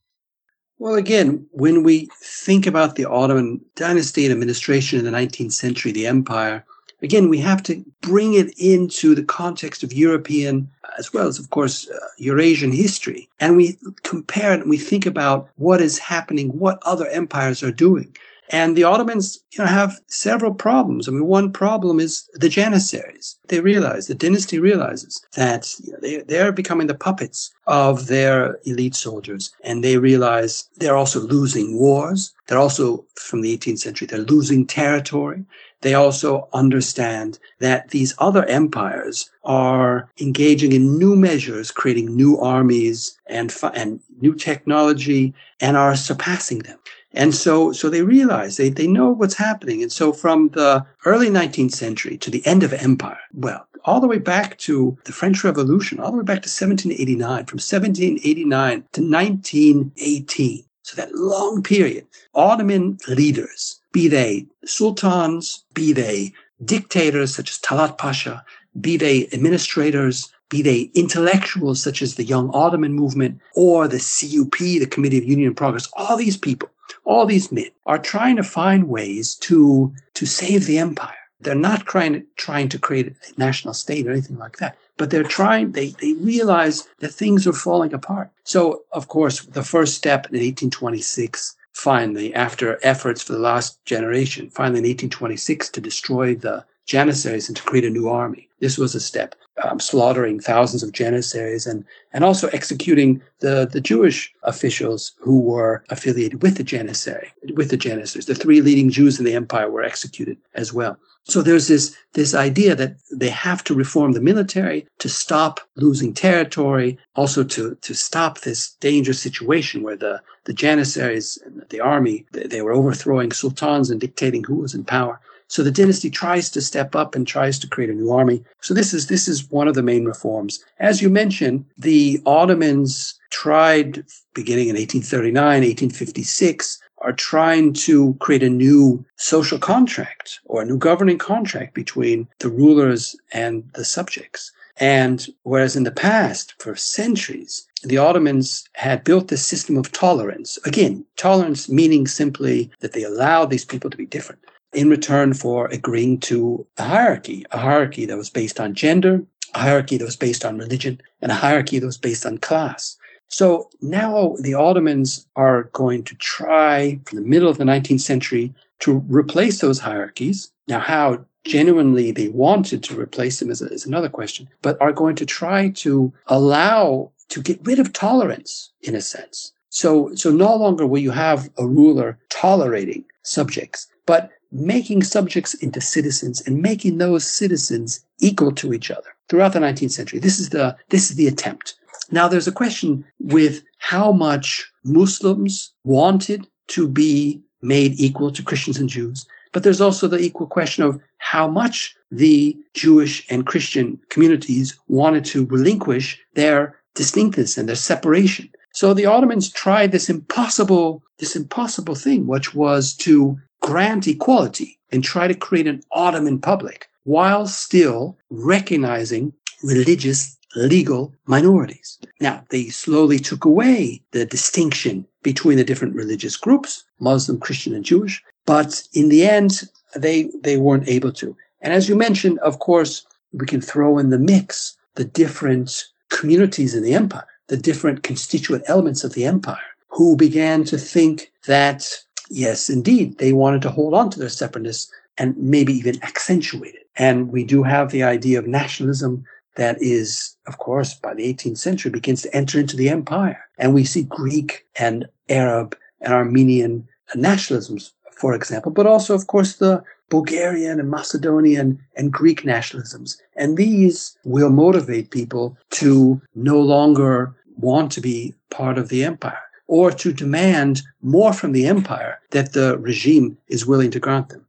Well, 0.79 0.95
again, 0.95 1.45
when 1.51 1.83
we 1.83 2.07
think 2.21 2.65
about 2.65 2.95
the 2.95 3.05
Ottoman 3.05 3.59
dynasty 3.75 4.25
and 4.25 4.31
administration 4.31 4.99
in 4.99 5.05
the 5.05 5.11
19th 5.11 5.51
century, 5.51 5.91
the 5.91 6.07
empire, 6.07 6.63
again, 7.01 7.29
we 7.29 7.39
have 7.39 7.63
to 7.63 7.83
bring 8.01 8.33
it 8.33 8.53
into 8.57 9.15
the 9.15 9.23
context 9.23 9.83
of 9.83 9.93
European, 9.93 10.69
as 10.97 11.13
well 11.13 11.27
as, 11.27 11.39
of 11.39 11.49
course, 11.49 11.89
uh, 11.89 11.97
Eurasian 12.17 12.71
history. 12.71 13.29
And 13.39 13.57
we 13.57 13.77
compare 14.03 14.53
it 14.53 14.61
and 14.61 14.69
we 14.69 14.77
think 14.77 15.05
about 15.05 15.49
what 15.55 15.81
is 15.81 15.97
happening, 15.99 16.49
what 16.49 16.79
other 16.85 17.07
empires 17.07 17.63
are 17.63 17.71
doing. 17.71 18.15
And 18.49 18.77
the 18.77 18.85
Ottomans, 18.85 19.39
you 19.51 19.63
know, 19.63 19.69
have 19.69 19.99
several 20.07 20.53
problems. 20.53 21.07
I 21.07 21.11
mean, 21.11 21.25
one 21.25 21.51
problem 21.51 21.99
is 21.99 22.29
the 22.33 22.47
Janissaries. 22.47 23.37
They 23.49 23.59
realize, 23.59 24.07
the 24.07 24.15
dynasty 24.15 24.59
realizes 24.59 25.21
that 25.35 25.73
you 25.83 25.91
know, 25.91 25.99
they, 26.01 26.17
they're 26.19 26.51
becoming 26.51 26.87
the 26.87 26.95
puppets 26.95 27.51
of 27.67 28.07
their 28.07 28.57
elite 28.65 28.95
soldiers. 28.95 29.53
And 29.63 29.83
they 29.83 29.97
realize 29.97 30.69
they're 30.77 30.95
also 30.95 31.19
losing 31.19 31.77
wars. 31.77 32.33
They're 32.47 32.57
also, 32.57 33.05
from 33.15 33.41
the 33.41 33.57
18th 33.57 33.79
century, 33.79 34.07
they're 34.07 34.19
losing 34.19 34.65
territory. 34.65 35.43
They 35.81 35.93
also 35.93 36.47
understand 36.53 37.39
that 37.59 37.89
these 37.89 38.15
other 38.17 38.45
empires 38.45 39.29
are 39.43 40.09
engaging 40.19 40.71
in 40.71 40.97
new 40.97 41.15
measures, 41.15 41.71
creating 41.71 42.15
new 42.15 42.39
armies 42.39 43.17
and, 43.27 43.55
and 43.73 43.99
new 44.19 44.33
technology, 44.33 45.33
and 45.59 45.77
are 45.77 45.95
surpassing 45.95 46.59
them. 46.59 46.79
And 47.13 47.33
so, 47.33 47.71
so 47.71 47.89
they 47.89 48.01
realize 48.01 48.57
they, 48.57 48.69
they 48.69 48.87
know 48.87 49.09
what's 49.09 49.35
happening. 49.35 49.81
And 49.81 49.91
so 49.91 50.13
from 50.13 50.49
the 50.49 50.85
early 51.05 51.29
19th 51.29 51.71
century 51.71 52.17
to 52.17 52.29
the 52.29 52.45
end 52.45 52.63
of 52.63 52.73
empire, 52.73 53.19
well, 53.33 53.67
all 53.85 54.01
the 54.01 54.07
way 54.07 54.19
back 54.19 54.57
to 54.59 54.97
the 55.05 55.13
French 55.13 55.43
Revolution, 55.43 55.99
all 55.99 56.11
the 56.11 56.17
way 56.17 56.23
back 56.23 56.43
to 56.43 56.49
1789, 56.49 57.45
from 57.45 57.57
1789 57.57 58.83
to 58.91 59.01
1918, 59.01 60.63
So 60.83 60.95
that 60.97 61.15
long 61.15 61.63
period, 61.63 62.05
Ottoman 62.35 62.97
leaders, 63.07 63.76
be 63.97 64.07
they 64.07 64.45
sultans, 64.63 65.65
be 65.73 65.91
they 65.91 66.31
dictators 66.63 67.33
such 67.33 67.49
as 67.49 67.57
Talat 67.57 67.97
Pasha, 67.97 68.45
be 68.79 68.95
they 68.95 69.25
administrators, 69.33 70.31
be 70.49 70.61
they 70.61 70.91
intellectuals 70.93 71.81
such 71.81 72.03
as 72.03 72.13
the 72.13 72.23
Young 72.23 72.51
Ottoman 72.53 72.93
movement 72.93 73.41
or 73.55 73.87
the 73.87 73.97
CUP, 73.97 74.59
the 74.59 74.85
Committee 74.85 75.17
of 75.17 75.23
Union 75.23 75.47
and 75.47 75.57
Progress, 75.57 75.89
all 75.93 76.15
these 76.15 76.37
people, 76.37 76.69
all 77.05 77.25
these 77.25 77.51
men 77.51 77.71
are 77.87 77.97
trying 77.97 78.35
to 78.35 78.43
find 78.43 78.87
ways 78.87 79.33
to, 79.33 79.91
to 80.13 80.27
save 80.27 80.67
the 80.67 80.77
empire. 80.77 81.23
They're 81.41 81.55
not 81.55 81.87
trying 81.87 82.13
to, 82.13 82.23
trying 82.35 82.69
to 82.69 82.77
create 82.77 83.07
a 83.07 83.39
national 83.39 83.73
state 83.73 84.05
or 84.05 84.11
anything 84.11 84.37
like 84.37 84.57
that, 84.57 84.77
but 84.97 85.09
they're 85.09 85.23
trying, 85.23 85.71
they, 85.71 85.89
they 86.01 86.13
realize 86.13 86.87
that 86.99 87.15
things 87.15 87.47
are 87.47 87.63
falling 87.67 87.95
apart. 87.95 88.29
So, 88.43 88.83
of 88.91 89.07
course, 89.07 89.41
the 89.41 89.63
first 89.63 89.95
step 89.95 90.27
in 90.27 90.33
1826 90.33 91.55
finally, 91.77 92.33
after 92.33 92.79
efforts 92.81 93.21
for 93.21 93.33
the 93.33 93.39
last 93.39 93.83
generation, 93.85 94.49
finally 94.49 94.79
in 94.79 94.85
1826 94.85 95.69
to 95.69 95.79
destroy 95.79 96.33
the 96.33 96.65
Janissaries 96.87 97.47
and 97.47 97.55
to 97.55 97.63
create 97.63 97.85
a 97.85 97.89
new 97.89 98.09
army. 98.09 98.49
This 98.59 98.79
was 98.79 98.95
a 98.95 98.99
step, 98.99 99.35
um, 99.63 99.79
slaughtering 99.79 100.39
thousands 100.39 100.81
of 100.81 100.91
Janissaries 100.91 101.67
and, 101.67 101.85
and 102.13 102.23
also 102.23 102.47
executing 102.47 103.21
the, 103.41 103.69
the 103.71 103.79
Jewish 103.79 104.33
officials 104.43 105.13
who 105.19 105.39
were 105.39 105.83
affiliated 105.89 106.41
with 106.41 106.57
the 106.57 106.63
Janissary, 106.63 107.29
with 107.53 107.69
the 107.69 107.77
Janissaries. 107.77 108.25
The 108.25 108.33
three 108.33 108.61
leading 108.61 108.89
Jews 108.89 109.19
in 109.19 109.25
the 109.25 109.35
empire 109.35 109.69
were 109.69 109.83
executed 109.83 110.37
as 110.55 110.73
well. 110.73 110.97
So 111.27 111.41
there's 111.41 111.67
this, 111.67 111.95
this 112.13 112.33
idea 112.33 112.73
that 112.75 112.95
they 113.11 113.29
have 113.29 113.63
to 113.65 113.75
reform 113.75 114.13
the 114.13 114.21
military 114.21 114.87
to 114.99 115.09
stop 115.09 115.59
losing 115.75 116.13
territory, 116.13 116.97
also 117.15 117.43
to, 117.43 117.75
to 117.75 117.93
stop 117.93 118.39
this 118.39 118.71
dangerous 118.79 119.19
situation 119.19 119.83
where 119.83 119.97
the, 119.97 120.21
the 120.45 120.53
Janissaries 120.53 121.37
and 121.45 121.65
the 121.69 121.81
army, 121.81 122.25
they, 122.31 122.61
were 122.61 122.71
overthrowing 122.71 123.33
sultans 123.33 123.89
and 123.89 123.99
dictating 123.99 124.45
who 124.45 124.55
was 124.55 124.73
in 124.73 124.85
power. 124.85 125.19
So 125.49 125.63
the 125.63 125.71
dynasty 125.71 126.09
tries 126.09 126.49
to 126.51 126.61
step 126.61 126.95
up 126.95 127.15
and 127.15 127.25
tries 127.25 127.59
to 127.59 127.67
create 127.67 127.89
a 127.89 127.93
new 127.93 128.11
army. 128.11 128.43
So 128.61 128.73
this 128.73 128.93
is 128.93 129.07
this 129.07 129.29
is 129.29 129.49
one 129.49 129.69
of 129.69 129.75
the 129.75 129.83
main 129.83 130.03
reforms. 130.03 130.63
As 130.79 131.01
you 131.01 131.09
mentioned, 131.09 131.65
the 131.77 132.21
Ottomans 132.25 133.17
tried 133.29 134.03
beginning 134.33 134.67
in 134.67 134.75
1839, 134.75 135.43
1856 135.43 136.79
are 136.99 137.13
trying 137.13 137.73
to 137.73 138.15
create 138.15 138.43
a 138.43 138.49
new 138.49 139.05
social 139.15 139.59
contract 139.59 140.39
or 140.45 140.61
a 140.61 140.65
new 140.65 140.77
governing 140.77 141.17
contract 141.17 141.73
between 141.73 142.27
the 142.39 142.49
rulers 142.49 143.15
and 143.31 143.69
the 143.73 143.85
subjects. 143.85 144.51
And 144.79 145.27
whereas 145.43 145.75
in 145.75 145.83
the 145.83 145.91
past, 145.91 146.53
for 146.61 146.75
centuries, 146.75 147.67
the 147.83 147.97
Ottomans 147.97 148.67
had 148.73 149.03
built 149.03 149.27
this 149.27 149.45
system 149.45 149.77
of 149.77 149.91
tolerance. 149.91 150.59
Again, 150.65 151.05
tolerance 151.15 151.69
meaning 151.69 152.07
simply 152.07 152.71
that 152.79 152.93
they 152.93 153.03
allowed 153.03 153.49
these 153.49 153.65
people 153.65 153.89
to 153.89 153.97
be 153.97 154.05
different 154.05 154.41
in 154.73 154.89
return 154.89 155.33
for 155.33 155.67
agreeing 155.67 156.19
to 156.19 156.65
a 156.77 156.83
hierarchy, 156.83 157.45
a 157.51 157.57
hierarchy 157.57 158.05
that 158.05 158.17
was 158.17 158.29
based 158.29 158.59
on 158.59 158.73
gender, 158.73 159.23
a 159.55 159.59
hierarchy 159.59 159.97
that 159.97 160.05
was 160.05 160.15
based 160.15 160.45
on 160.45 160.57
religion, 160.57 161.01
and 161.21 161.31
a 161.31 161.35
hierarchy 161.35 161.79
that 161.79 161.85
was 161.85 161.97
based 161.97 162.25
on 162.25 162.37
class. 162.37 162.97
So 163.29 163.69
now 163.81 164.35
the 164.39 164.53
Ottomans 164.53 165.27
are 165.35 165.63
going 165.73 166.03
to 166.05 166.15
try 166.15 166.99
from 167.05 167.17
the 167.17 167.27
middle 167.27 167.49
of 167.49 167.57
the 167.57 167.63
19th 167.63 168.01
century 168.01 168.53
to 168.79 169.03
replace 169.07 169.59
those 169.59 169.79
hierarchies. 169.79 170.51
Now, 170.67 170.79
how 170.79 171.25
genuinely 171.45 172.11
they 172.11 172.27
wanted 172.29 172.83
to 172.83 172.99
replace 172.99 173.39
them 173.39 173.49
is, 173.49 173.61
is 173.61 173.85
another 173.85 174.09
question, 174.09 174.49
but 174.61 174.79
are 174.81 174.91
going 174.91 175.15
to 175.15 175.25
try 175.25 175.69
to 175.69 176.13
allow 176.27 177.11
to 177.29 177.41
get 177.41 177.59
rid 177.63 177.79
of 177.79 177.93
tolerance 177.93 178.71
in 178.81 178.95
a 178.95 179.01
sense. 179.01 179.53
So, 179.69 180.13
so 180.15 180.31
no 180.31 180.55
longer 180.55 180.87
will 180.87 181.01
you 181.01 181.11
have 181.11 181.49
a 181.57 181.67
ruler 181.67 182.17
tolerating 182.29 183.05
subjects, 183.23 183.87
but 184.05 184.31
making 184.51 185.03
subjects 185.03 185.53
into 185.55 185.81
citizens 185.81 186.41
and 186.41 186.61
making 186.61 186.97
those 186.97 187.29
citizens 187.29 188.05
equal 188.19 188.53
to 188.53 188.73
each 188.73 188.89
other 188.89 189.09
throughout 189.27 189.53
the 189.53 189.59
19th 189.59 189.91
century. 189.91 190.19
This 190.19 190.39
is 190.39 190.49
the, 190.49 190.77
this 190.89 191.09
is 191.11 191.17
the 191.17 191.27
attempt. 191.27 191.75
Now, 192.11 192.27
there's 192.27 192.47
a 192.47 192.51
question 192.51 193.05
with 193.19 193.63
how 193.79 194.11
much 194.11 194.71
Muslims 194.83 195.73
wanted 195.83 196.47
to 196.67 196.87
be 196.87 197.41
made 197.61 197.99
equal 197.99 198.31
to 198.31 198.43
Christians 198.43 198.77
and 198.77 198.89
Jews. 198.89 199.25
But 199.51 199.63
there's 199.63 199.81
also 199.81 200.07
the 200.07 200.19
equal 200.19 200.47
question 200.47 200.83
of 200.83 200.99
how 201.17 201.47
much 201.47 201.95
the 202.11 202.55
Jewish 202.73 203.25
and 203.29 203.47
Christian 203.47 203.99
communities 204.09 204.77
wanted 204.87 205.25
to 205.25 205.45
relinquish 205.45 206.19
their 206.35 206.79
distinctness 206.95 207.57
and 207.57 207.67
their 207.67 207.75
separation. 207.75 208.49
So 208.73 208.93
the 208.93 209.05
Ottomans 209.05 209.51
tried 209.51 209.91
this 209.91 210.09
impossible, 210.09 211.03
this 211.17 211.35
impossible 211.35 211.95
thing, 211.95 212.27
which 212.27 212.53
was 212.53 212.93
to 212.97 213.39
grant 213.61 214.07
equality 214.07 214.79
and 214.91 215.03
try 215.03 215.27
to 215.27 215.33
create 215.33 215.67
an 215.67 215.81
Ottoman 215.91 216.39
public 216.39 216.87
while 217.03 217.47
still 217.47 218.17
recognizing 218.29 219.33
religious 219.63 220.36
legal 220.55 221.13
minorities. 221.25 221.99
Now, 222.19 222.43
they 222.49 222.69
slowly 222.69 223.19
took 223.19 223.45
away 223.45 224.01
the 224.11 224.25
distinction 224.25 225.05
between 225.23 225.57
the 225.57 225.63
different 225.63 225.95
religious 225.95 226.37
groups, 226.37 226.83
Muslim, 226.99 227.39
Christian, 227.39 227.73
and 227.73 227.85
Jewish, 227.85 228.23
but 228.45 228.83
in 228.93 229.09
the 229.09 229.27
end, 229.27 229.63
they, 229.95 230.29
they 230.41 230.57
weren't 230.57 230.87
able 230.87 231.11
to. 231.13 231.35
And 231.61 231.73
as 231.73 231.89
you 231.89 231.95
mentioned, 231.95 232.39
of 232.39 232.59
course, 232.59 233.05
we 233.33 233.45
can 233.45 233.61
throw 233.61 233.97
in 233.97 234.09
the 234.09 234.19
mix 234.19 234.77
the 234.95 235.05
different 235.05 235.85
communities 236.09 236.73
in 236.73 236.83
the 236.83 236.93
empire, 236.93 237.27
the 237.47 237.57
different 237.57 238.03
constituent 238.03 238.63
elements 238.67 239.03
of 239.03 239.13
the 239.13 239.25
empire, 239.25 239.57
who 239.89 240.15
began 240.15 240.63
to 240.65 240.77
think 240.77 241.31
that, 241.45 241.89
yes, 242.29 242.69
indeed, 242.69 243.17
they 243.17 243.33
wanted 243.33 243.61
to 243.63 243.69
hold 243.69 243.93
on 243.93 244.09
to 244.11 244.19
their 244.19 244.29
separateness 244.29 244.89
and 245.17 245.35
maybe 245.37 245.73
even 245.73 246.01
accentuate 246.03 246.75
it. 246.75 246.87
And 246.95 247.31
we 247.31 247.43
do 247.43 247.63
have 247.63 247.91
the 247.91 248.03
idea 248.03 248.39
of 248.39 248.47
nationalism 248.47 249.25
that 249.57 249.77
is, 249.81 250.35
of 250.47 250.57
course, 250.59 250.93
by 250.93 251.13
the 251.13 251.33
18th 251.33 251.57
century 251.57 251.91
begins 251.91 252.21
to 252.21 252.35
enter 252.35 252.59
into 252.59 252.77
the 252.77 252.89
empire. 252.89 253.43
And 253.57 253.73
we 253.73 253.83
see 253.83 254.03
Greek 254.03 254.65
and 254.79 255.07
Arab 255.29 255.75
and 256.01 256.13
Armenian 256.13 256.87
nationalisms, 257.15 257.91
for 258.11 258.33
example, 258.33 258.71
but 258.71 258.87
also, 258.87 259.13
of 259.13 259.27
course, 259.27 259.57
the 259.57 259.83
Bulgarian 260.09 260.79
and 260.79 260.89
Macedonian 260.89 261.79
and 261.95 262.13
Greek 262.13 262.43
nationalisms. 262.43 263.17
And 263.35 263.57
these 263.57 264.17
will 264.23 264.49
motivate 264.49 265.11
people 265.11 265.57
to 265.71 266.21
no 266.35 266.59
longer 266.59 267.35
want 267.57 267.91
to 267.93 268.01
be 268.01 268.33
part 268.49 268.77
of 268.77 268.89
the 268.89 269.03
empire 269.03 269.41
or 269.67 269.91
to 269.91 270.13
demand 270.13 270.81
more 271.01 271.33
from 271.33 271.51
the 271.51 271.67
empire 271.67 272.19
that 272.31 272.53
the 272.53 272.77
regime 272.77 273.37
is 273.49 273.65
willing 273.65 273.91
to 273.91 273.99
grant 273.99 274.29
them. 274.29 274.45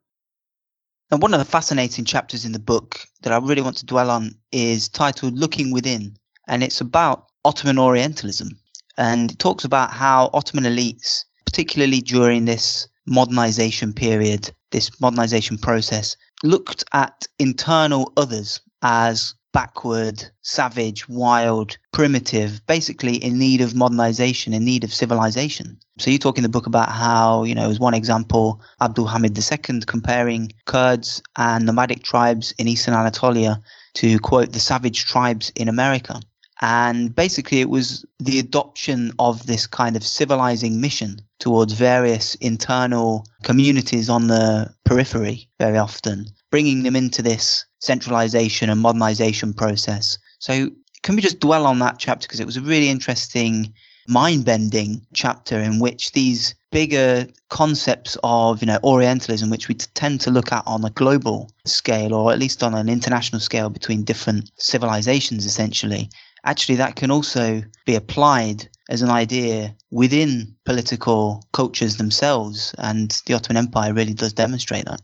And 1.11 1.22
one 1.22 1.32
of 1.32 1.38
the 1.38 1.46
fascinating 1.46 2.04
chapters 2.04 2.44
in 2.44 2.52
the 2.52 2.59
book 2.59 3.00
that 3.22 3.32
I 3.32 3.38
really 3.38 3.62
want 3.62 3.78
to 3.78 3.86
dwell 3.86 4.11
on 4.11 4.34
is 4.52 4.90
titled 4.90 5.38
Looking 5.38 5.72
Within. 5.72 6.16
And 6.48 6.62
it's 6.62 6.82
about 6.82 7.26
Ottoman 7.46 7.78
Orientalism. 7.78 8.50
And 8.98 9.32
it 9.32 9.38
talks 9.38 9.64
about 9.64 9.90
how 9.90 10.28
Ottoman 10.34 10.64
elites, 10.64 11.24
particularly 11.46 12.00
during 12.00 12.44
this 12.44 12.86
modernization 13.06 13.94
period, 13.94 14.50
this 14.70 15.00
modernization 15.00 15.56
process, 15.56 16.14
looked 16.42 16.84
at 16.92 17.26
internal 17.38 18.12
others 18.18 18.61
as 18.82 19.34
backward, 19.53 20.24
savage, 20.42 21.09
wild, 21.09 21.78
primitive, 21.92 22.61
basically 22.66 23.16
in 23.16 23.38
need 23.38 23.61
of 23.61 23.74
modernization, 23.74 24.53
in 24.53 24.64
need 24.64 24.84
of 24.84 24.92
civilization. 24.94 25.78
So 25.99 26.11
you 26.11 26.18
talk 26.18 26.36
in 26.36 26.42
the 26.42 26.49
book 26.49 26.66
about 26.66 26.90
how, 26.90 27.44
you 27.44 27.55
know, 27.55 27.68
as 27.68 27.80
one 27.80 27.94
example, 27.94 28.61
Abdul 28.80 29.07
Hamid 29.07 29.36
II 29.36 29.80
comparing 29.86 30.53
Kurds 30.66 31.22
and 31.36 31.66
nomadic 31.66 32.03
tribes 32.03 32.53
in 32.59 32.68
eastern 32.68 32.94
Anatolia 32.94 33.61
to 33.94 34.18
quote 34.20 34.53
the 34.53 34.61
savage 34.61 35.07
tribes 35.07 35.51
in 35.57 35.68
America. 35.68 36.20
And 36.61 37.14
basically, 37.14 37.61
it 37.61 37.70
was 37.70 38.05
the 38.18 38.40
adoption 38.40 39.12
of 39.18 39.46
this 39.46 39.66
kind 39.66 39.96
of 39.96 40.05
civilizing 40.05 40.80
mission 40.80 41.20
towards 41.38 41.72
various 41.72 42.34
internal 42.36 43.26
communities 43.44 44.09
on 44.09 44.26
the 44.26 44.74
periphery, 44.84 45.49
very 45.61 45.78
often, 45.78 46.26
bringing 46.51 46.82
them 46.82 46.96
into 46.96 47.22
this 47.22 47.64
centralization 47.81 48.70
and 48.70 48.81
modernization 48.81 49.53
process. 49.53 50.18
So, 50.39 50.70
can 51.03 51.16
we 51.16 51.22
just 51.22 51.41
dwell 51.41 51.66
on 51.66 51.79
that 51.79 51.99
chapter? 51.99 52.26
Because 52.26 52.41
it 52.41 52.47
was 52.47 52.57
a 52.57 52.61
really 52.61 52.89
interesting, 52.89 53.72
mind 54.09 54.45
bending 54.45 55.07
chapter 55.12 55.59
in 55.59 55.79
which 55.79 56.12
these 56.12 56.55
bigger 56.70 57.26
concepts 57.49 58.16
of 58.22 58.61
you 58.61 58.66
know 58.66 58.79
orientalism 58.85 59.51
which 59.51 59.68
we 59.68 59.74
tend 59.74 60.20
to 60.20 60.31
look 60.31 60.53
at 60.53 60.62
on 60.66 60.85
a 60.85 60.91
global 60.91 61.51
scale 61.64 62.14
or 62.14 62.33
at 62.33 62.39
least 62.39 62.62
on 62.62 62.74
an 62.74 62.89
international 62.89 63.41
scale 63.41 63.70
between 63.70 64.05
different 64.05 64.51
civilizations 64.57 65.47
essentially 65.47 66.11
actually 66.45 66.76
that 66.76 66.97
can 66.97 67.11
also 67.11 67.62
be 67.87 67.95
applied 67.95 68.68
as 68.91 69.03
an 69.03 69.11
idea 69.11 69.74
within 69.91 70.55
political 70.64 71.43
cultures 71.53 71.97
themselves 71.97 72.74
and 72.79 73.22
the 73.26 73.35
ottoman 73.35 73.57
empire 73.64 73.95
really 73.95 74.14
does 74.14 74.33
demonstrate 74.33 74.85
that 74.85 75.01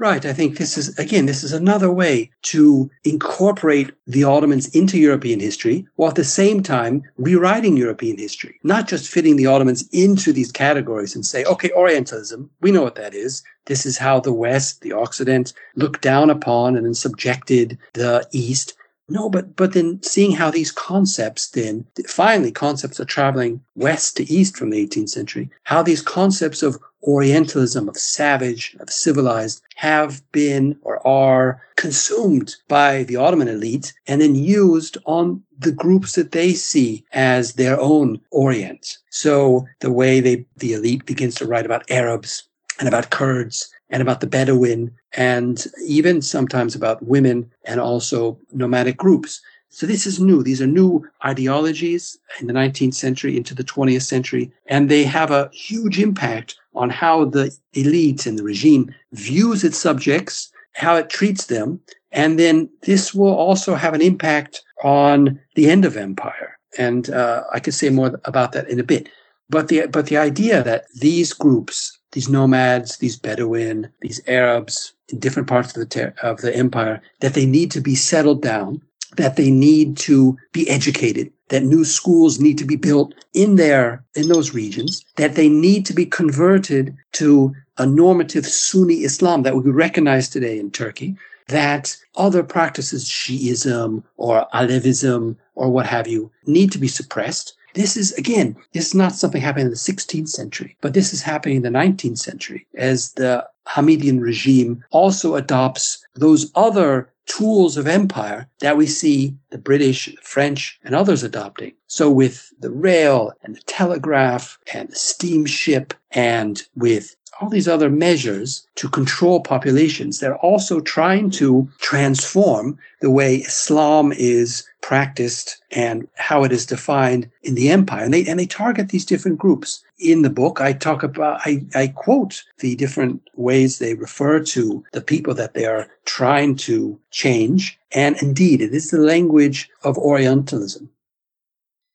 Right. 0.00 0.24
I 0.24 0.32
think 0.32 0.56
this 0.56 0.78
is, 0.78 0.98
again, 0.98 1.26
this 1.26 1.44
is 1.44 1.52
another 1.52 1.92
way 1.92 2.30
to 2.44 2.90
incorporate 3.04 3.92
the 4.06 4.24
Ottomans 4.24 4.74
into 4.74 4.98
European 4.98 5.40
history 5.40 5.86
while 5.96 6.08
at 6.08 6.14
the 6.14 6.24
same 6.24 6.62
time 6.62 7.02
rewriting 7.18 7.76
European 7.76 8.16
history, 8.16 8.58
not 8.62 8.88
just 8.88 9.12
fitting 9.12 9.36
the 9.36 9.44
Ottomans 9.44 9.86
into 9.92 10.32
these 10.32 10.50
categories 10.50 11.14
and 11.14 11.26
say, 11.26 11.44
okay, 11.44 11.70
Orientalism, 11.72 12.48
we 12.62 12.72
know 12.72 12.80
what 12.80 12.94
that 12.94 13.14
is. 13.14 13.42
This 13.66 13.84
is 13.84 13.98
how 13.98 14.20
the 14.20 14.32
West, 14.32 14.80
the 14.80 14.92
Occident, 14.92 15.52
looked 15.76 16.00
down 16.00 16.30
upon 16.30 16.78
and 16.78 16.86
then 16.86 16.94
subjected 16.94 17.76
the 17.92 18.26
East. 18.32 18.74
No, 19.10 19.28
but 19.28 19.56
but 19.56 19.72
then 19.72 20.00
seeing 20.02 20.30
how 20.30 20.50
these 20.50 20.70
concepts 20.70 21.50
then 21.50 21.84
finally 22.06 22.52
concepts 22.52 23.00
are 23.00 23.04
traveling 23.04 23.60
west 23.74 24.16
to 24.16 24.32
east 24.32 24.56
from 24.56 24.70
the 24.70 24.86
18th 24.86 25.08
century, 25.08 25.50
how 25.64 25.82
these 25.82 26.00
concepts 26.00 26.62
of 26.62 26.78
Orientalism, 27.02 27.88
of 27.88 27.96
savage, 27.96 28.76
of 28.78 28.90
civilized, 28.90 29.62
have 29.76 30.22
been 30.32 30.76
or 30.82 31.04
are 31.06 31.62
consumed 31.76 32.56
by 32.68 33.04
the 33.04 33.16
Ottoman 33.16 33.48
elite 33.48 33.94
and 34.06 34.20
then 34.20 34.34
used 34.34 34.98
on 35.06 35.42
the 35.58 35.72
groups 35.72 36.14
that 36.14 36.32
they 36.32 36.52
see 36.52 37.04
as 37.12 37.54
their 37.54 37.80
own 37.80 38.20
Orient. 38.30 38.98
So 39.08 39.66
the 39.80 39.90
way 39.90 40.20
they, 40.20 40.44
the 40.58 40.74
elite 40.74 41.06
begins 41.06 41.36
to 41.36 41.46
write 41.46 41.64
about 41.64 41.90
Arabs 41.90 42.44
and 42.78 42.86
about 42.86 43.10
Kurds 43.10 43.70
and 43.90 44.02
about 44.02 44.20
the 44.20 44.26
Bedouin 44.26 44.92
and 45.16 45.66
even 45.86 46.22
sometimes 46.22 46.74
about 46.74 47.02
women 47.02 47.50
and 47.64 47.80
also 47.80 48.38
nomadic 48.52 48.96
groups. 48.96 49.40
So 49.68 49.86
this 49.86 50.06
is 50.06 50.18
new. 50.20 50.42
These 50.42 50.60
are 50.60 50.66
new 50.66 51.06
ideologies 51.24 52.18
in 52.40 52.46
the 52.46 52.52
19th 52.52 52.94
century 52.94 53.36
into 53.36 53.54
the 53.54 53.64
20th 53.64 54.02
century, 54.02 54.50
and 54.66 54.88
they 54.88 55.04
have 55.04 55.30
a 55.30 55.48
huge 55.52 56.00
impact 56.00 56.56
on 56.74 56.90
how 56.90 57.24
the 57.24 57.56
elite 57.74 58.26
and 58.26 58.38
the 58.38 58.42
regime 58.42 58.92
views 59.12 59.62
its 59.62 59.78
subjects, 59.78 60.50
how 60.74 60.96
it 60.96 61.08
treats 61.08 61.46
them, 61.46 61.80
and 62.12 62.38
then 62.38 62.68
this 62.82 63.14
will 63.14 63.34
also 63.34 63.74
have 63.74 63.94
an 63.94 64.02
impact 64.02 64.62
on 64.82 65.38
the 65.54 65.70
end 65.70 65.84
of 65.84 65.96
empire. 65.96 66.58
And 66.78 67.10
uh, 67.10 67.44
I 67.52 67.60
could 67.60 67.74
say 67.74 67.90
more 67.90 68.20
about 68.24 68.52
that 68.52 68.68
in 68.68 68.80
a 68.80 68.84
bit. 68.84 69.08
But 69.48 69.68
the 69.68 69.86
but 69.86 70.06
the 70.06 70.16
idea 70.16 70.62
that 70.62 70.84
these 71.00 71.32
groups, 71.32 71.89
these 72.12 72.28
nomads, 72.28 72.98
these 72.98 73.16
Bedouin, 73.16 73.90
these 74.00 74.20
Arabs 74.26 74.92
in 75.08 75.18
different 75.18 75.48
parts 75.48 75.68
of 75.68 75.74
the 75.74 75.86
ter- 75.86 76.14
of 76.22 76.40
the 76.40 76.54
empire, 76.54 77.00
that 77.20 77.34
they 77.34 77.46
need 77.46 77.70
to 77.72 77.80
be 77.80 77.94
settled 77.94 78.42
down, 78.42 78.80
that 79.16 79.36
they 79.36 79.50
need 79.50 79.96
to 79.96 80.36
be 80.52 80.68
educated, 80.68 81.32
that 81.48 81.64
new 81.64 81.84
schools 81.84 82.38
need 82.40 82.58
to 82.58 82.64
be 82.64 82.76
built 82.76 83.14
in 83.34 83.56
there, 83.56 84.04
in 84.14 84.28
those 84.28 84.54
regions, 84.54 85.04
that 85.16 85.34
they 85.34 85.48
need 85.48 85.84
to 85.86 85.92
be 85.92 86.06
converted 86.06 86.96
to 87.12 87.54
a 87.78 87.86
normative 87.86 88.46
Sunni 88.46 89.04
Islam 89.04 89.42
that 89.42 89.56
we 89.56 89.70
recognize 89.70 90.28
today 90.28 90.58
in 90.58 90.70
Turkey, 90.70 91.16
that 91.48 91.96
other 92.16 92.42
practices, 92.42 93.08
Shiism 93.08 94.02
or 94.16 94.46
Alevism 94.54 95.36
or 95.54 95.70
what 95.70 95.86
have 95.86 96.06
you, 96.06 96.30
need 96.46 96.70
to 96.72 96.78
be 96.78 96.88
suppressed. 96.88 97.54
This 97.74 97.96
is, 97.96 98.12
again, 98.14 98.56
this 98.72 98.88
is 98.88 98.94
not 98.94 99.12
something 99.12 99.40
happening 99.40 99.66
in 99.66 99.70
the 99.70 99.76
16th 99.76 100.28
century, 100.28 100.76
but 100.80 100.94
this 100.94 101.12
is 101.12 101.22
happening 101.22 101.56
in 101.56 101.62
the 101.62 101.68
19th 101.68 102.18
century 102.18 102.66
as 102.74 103.12
the 103.12 103.46
Hamidian 103.66 104.20
regime 104.20 104.84
also 104.90 105.36
adopts 105.36 106.04
those 106.14 106.50
other 106.54 107.12
tools 107.26 107.76
of 107.76 107.86
empire 107.86 108.48
that 108.58 108.76
we 108.76 108.86
see 108.86 109.36
the 109.50 109.58
British, 109.58 110.06
the 110.06 110.16
French, 110.22 110.80
and 110.82 110.94
others 110.94 111.22
adopting. 111.22 111.72
So 111.86 112.10
with 112.10 112.52
the 112.58 112.70
rail 112.70 113.32
and 113.44 113.54
the 113.54 113.60
telegraph 113.62 114.58
and 114.74 114.88
the 114.88 114.96
steamship 114.96 115.94
and 116.10 116.60
with 116.74 117.14
all 117.40 117.48
these 117.48 117.68
other 117.68 117.90
measures 117.90 118.66
to 118.76 118.88
control 118.88 119.40
populations, 119.40 120.20
they're 120.20 120.36
also 120.38 120.80
trying 120.80 121.30
to 121.30 121.68
transform 121.78 122.78
the 123.00 123.10
way 123.10 123.36
Islam 123.36 124.12
is 124.12 124.66
practiced 124.82 125.62
and 125.70 126.06
how 126.16 126.44
it 126.44 126.52
is 126.52 126.66
defined 126.66 127.30
in 127.42 127.54
the 127.54 127.70
empire. 127.70 128.04
And 128.04 128.12
they, 128.12 128.26
and 128.26 128.38
they 128.38 128.46
target 128.46 128.90
these 128.90 129.04
different 129.04 129.38
groups. 129.38 129.82
In 129.98 130.22
the 130.22 130.30
book, 130.30 130.60
I 130.60 130.72
talk 130.72 131.02
about, 131.02 131.40
I, 131.44 131.64
I 131.74 131.88
quote 131.88 132.42
the 132.58 132.76
different 132.76 133.22
ways 133.34 133.78
they 133.78 133.94
refer 133.94 134.40
to 134.40 134.84
the 134.92 135.00
people 135.00 135.34
that 135.34 135.54
they 135.54 135.64
are 135.64 135.88
trying 136.04 136.56
to 136.56 136.98
change. 137.10 137.78
And 137.92 138.16
indeed, 138.22 138.60
it 138.60 138.74
is 138.74 138.90
the 138.90 138.98
language 138.98 139.68
of 139.82 139.96
Orientalism. 139.96 140.88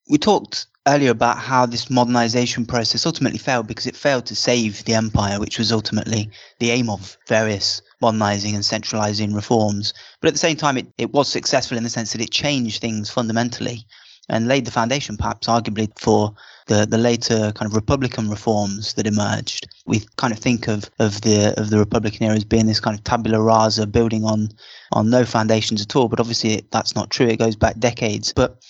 We 0.10 0.18
talked 0.18 0.68
earlier 0.88 1.12
about 1.12 1.38
how 1.38 1.66
this 1.66 1.90
modernization 1.90 2.66
process 2.66 3.06
ultimately 3.06 3.40
failed 3.40 3.68
because 3.68 3.88
it 3.88 3.96
failed 3.96 4.26
to 4.28 4.36
save 4.36 4.84
the 4.86 4.94
empire, 4.94 5.40
which 5.40 5.58
was 5.58 5.72
ultimately 5.72 6.30
the 6.60 6.72
aim 6.72 6.90
of 6.90 7.18
various 7.28 7.82
modernizing 8.02 8.54
and 8.54 8.64
centralizing 8.64 9.34
reforms. 9.34 9.94
But 10.22 10.28
at 10.28 10.34
the 10.34 10.40
same 10.40 10.58
time, 10.58 10.78
it, 10.78 10.88
it 10.98 11.12
was 11.12 11.28
successful 11.28 11.78
in 11.78 11.84
the 11.84 11.90
sense 11.90 12.12
that 12.12 12.22
it 12.22 12.32
changed 12.32 12.82
things 12.82 13.10
fundamentally 13.10 13.86
and 14.30 14.48
laid 14.48 14.66
the 14.66 14.72
foundation, 14.72 15.18
perhaps 15.18 15.48
arguably, 15.48 15.88
for 16.00 16.34
the, 16.68 16.86
the 16.86 16.98
later 16.98 17.52
kind 17.54 17.70
of 17.70 17.76
Republican 17.76 18.30
reforms 18.30 18.94
that 18.96 19.06
emerged. 19.06 19.68
We 19.86 20.02
kind 20.18 20.34
of 20.34 20.40
think 20.40 20.68
of, 20.68 20.90
of 21.00 21.22
the 21.22 21.54
of 21.58 21.70
the 21.70 21.78
Republican 21.78 22.26
era 22.26 22.36
as 22.36 22.44
being 22.44 22.66
this 22.66 22.80
kind 22.80 22.98
of 22.98 23.04
tabula 23.04 23.40
rasa, 23.40 23.86
building 23.86 24.24
on 24.24 24.50
on 24.92 25.10
no 25.10 25.26
foundations 25.26 25.82
at 25.82 25.96
all. 25.96 26.08
But 26.08 26.20
obviously, 26.20 26.66
that's 26.72 26.96
not 26.96 27.12
true. 27.12 27.28
It 27.28 27.40
goes 27.40 27.56
back 27.56 27.78
decades. 27.78 28.34
But 28.34 28.64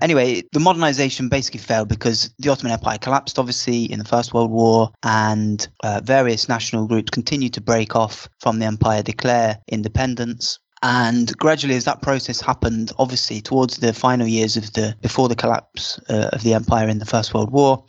Anyway, 0.00 0.42
the 0.52 0.60
modernization 0.60 1.28
basically 1.28 1.58
failed 1.58 1.88
because 1.88 2.32
the 2.38 2.48
Ottoman 2.48 2.72
Empire 2.72 2.98
collapsed, 2.98 3.38
obviously, 3.38 3.84
in 3.84 3.98
the 3.98 4.04
First 4.04 4.32
World 4.32 4.50
War, 4.50 4.92
and 5.02 5.66
uh, 5.82 6.00
various 6.04 6.48
national 6.48 6.86
groups 6.86 7.10
continued 7.10 7.52
to 7.54 7.60
break 7.60 7.96
off 7.96 8.28
from 8.38 8.60
the 8.60 8.66
empire, 8.66 9.02
declare 9.02 9.58
independence. 9.66 10.60
And 10.82 11.36
gradually, 11.36 11.74
as 11.74 11.84
that 11.86 12.02
process 12.02 12.40
happened, 12.40 12.92
obviously 12.98 13.40
towards 13.40 13.78
the 13.78 13.92
final 13.92 14.28
years 14.28 14.56
of 14.56 14.72
the 14.74 14.94
before 15.02 15.28
the 15.28 15.34
collapse 15.34 15.98
uh, 16.08 16.30
of 16.32 16.44
the 16.44 16.54
empire 16.54 16.88
in 16.88 17.00
the 17.00 17.04
First 17.04 17.34
World 17.34 17.50
War, 17.50 17.84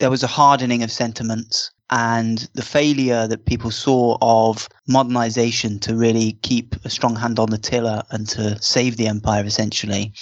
there 0.00 0.10
was 0.10 0.24
a 0.24 0.26
hardening 0.26 0.82
of 0.82 0.90
sentiments 0.90 1.70
and 1.90 2.48
the 2.54 2.62
failure 2.62 3.28
that 3.28 3.46
people 3.46 3.70
saw 3.70 4.16
of 4.20 4.68
modernization 4.88 5.78
to 5.78 5.94
really 5.94 6.32
keep 6.42 6.74
a 6.84 6.90
strong 6.90 7.14
hand 7.14 7.38
on 7.38 7.50
the 7.50 7.58
tiller 7.58 8.02
and 8.10 8.26
to 8.30 8.60
save 8.60 8.96
the 8.96 9.06
empire 9.06 9.44
essentially 9.44 10.12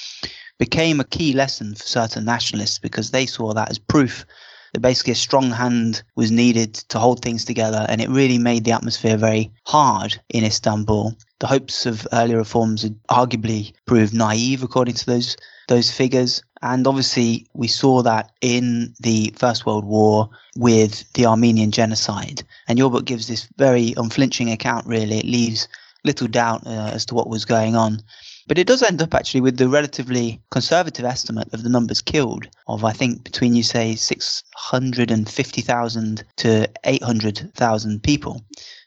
became 0.61 1.01
a 1.01 1.05
key 1.05 1.33
lesson 1.33 1.75
for 1.75 1.85
certain 1.85 2.27
nationalists 2.27 2.79
because 2.79 3.11
they 3.11 3.25
saw 3.25 3.55
that 3.55 3.71
as 3.71 3.79
proof 3.79 4.27
that 4.75 4.81
basically 4.81 5.15
a 5.15 5.17
strong 5.17 5.51
hand 5.51 6.03
was 6.17 6.31
needed 6.31 6.75
to 6.75 6.99
hold 6.99 7.23
things 7.23 7.47
together 7.47 7.87
and 7.89 8.01
it 8.01 8.11
really 8.11 8.39
made 8.39 8.65
the 8.65 8.71
atmosphere 8.71 9.17
very 9.17 9.51
hard 9.65 10.21
in 10.29 10.45
Istanbul. 10.45 11.17
The 11.41 11.47
hopes 11.47 11.87
of 11.87 12.07
earlier 12.13 12.37
reforms 12.37 12.83
had 12.83 12.95
arguably 13.05 13.73
proved 13.87 14.13
naive 14.15 14.63
according 14.63 14.95
to 14.97 15.07
those 15.07 15.37
those 15.69 15.91
figures. 15.91 16.43
And 16.63 16.87
obviously 16.87 17.47
we 17.55 17.67
saw 17.67 18.03
that 18.03 18.31
in 18.43 18.95
the 19.01 19.33
First 19.39 19.65
World 19.65 19.87
War 19.87 20.29
with 20.57 21.11
the 21.15 21.25
Armenian 21.25 21.71
genocide. 21.71 22.43
And 22.69 22.79
your 22.79 22.91
book 22.91 23.07
gives 23.07 23.29
this 23.29 23.49
very 23.57 23.95
unflinching 23.97 24.51
account 24.51 24.87
really. 24.87 25.19
It 25.19 25.25
leaves 25.25 25.69
little 26.05 26.29
doubt 26.29 26.67
uh, 26.67 26.91
as 26.93 27.07
to 27.07 27.15
what 27.15 27.31
was 27.31 27.45
going 27.45 27.77
on. 27.77 28.03
But 28.47 28.59
it 28.59 28.66
does 28.66 28.82
end 28.82 29.03
up 29.03 29.14
actually 29.14 29.43
with 29.43 29.59
the 29.59 29.68
relatively 29.68 30.41
conservative 30.51 31.05
estimate 31.05 31.53
of 31.53 31.62
the 31.62 31.68
numbers 31.68 32.01
killed 32.01 32.49
of, 32.66 32.82
I 32.84 32.93
think, 32.93 33.24
between 33.24 33.55
you 33.55 33.62
say 33.62 33.95
650,000 33.95 36.24
to 36.36 36.70
800,000 36.84 38.03
people. 38.03 38.43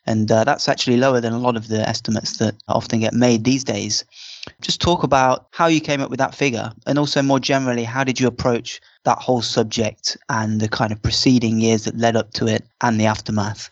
And 0.06 0.30
uh, 0.32 0.44
that's 0.44 0.68
actually 0.68 0.98
lower 0.98 1.22
than 1.22 1.32
a 1.34 1.40
lot 1.40 1.56
of 1.56 1.70
the 1.70 1.88
estimates 1.88 2.38
that 2.38 2.56
often 2.68 3.00
get 3.00 3.14
made 3.14 3.44
these 3.44 3.64
days. 3.64 4.04
Just 4.62 4.82
talk 4.82 5.04
about 5.04 5.48
how 5.52 5.68
you 5.68 5.80
came 5.80 6.02
up 6.02 6.10
with 6.10 6.20
that 6.20 6.36
figure 6.36 6.74
and 6.86 7.00
also 7.00 7.22
more 7.22 7.40
generally, 7.40 7.86
how 7.86 8.04
did 8.04 8.20
you 8.20 8.28
approach 8.28 8.82
that 9.04 9.20
whole 9.20 9.42
subject 9.42 10.18
and 10.30 10.60
the 10.60 10.68
kind 10.68 10.92
of 10.92 11.02
preceding 11.02 11.62
years 11.62 11.86
that 11.86 11.98
led 11.98 12.18
up 12.18 12.34
to 12.34 12.48
it 12.48 12.66
and 12.82 13.00
the 13.00 13.06
aftermath? 13.06 13.70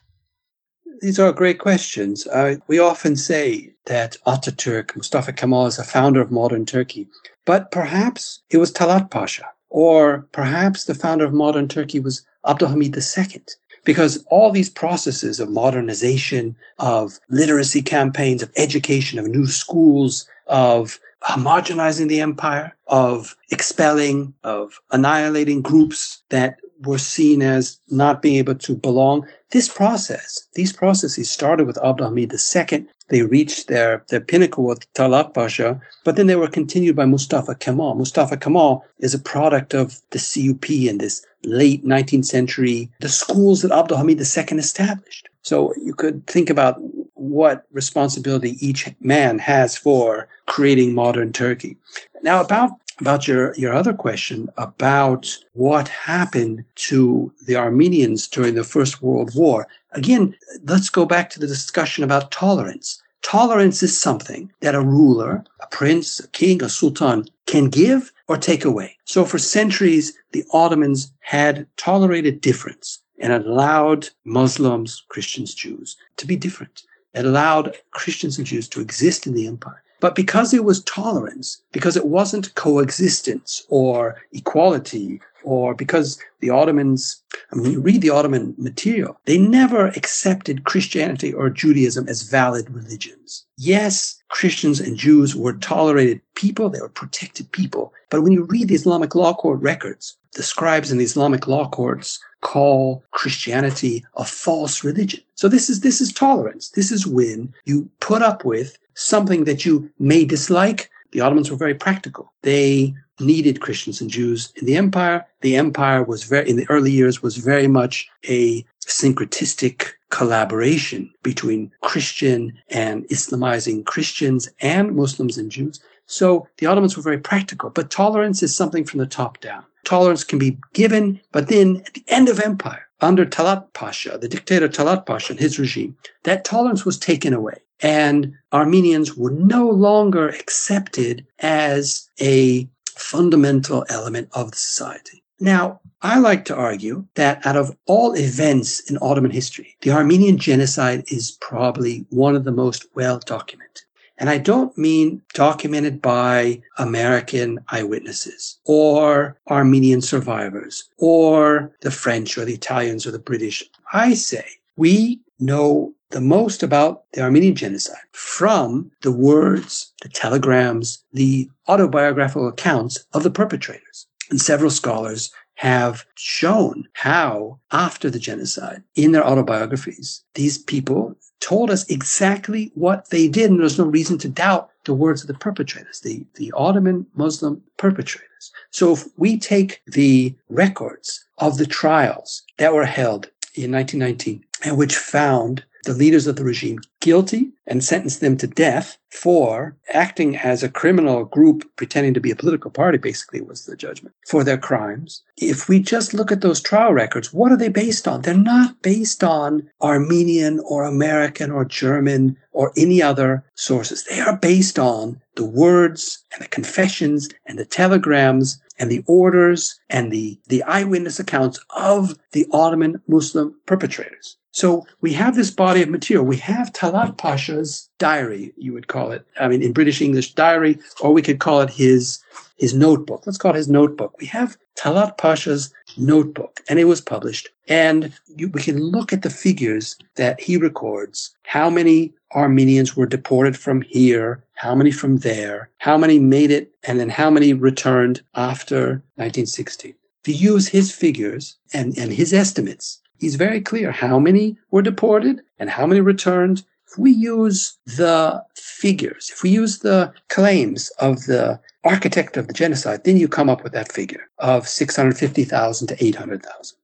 These 1.02 1.18
are 1.18 1.32
great 1.32 1.58
questions. 1.58 2.28
Uh, 2.28 2.58
we 2.68 2.78
often 2.78 3.16
say 3.16 3.74
that 3.88 4.18
Ataturk, 4.28 4.96
Mustafa 4.96 5.34
Kemal, 5.34 5.66
is 5.66 5.78
the 5.78 5.84
founder 5.84 6.22
of 6.22 6.30
modern 6.30 6.64
Turkey, 6.64 7.08
but 7.44 7.72
perhaps 7.72 8.44
it 8.52 8.58
was 8.58 8.72
Talat 8.72 9.10
Pasha, 9.10 9.46
or 9.70 10.28
perhaps 10.32 10.86
the 10.86 10.94
founder 10.94 11.26
of 11.26 11.34
modern 11.34 11.68
Turkey 11.68 12.00
was 12.00 12.24
Abdulhamid 12.46 12.96
II. 12.96 13.42
Because 13.84 14.24
all 14.30 14.52
these 14.52 14.70
processes 14.70 15.40
of 15.40 15.50
modernization, 15.50 16.56
of 16.78 17.20
literacy 17.30 17.82
campaigns, 17.82 18.44
of 18.44 18.52
education, 18.56 19.18
of 19.18 19.26
new 19.26 19.48
schools, 19.48 20.28
of 20.46 21.00
homogenizing 21.24 22.10
the 22.10 22.22
empire, 22.22 22.76
of 22.86 23.36
expelling, 23.50 24.36
of 24.44 24.80
annihilating 24.92 25.64
groups 25.64 26.22
that 26.30 26.58
were 26.84 26.98
seen 26.98 27.42
as 27.42 27.80
not 27.90 28.22
being 28.22 28.36
able 28.36 28.56
to 28.56 28.76
belong. 28.76 29.28
This 29.52 29.68
process, 29.68 30.48
these 30.54 30.74
processes 30.74 31.30
started 31.30 31.68
with 31.68 31.78
Abdulhamid 31.78 32.34
II. 32.34 32.86
They 33.10 33.24
reached 33.24 33.68
their, 33.68 34.06
their 34.10 34.22
pinnacle 34.22 34.64
with 34.64 34.92
Talat 34.94 35.34
Pasha, 35.34 35.82
but 36.06 36.16
then 36.16 36.28
they 36.28 36.38
were 36.38 36.48
continued 36.48 36.96
by 36.96 37.06
Mustafa 37.06 37.56
Kemal. 37.56 37.96
Mustafa 37.96 38.38
Kemal 38.38 38.86
is 39.00 39.14
a 39.14 39.20
product 39.20 39.74
of 39.74 40.00
the 40.12 40.20
CUP 40.20 40.70
in 40.70 40.98
this 40.98 41.26
late 41.44 41.84
19th 41.86 42.26
century, 42.26 42.90
the 43.02 43.10
schools 43.10 43.62
that 43.62 43.72
Abdulhamid 43.72 44.18
II 44.20 44.58
established. 44.58 45.28
So 45.42 45.74
you 45.84 45.94
could 45.94 46.26
think 46.28 46.50
about 46.50 46.80
what 47.16 47.66
responsibility 47.72 48.58
each 48.66 48.90
man 49.00 49.40
has 49.40 49.78
for 49.78 50.28
creating 50.48 50.94
modern 50.94 51.34
Turkey. 51.34 51.78
Now, 52.24 52.42
about 52.42 52.72
about 53.02 53.28
your, 53.28 53.54
your 53.56 53.74
other 53.74 53.94
question 53.94 54.48
about 54.58 55.38
what 55.54 55.88
happened 55.88 56.64
to 56.76 57.34
the 57.48 57.56
Armenians 57.56 58.28
during 58.28 58.56
the 58.56 58.64
First 58.64 59.02
World 59.02 59.32
War. 59.36 59.68
Again, 59.92 60.36
let's 60.64 60.90
go 60.90 61.06
back 61.06 61.30
to 61.32 61.40
the 61.40 61.48
discussion 61.48 62.04
about 62.04 62.32
tolerance. 62.32 63.02
Tolerance 63.24 63.84
is 63.84 64.00
something 64.00 64.52
that 64.62 64.76
a 64.76 64.82
ruler, 64.82 65.44
a 65.60 65.68
prince, 65.68 66.20
a 66.20 66.28
king, 66.30 66.64
a 66.64 66.70
sultan 66.70 67.26
can 67.48 67.70
give 67.70 68.12
or 68.28 68.38
take 68.38 68.64
away. 68.64 68.98
So 69.06 69.26
for 69.26 69.38
centuries, 69.38 70.14
the 70.32 70.46
Ottomans 70.54 71.12
had 71.20 71.68
tolerated 71.78 72.40
difference 72.40 73.00
and 73.20 73.34
allowed 73.34 74.10
Muslims, 74.26 75.04
Christians, 75.10 75.54
Jews 75.54 75.98
to 76.18 76.26
be 76.26 76.36
different. 76.36 76.84
It 77.14 77.26
allowed 77.26 77.78
Christians 77.92 78.38
and 78.38 78.48
Jews 78.48 78.70
to 78.70 78.82
exist 78.82 79.28
in 79.28 79.34
the 79.34 79.48
empire. 79.48 79.81
But 80.02 80.16
because 80.16 80.54
it 80.54 80.66
was 80.66 80.84
tolerance, 80.84 81.62
because 81.72 81.96
it 81.96 82.08
wasn't 82.08 82.54
coexistence 82.56 83.64
or 83.70 84.20
equality, 84.34 85.22
or 85.44 85.74
because 85.74 86.20
the 86.40 86.50
Ottomans, 86.50 87.22
I 87.52 87.56
mean, 87.56 87.72
you 87.72 87.82
read 87.82 88.02
the 88.02 88.10
Ottoman 88.10 88.56
material, 88.58 89.18
they 89.26 89.38
never 89.38 89.88
accepted 89.88 90.64
Christianity 90.66 91.34
or 91.34 91.50
Judaism 91.50 92.10
as 92.10 92.24
valid 92.24 92.70
religions. 92.70 93.46
Yes, 93.58 94.22
Christians 94.30 94.80
and 94.80 94.98
Jews 94.98 95.36
were 95.36 95.54
tolerated 95.54 96.22
people, 96.36 96.70
they 96.70 96.82
were 96.82 96.90
protected 96.90 97.52
people. 97.52 97.94
But 98.10 98.24
when 98.24 98.34
you 98.34 98.44
read 98.44 98.68
the 98.68 98.76
Islamic 98.76 99.16
law 99.16 99.34
court 99.34 99.62
records, 99.62 100.18
the 100.34 100.44
scribes 100.44 100.92
in 100.92 100.98
the 100.98 101.04
Islamic 101.04 101.48
law 101.48 101.70
courts 101.70 102.20
call 102.42 103.04
Christianity 103.12 104.04
a 104.16 104.26
false 104.26 104.84
religion. 104.84 105.22
So 105.36 105.48
this 105.48 105.70
is 105.70 105.82
this 105.82 106.02
is 106.02 106.12
tolerance. 106.12 106.70
This 106.70 106.92
is 106.92 107.06
when 107.06 107.54
you 107.66 107.90
put 108.00 108.22
up 108.22 108.44
with 108.44 108.78
something 108.94 109.44
that 109.46 109.66
you 109.66 109.92
may 110.00 110.26
dislike. 110.26 110.90
The 111.12 111.22
Ottomans 111.22 111.52
were 111.52 111.58
very 111.58 111.76
practical. 111.76 112.34
They 112.42 112.94
needed 113.20 113.62
Christians 113.62 114.02
and 114.02 114.10
Jews 114.10 114.52
in 114.56 114.66
the 114.66 114.78
empire. 114.78 115.26
The 115.42 115.56
empire 115.56 116.04
was 116.04 116.24
very, 116.24 116.50
in 116.50 116.56
the 116.56 116.70
early 116.70 116.92
years, 116.92 117.22
was 117.22 117.38
very 117.38 117.68
much 117.68 118.10
a 118.28 118.66
syncretistic 118.86 119.90
collaboration 120.10 121.12
between 121.24 121.72
Christian 121.82 122.54
and 122.70 123.08
Islamizing 123.10 123.86
Christians 123.86 124.50
and 124.62 124.96
Muslims 124.96 125.38
and 125.38 125.52
Jews. 125.52 125.80
So 126.06 126.48
the 126.58 126.66
Ottomans 126.66 126.98
were 126.98 127.04
very 127.04 127.20
practical, 127.20 127.70
but 127.70 127.90
tolerance 127.90 128.44
is 128.44 128.56
something 128.56 128.84
from 128.84 129.00
the 129.00 129.06
top 129.06 129.40
down. 129.40 129.64
Tolerance 129.86 130.24
can 130.24 130.38
be 130.38 130.60
given, 130.74 131.20
but 131.32 131.48
then 131.48 131.84
at 131.86 131.94
the 131.94 132.04
end 132.08 132.30
of 132.30 132.40
empire, 132.40 132.88
under 133.00 133.26
Talat 133.26 133.74
Pasha, 133.74 134.18
the 134.20 134.28
dictator 134.28 134.68
Talat 134.68 135.06
Pasha 135.06 135.34
and 135.34 135.40
his 135.40 135.58
regime, 135.58 135.98
that 136.24 136.46
tolerance 136.46 136.86
was 136.86 137.00
taken 137.00 137.34
away. 137.34 137.62
And 137.82 138.34
Armenians 138.54 139.16
were 139.16 139.32
no 139.32 139.70
longer 139.70 140.30
accepted 140.30 141.26
as 141.40 142.08
a 142.20 142.68
fundamental 142.96 143.86
element 143.90 144.30
of 144.34 144.52
the 144.52 144.58
society. 144.58 145.24
Now, 145.40 145.82
I 146.04 146.20
like 146.20 146.46
to 146.46 146.56
argue 146.56 147.06
that 147.16 147.46
out 147.46 147.58
of 147.58 147.76
all 147.88 148.14
events 148.14 148.80
in 148.90 148.98
Ottoman 149.02 149.32
history, 149.32 149.76
the 149.82 149.92
Armenian 149.92 150.38
genocide 150.38 151.04
is 151.08 151.38
probably 151.42 152.06
one 152.10 152.36
of 152.36 152.44
the 152.44 152.52
most 152.52 152.86
well 152.96 153.20
documented. 153.20 153.84
And 154.18 154.30
I 154.30 154.38
don't 154.38 154.78
mean 154.78 155.24
documented 155.34 156.00
by 156.00 156.62
American 156.78 157.60
eyewitnesses 157.70 158.60
or 158.66 159.36
Armenian 159.50 160.02
survivors 160.02 160.88
or 161.00 161.72
the 161.82 161.90
French 161.90 162.38
or 162.38 162.46
the 162.46 162.54
Italians 162.54 163.08
or 163.08 163.12
the 163.12 163.18
British. 163.18 163.64
I 163.94 164.14
say 164.14 164.46
we 164.76 165.22
know 165.40 165.96
the 166.12 166.22
most 166.22 166.64
about 166.64 167.04
the 167.14 167.22
Armenian 167.22 167.56
genocide 167.56 168.04
from 168.12 168.92
the 169.02 169.12
words, 169.12 169.92
the 170.02 170.10
telegrams, 170.10 171.04
the 171.14 171.50
autobiographical 171.68 172.48
accounts 172.48 173.06
of 173.14 173.24
the 173.24 173.32
perpetrators. 173.32 174.08
And 174.30 174.40
several 174.40 174.70
scholars 174.70 175.32
have 175.56 176.06
shown 176.16 176.88
how, 176.94 177.60
after 177.72 178.10
the 178.10 178.20
genocide, 178.20 178.84
in 178.96 179.12
their 179.12 179.26
autobiographies, 179.26 180.24
these 180.34 180.58
people 180.58 181.16
told 181.40 181.70
us 181.70 181.88
exactly 181.90 182.72
what 182.76 183.10
they 183.10 183.28
did, 183.28 183.52
and 183.52 183.60
there's 183.60 183.78
no 183.78 183.86
reason 183.86 184.18
to 184.20 184.30
doubt 184.30 184.70
the 184.86 184.94
words 184.94 185.22
of 185.22 185.28
the 185.28 185.34
perpetrators, 185.34 186.00
the, 186.00 186.26
the 186.36 186.52
Ottoman 186.56 187.06
Muslim 187.14 187.62
perpetrators. 187.78 188.52
So 188.72 188.94
if 188.94 189.06
we 189.18 189.38
take 189.38 189.82
the 189.86 190.36
records 190.50 191.24
of 191.38 191.58
the 191.58 191.66
trials 191.66 192.44
that 192.58 192.74
were 192.74 192.86
held 192.86 193.30
in 193.54 193.72
1919 193.72 194.44
and 194.64 194.78
which 194.78 194.96
found 194.96 195.64
the 195.84 195.94
leaders 195.94 196.28
of 196.28 196.36
the 196.36 196.44
regime 196.44 196.80
guilty 197.00 197.52
and 197.66 197.84
sentenced 197.84 198.22
them 198.22 198.38
to 198.38 198.48
death 198.48 198.98
for 199.10 199.76
acting 199.94 200.38
as 200.38 200.64
a 200.64 200.70
criminal 200.70 201.26
group 201.26 201.70
pretending 201.76 202.14
to 202.14 202.20
be 202.20 202.32
a 202.32 202.36
political 202.36 202.72
party, 202.72 202.98
basically, 202.98 203.42
was 203.42 203.66
the 203.66 203.76
judgment 203.76 204.16
for 204.28 204.44
their 204.44 204.58
crimes. 204.58 205.24
If 205.38 205.68
we 205.68 205.80
just 205.80 206.14
look 206.14 206.32
at 206.32 206.42
those 206.42 206.62
trial 206.62 206.94
records, 206.94 207.34
what 207.34 207.52
are 207.52 207.58
they 207.58 207.70
based 207.70 208.08
on? 208.08 208.22
They're 208.22 208.36
not 208.36 208.82
based 208.82 209.24
on 209.24 209.70
Armenian 209.82 210.60
or 210.62 210.84
American 210.84 211.52
or 211.52 211.66
German 211.66 212.38
or 212.52 212.72
any 212.78 213.02
other 213.02 213.44
sources. 213.56 214.06
They 214.06 214.20
are 214.20 214.38
based 214.38 214.78
on 214.78 215.22
the 215.36 215.46
words 215.46 216.24
and 216.34 216.44
the 216.44 216.50
confessions 216.50 217.30
and 217.46 217.58
the 217.58 217.66
telegrams 217.66 218.62
and 218.78 218.90
the 218.90 219.04
orders 219.08 219.80
and 219.90 220.12
the, 220.12 220.40
the 220.48 220.64
eyewitness 220.64 221.20
accounts 221.20 221.60
of 221.76 222.18
the 222.32 222.48
Ottoman 222.52 223.02
Muslim 223.08 223.56
perpetrators. 223.66 224.38
So 224.52 224.86
we 225.00 225.14
have 225.14 225.36
this 225.36 225.50
body 225.50 225.82
of 225.82 225.90
material. 225.90 226.26
We 226.26 226.38
have 226.38 226.74
Talat 226.74 227.18
Pasha's 227.18 227.90
diary, 228.00 228.54
you 228.58 228.74
would 228.74 228.88
call 228.88 229.12
it. 229.12 229.26
I 229.40 229.48
mean, 229.48 229.62
in 229.62 229.72
British 229.72 230.02
English, 230.02 230.34
diary, 230.34 230.78
or 231.00 231.14
we 231.14 231.22
could 231.22 231.40
call 231.40 231.62
it 231.62 231.70
his 231.70 232.20
his 232.58 232.74
notebook. 232.76 233.24
Let's 233.26 233.40
call 233.40 233.54
it 233.54 233.58
his 233.58 233.70
notebook. 233.70 234.16
We 234.20 234.28
have 234.28 234.56
Talat 234.78 235.18
Pasha's 235.18 235.74
notebook, 235.98 236.60
and 236.70 236.80
it 236.80 236.86
was 236.86 237.02
published. 237.02 237.50
And 237.68 238.14
you, 238.28 238.50
we 238.50 238.62
can 238.62 238.80
look 238.80 239.12
at 239.12 239.24
the 239.24 239.30
figures 239.30 239.96
that 240.16 240.40
he 240.40 240.58
records. 240.58 241.36
How 241.44 241.70
many 241.70 242.14
Armenians 242.36 242.96
were 242.96 243.08
deported 243.08 243.58
from 243.58 243.82
here? 243.82 244.44
How 244.54 244.76
many 244.76 244.92
from 244.92 245.18
there? 245.18 245.70
How 245.80 245.98
many 245.98 246.20
made 246.20 246.52
it? 246.52 246.72
And 246.84 247.00
then 247.00 247.10
how 247.10 247.30
many 247.30 247.54
returned 247.54 248.22
after 248.36 249.02
1916? 249.16 249.96
To 250.26 250.32
use 250.32 250.68
his 250.68 250.92
figures 250.92 251.58
and, 251.74 251.98
and 251.98 252.14
his 252.14 252.32
estimates, 252.32 253.02
he's 253.22 253.36
very 253.36 253.62
clear 253.62 253.92
how 253.92 254.20
many 254.20 254.58
were 254.72 254.82
deported 254.82 255.42
and 255.60 255.70
how 255.70 255.86
many 255.86 256.02
returned. 256.02 256.64
If 256.88 256.98
we 256.98 257.12
use 257.12 257.78
the 257.86 258.44
figures, 258.56 259.30
if 259.32 259.44
we 259.44 259.52
use 259.52 259.80
the 259.80 260.12
claims 260.28 260.90
of 261.00 261.26
the 261.26 261.62
architect 261.86 262.36
of 262.36 262.48
the 262.48 262.54
genocide, 262.54 263.06
then 263.06 263.16
you 263.16 263.30
come 263.30 263.50
up 263.50 263.64
with 263.64 263.72
that 263.74 263.92
figure 263.92 264.28
of 264.40 264.68
650,000 264.68 265.88
to 265.88 266.04
800,000. 266.04 266.78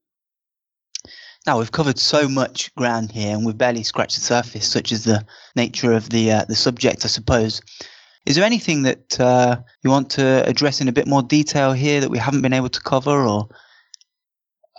Now 1.45 1.57
we've 1.57 1.71
covered 1.71 1.97
so 1.97 2.29
much 2.29 2.73
ground 2.75 3.11
here, 3.11 3.35
and 3.35 3.45
we've 3.45 3.57
barely 3.57 3.83
scratched 3.83 4.15
the 4.15 4.21
surface, 4.21 4.67
such 4.67 4.91
as 4.91 5.05
the 5.05 5.25
nature 5.55 5.93
of 5.93 6.09
the 6.09 6.31
uh, 6.31 6.45
the 6.45 6.55
subject, 6.55 7.05
I 7.05 7.07
suppose. 7.07 7.61
Is 8.25 8.35
there 8.35 8.43
anything 8.43 8.83
that 8.83 9.17
uh, 9.17 9.61
you 9.81 9.89
want 9.89 10.09
to 10.11 10.45
address 10.45 10.81
in 10.81 10.89
a 10.89 10.91
bit 10.91 11.07
more 11.07 11.23
detail 11.23 11.71
here 11.71 12.01
that 12.01 12.09
we 12.09 12.17
haven't 12.17 12.41
been 12.41 12.51
able 12.51 12.67
to 12.67 12.81
cover, 12.81 13.25
or 13.25 13.47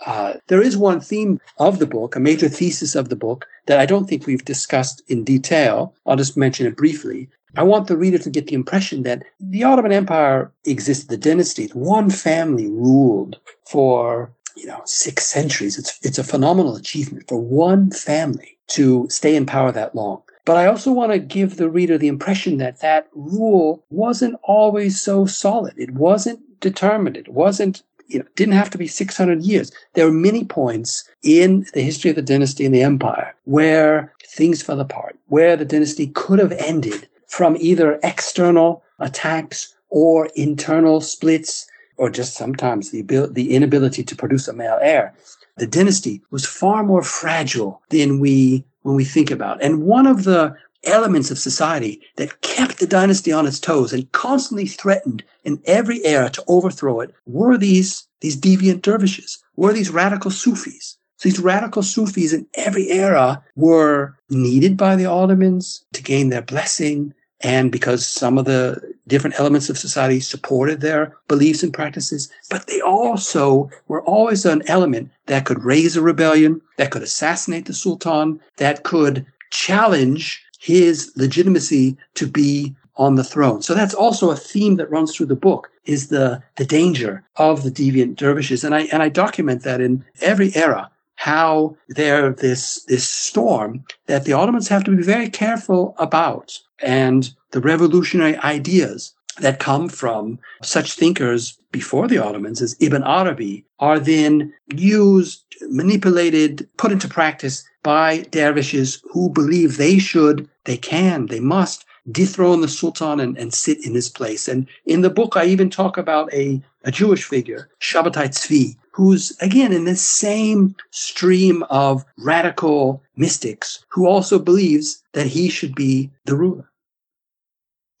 uh, 0.05 0.33
there 0.47 0.61
is 0.61 0.77
one 0.77 0.99
theme 0.99 1.39
of 1.57 1.79
the 1.79 1.87
book, 1.87 2.15
a 2.15 2.19
major 2.19 2.49
thesis 2.49 2.95
of 2.95 3.09
the 3.09 3.15
book, 3.15 3.47
that 3.65 3.79
I 3.79 3.85
don't 3.85 4.07
think 4.07 4.25
we've 4.25 4.45
discussed 4.45 5.01
in 5.07 5.23
detail. 5.23 5.93
I'll 6.05 6.15
just 6.15 6.37
mention 6.37 6.67
it 6.67 6.77
briefly. 6.77 7.29
I 7.57 7.63
want 7.63 7.87
the 7.87 7.97
reader 7.97 8.19
to 8.19 8.29
get 8.29 8.47
the 8.47 8.55
impression 8.55 9.03
that 9.03 9.23
the 9.39 9.63
Ottoman 9.63 9.91
Empire 9.91 10.51
existed, 10.65 11.09
the 11.09 11.17
dynasties, 11.17 11.73
one 11.73 12.09
family 12.09 12.67
ruled 12.67 13.39
for 13.67 14.31
you 14.55 14.67
know 14.67 14.81
six 14.85 15.25
centuries. 15.25 15.77
It's 15.77 15.97
it's 16.03 16.19
a 16.19 16.23
phenomenal 16.23 16.75
achievement 16.75 17.27
for 17.27 17.39
one 17.39 17.91
family 17.91 18.57
to 18.67 19.07
stay 19.09 19.35
in 19.35 19.45
power 19.45 19.71
that 19.71 19.95
long. 19.95 20.21
But 20.45 20.57
I 20.57 20.67
also 20.67 20.91
want 20.91 21.11
to 21.11 21.19
give 21.19 21.57
the 21.57 21.69
reader 21.69 21.97
the 21.97 22.07
impression 22.07 22.57
that 22.57 22.81
that 22.81 23.07
rule 23.13 23.83
wasn't 23.89 24.39
always 24.43 24.99
so 24.99 25.25
solid. 25.25 25.73
It 25.77 25.91
wasn't 25.91 26.39
determined. 26.59 27.17
It 27.17 27.29
wasn't 27.29 27.83
you 28.09 28.19
know, 28.19 28.25
didn't 28.35 28.55
have 28.55 28.69
to 28.71 28.77
be 28.77 28.87
600 28.87 29.41
years. 29.43 29.71
There 29.93 30.07
are 30.07 30.11
many 30.11 30.43
points 30.43 31.07
in 31.23 31.65
the 31.73 31.81
history 31.81 32.09
of 32.09 32.15
the 32.15 32.21
dynasty 32.21 32.65
and 32.65 32.73
the 32.73 32.81
empire 32.81 33.35
where 33.45 34.13
things 34.27 34.61
fell 34.61 34.79
apart, 34.79 35.17
where 35.27 35.55
the 35.55 35.65
dynasty 35.65 36.07
could 36.07 36.39
have 36.39 36.51
ended 36.53 37.07
from 37.27 37.55
either 37.59 37.99
external 38.03 38.83
attacks 38.99 39.75
or 39.89 40.29
internal 40.35 41.01
splits, 41.01 41.67
or 41.97 42.09
just 42.09 42.35
sometimes 42.35 42.91
the, 42.91 42.99
abil- 42.99 43.31
the 43.31 43.53
inability 43.55 44.03
to 44.03 44.15
produce 44.15 44.47
a 44.47 44.53
male 44.53 44.79
heir. 44.81 45.13
The 45.57 45.67
dynasty 45.67 46.21
was 46.31 46.45
far 46.45 46.83
more 46.83 47.03
fragile 47.03 47.81
than 47.89 48.19
we 48.19 48.63
when 48.83 48.95
we 48.95 49.03
think 49.03 49.29
about. 49.29 49.61
And 49.61 49.83
one 49.83 50.07
of 50.07 50.23
the 50.23 50.55
elements 50.85 51.31
of 51.31 51.39
society 51.39 52.01
that 52.15 52.41
kept 52.41 52.79
the 52.79 52.87
dynasty 52.87 53.31
on 53.31 53.45
its 53.45 53.59
toes 53.59 53.93
and 53.93 54.11
constantly 54.11 54.65
threatened 54.65 55.23
in 55.43 55.61
every 55.65 56.05
era 56.05 56.29
to 56.29 56.43
overthrow 56.47 57.01
it 57.01 57.13
were 57.25 57.57
these, 57.57 58.07
these 58.21 58.37
deviant 58.37 58.81
dervishes, 58.81 59.43
were 59.55 59.73
these 59.73 59.89
radical 59.89 60.31
Sufis. 60.31 60.97
So 61.17 61.27
these 61.27 61.39
radical 61.39 61.83
Sufis 61.83 62.31
in 62.31 62.47
every 62.53 62.89
era 62.89 63.43
were 63.55 64.15
needed 64.29 64.77
by 64.77 64.95
the 64.95 65.05
Ottomans 65.05 65.83
to 65.93 66.01
gain 66.01 66.29
their 66.29 66.41
blessing, 66.41 67.13
and 67.41 67.71
because 67.71 68.05
some 68.05 68.37
of 68.37 68.45
the 68.45 68.81
different 69.07 69.39
elements 69.39 69.69
of 69.69 69.77
society 69.77 70.19
supported 70.19 70.81
their 70.81 71.15
beliefs 71.27 71.63
and 71.63 71.73
practices, 71.73 72.29
but 72.49 72.67
they 72.67 72.79
also 72.81 73.69
were 73.87 74.01
always 74.03 74.45
an 74.45 74.61
element 74.67 75.09
that 75.25 75.45
could 75.45 75.63
raise 75.63 75.97
a 75.97 76.01
rebellion, 76.01 76.61
that 76.77 76.91
could 76.91 77.01
assassinate 77.01 77.65
the 77.65 77.73
Sultan, 77.73 78.39
that 78.57 78.83
could 78.83 79.25
challenge 79.51 80.43
his 80.59 81.11
legitimacy 81.15 81.97
to 82.15 82.27
be 82.27 82.75
on 82.97 83.15
the 83.15 83.23
throne. 83.23 83.61
So 83.61 83.73
that's 83.73 83.93
also 83.93 84.29
a 84.29 84.35
theme 84.35 84.75
that 84.75 84.91
runs 84.91 85.15
through 85.15 85.27
the 85.27 85.35
book 85.35 85.71
is 85.85 86.09
the, 86.09 86.43
the 86.57 86.65
danger 86.65 87.23
of 87.37 87.63
the 87.63 87.71
deviant 87.71 88.17
dervishes. 88.17 88.63
And 88.63 88.75
I, 88.75 88.81
and 88.91 89.01
I 89.01 89.09
document 89.09 89.63
that 89.63 89.79
in 89.79 90.05
every 90.21 90.53
era, 90.53 90.91
how 91.15 91.77
they're 91.87 92.31
this, 92.31 92.83
this 92.85 93.07
storm 93.07 93.85
that 94.07 94.25
the 94.25 94.33
Ottomans 94.33 94.67
have 94.67 94.83
to 94.83 94.95
be 94.95 95.01
very 95.01 95.29
careful 95.29 95.95
about 95.97 96.59
and 96.81 97.33
the 97.51 97.61
revolutionary 97.61 98.37
ideas 98.37 99.13
that 99.39 99.59
come 99.59 99.87
from 99.87 100.37
such 100.61 100.93
thinkers 100.93 101.57
before 101.71 102.07
the 102.07 102.17
Ottomans 102.17 102.61
as 102.61 102.75
Ibn 102.79 103.03
Arabi 103.03 103.65
are 103.79 103.99
then 103.99 104.53
used, 104.75 105.43
manipulated, 105.69 106.67
put 106.77 106.91
into 106.91 107.07
practice 107.07 107.63
by 107.83 108.21
dervishes 108.31 109.01
who 109.11 109.29
believe 109.29 109.77
they 109.77 109.99
should, 109.99 110.49
they 110.65 110.77
can, 110.77 111.27
they 111.27 111.39
must 111.39 111.85
dethrone 112.11 112.61
the 112.61 112.67
Sultan 112.67 113.19
and, 113.19 113.37
and 113.37 113.53
sit 113.53 113.85
in 113.85 113.93
his 113.93 114.09
place. 114.09 114.47
And 114.47 114.67
in 114.85 115.01
the 115.01 115.09
book, 115.09 115.35
I 115.35 115.45
even 115.45 115.69
talk 115.69 115.97
about 115.97 116.33
a, 116.33 116.61
a 116.83 116.91
Jewish 116.91 117.23
figure, 117.23 117.69
Shabbatai 117.81 118.29
Tzvi, 118.29 118.75
who's 118.91 119.37
again 119.39 119.71
in 119.71 119.85
this 119.85 120.01
same 120.01 120.75
stream 120.91 121.63
of 121.69 122.03
radical 122.17 123.03
mystics 123.15 123.85
who 123.89 124.07
also 124.07 124.39
believes 124.39 125.03
that 125.13 125.27
he 125.27 125.49
should 125.49 125.75
be 125.75 126.11
the 126.25 126.35
ruler. 126.35 126.69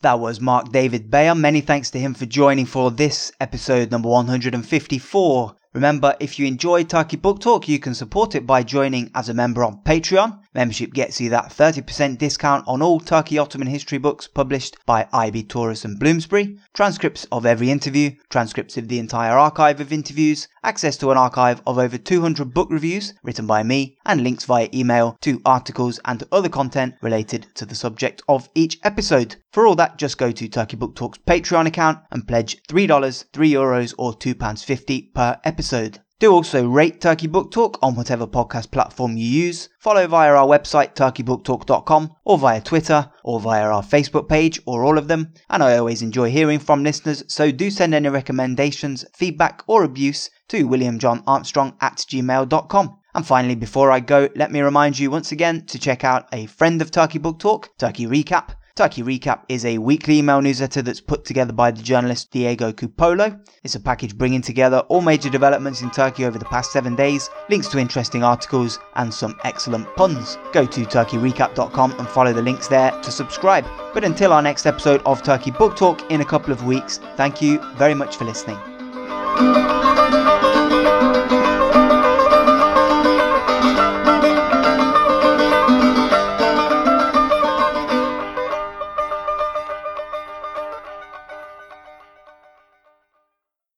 That 0.01 0.19
was 0.19 0.39
Marc 0.39 0.71
David 0.71 1.11
Baer. 1.11 1.35
Many 1.35 1.59
thanks 1.59 1.91
to 1.91 1.99
him 1.99 2.13
for 2.13 2.25
joining 2.25 2.65
for 2.65 2.89
this 2.89 3.33
episode 3.41 3.91
number 3.91 4.07
154 4.07 5.55
Remember, 5.73 6.15
if 6.19 6.39
you 6.39 6.47
enjoy 6.47 6.83
Turkey 6.83 7.17
Book 7.17 7.41
Talk, 7.41 7.69
you 7.69 7.77
can 7.77 7.93
support 7.93 8.33
it 8.33 8.47
by 8.47 8.63
joining 8.63 9.11
as 9.13 9.29
a 9.29 9.35
member 9.35 9.63
on 9.63 9.83
Patreon. 9.83 10.39
Membership 10.51 10.93
gets 10.93 11.21
you 11.21 11.29
that 11.29 11.51
30% 11.51 12.17
discount 12.17 12.67
on 12.67 12.81
all 12.81 12.99
Turkey 12.99 13.37
Ottoman 13.37 13.67
history 13.67 13.99
books 13.99 14.27
published 14.27 14.77
by 14.83 15.07
IB 15.13 15.43
Tauris 15.43 15.85
and 15.85 15.99
Bloomsbury, 15.99 16.57
transcripts 16.73 17.27
of 17.31 17.45
every 17.45 17.69
interview, 17.69 18.15
transcripts 18.31 18.75
of 18.75 18.87
the 18.87 18.97
entire 18.97 19.37
archive 19.37 19.79
of 19.79 19.93
interviews, 19.93 20.47
access 20.63 20.97
to 20.97 21.11
an 21.11 21.17
archive 21.17 21.61
of 21.67 21.77
over 21.77 21.99
200 21.99 22.51
book 22.51 22.67
reviews 22.71 23.13
written 23.21 23.45
by 23.45 23.61
me, 23.61 23.95
and 24.07 24.23
links 24.23 24.45
via 24.45 24.69
email 24.73 25.15
to 25.21 25.39
articles 25.45 25.99
and 26.05 26.23
other 26.31 26.49
content 26.49 26.95
related 27.03 27.45
to 27.53 27.63
the 27.63 27.75
subject 27.75 28.23
of 28.27 28.49
each 28.55 28.79
episode. 28.83 29.35
For 29.51 29.67
all 29.67 29.75
that, 29.75 29.99
just 29.99 30.17
go 30.17 30.31
to 30.31 30.47
Turkey 30.47 30.77
Book 30.77 30.95
Talk's 30.95 31.19
Patreon 31.19 31.67
account 31.67 31.99
and 32.09 32.27
pledge 32.27 32.57
$3, 32.63 33.25
3 33.31 33.51
euros, 33.51 33.93
or 33.99 34.13
£2.50 34.13 35.13
per 35.13 35.39
episode. 35.43 35.99
Do 36.19 36.33
also 36.33 36.67
rate 36.67 36.99
Turkey 36.99 37.27
Book 37.27 37.49
Talk 37.49 37.79
on 37.81 37.95
whatever 37.95 38.27
podcast 38.27 38.71
platform 38.71 39.15
you 39.15 39.25
use. 39.25 39.69
Follow 39.79 40.05
via 40.05 40.33
our 40.33 40.45
website, 40.45 40.93
turkeybooktalk.com, 40.93 42.13
or 42.25 42.37
via 42.37 42.59
Twitter, 42.59 43.09
or 43.23 43.39
via 43.39 43.63
our 43.71 43.81
Facebook 43.81 44.27
page, 44.27 44.59
or 44.65 44.83
all 44.83 44.97
of 44.97 45.07
them. 45.07 45.31
And 45.49 45.63
I 45.63 45.77
always 45.77 46.01
enjoy 46.01 46.29
hearing 46.29 46.59
from 46.59 46.83
listeners, 46.83 47.23
so 47.29 47.51
do 47.51 47.71
send 47.71 47.95
any 47.95 48.09
recommendations, 48.09 49.05
feedback, 49.15 49.63
or 49.65 49.85
abuse 49.85 50.29
to 50.49 50.67
williamjohnarmstrong 50.67 51.77
at 51.79 51.99
gmail.com. 51.99 52.99
And 53.15 53.25
finally, 53.25 53.55
before 53.55 53.89
I 53.89 54.01
go, 54.01 54.27
let 54.35 54.51
me 54.51 54.59
remind 54.59 54.99
you 54.99 55.09
once 55.09 55.31
again 55.31 55.65
to 55.67 55.79
check 55.79 56.03
out 56.03 56.27
a 56.33 56.47
friend 56.47 56.81
of 56.81 56.91
Turkey 56.91 57.19
Book 57.19 57.39
Talk, 57.39 57.69
Turkey 57.77 58.07
Recap. 58.07 58.55
Turkey 58.79 59.03
Recap 59.03 59.41
is 59.49 59.65
a 59.65 59.77
weekly 59.77 60.19
email 60.19 60.41
newsletter 60.41 60.81
that's 60.81 61.01
put 61.01 61.25
together 61.25 61.51
by 61.51 61.69
the 61.69 61.81
journalist 61.81 62.31
Diego 62.31 62.71
Cupolo. 62.71 63.37
It's 63.61 63.75
a 63.75 63.79
package 63.81 64.17
bringing 64.17 64.41
together 64.41 64.77
all 64.87 65.01
major 65.01 65.29
developments 65.29 65.81
in 65.81 65.91
Turkey 65.91 66.23
over 66.23 66.39
the 66.39 66.45
past 66.45 66.71
seven 66.71 66.95
days, 66.95 67.29
links 67.49 67.67
to 67.67 67.77
interesting 67.77 68.23
articles, 68.23 68.79
and 68.95 69.13
some 69.13 69.37
excellent 69.43 69.85
puns. 69.97 70.37
Go 70.53 70.65
to 70.65 70.85
turkeyrecap.com 70.85 71.91
and 71.99 72.07
follow 72.07 72.31
the 72.31 72.41
links 72.41 72.69
there 72.69 72.91
to 72.91 73.11
subscribe. 73.11 73.65
But 73.93 74.05
until 74.05 74.31
our 74.31 74.41
next 74.41 74.65
episode 74.65 75.01
of 75.05 75.23
Turkey 75.23 75.51
Book 75.51 75.75
Talk 75.75 76.09
in 76.09 76.21
a 76.21 76.25
couple 76.25 76.53
of 76.53 76.63
weeks, 76.63 76.99
thank 77.17 77.41
you 77.41 77.59
very 77.75 77.93
much 77.93 78.15
for 78.15 78.23
listening. 78.23 78.57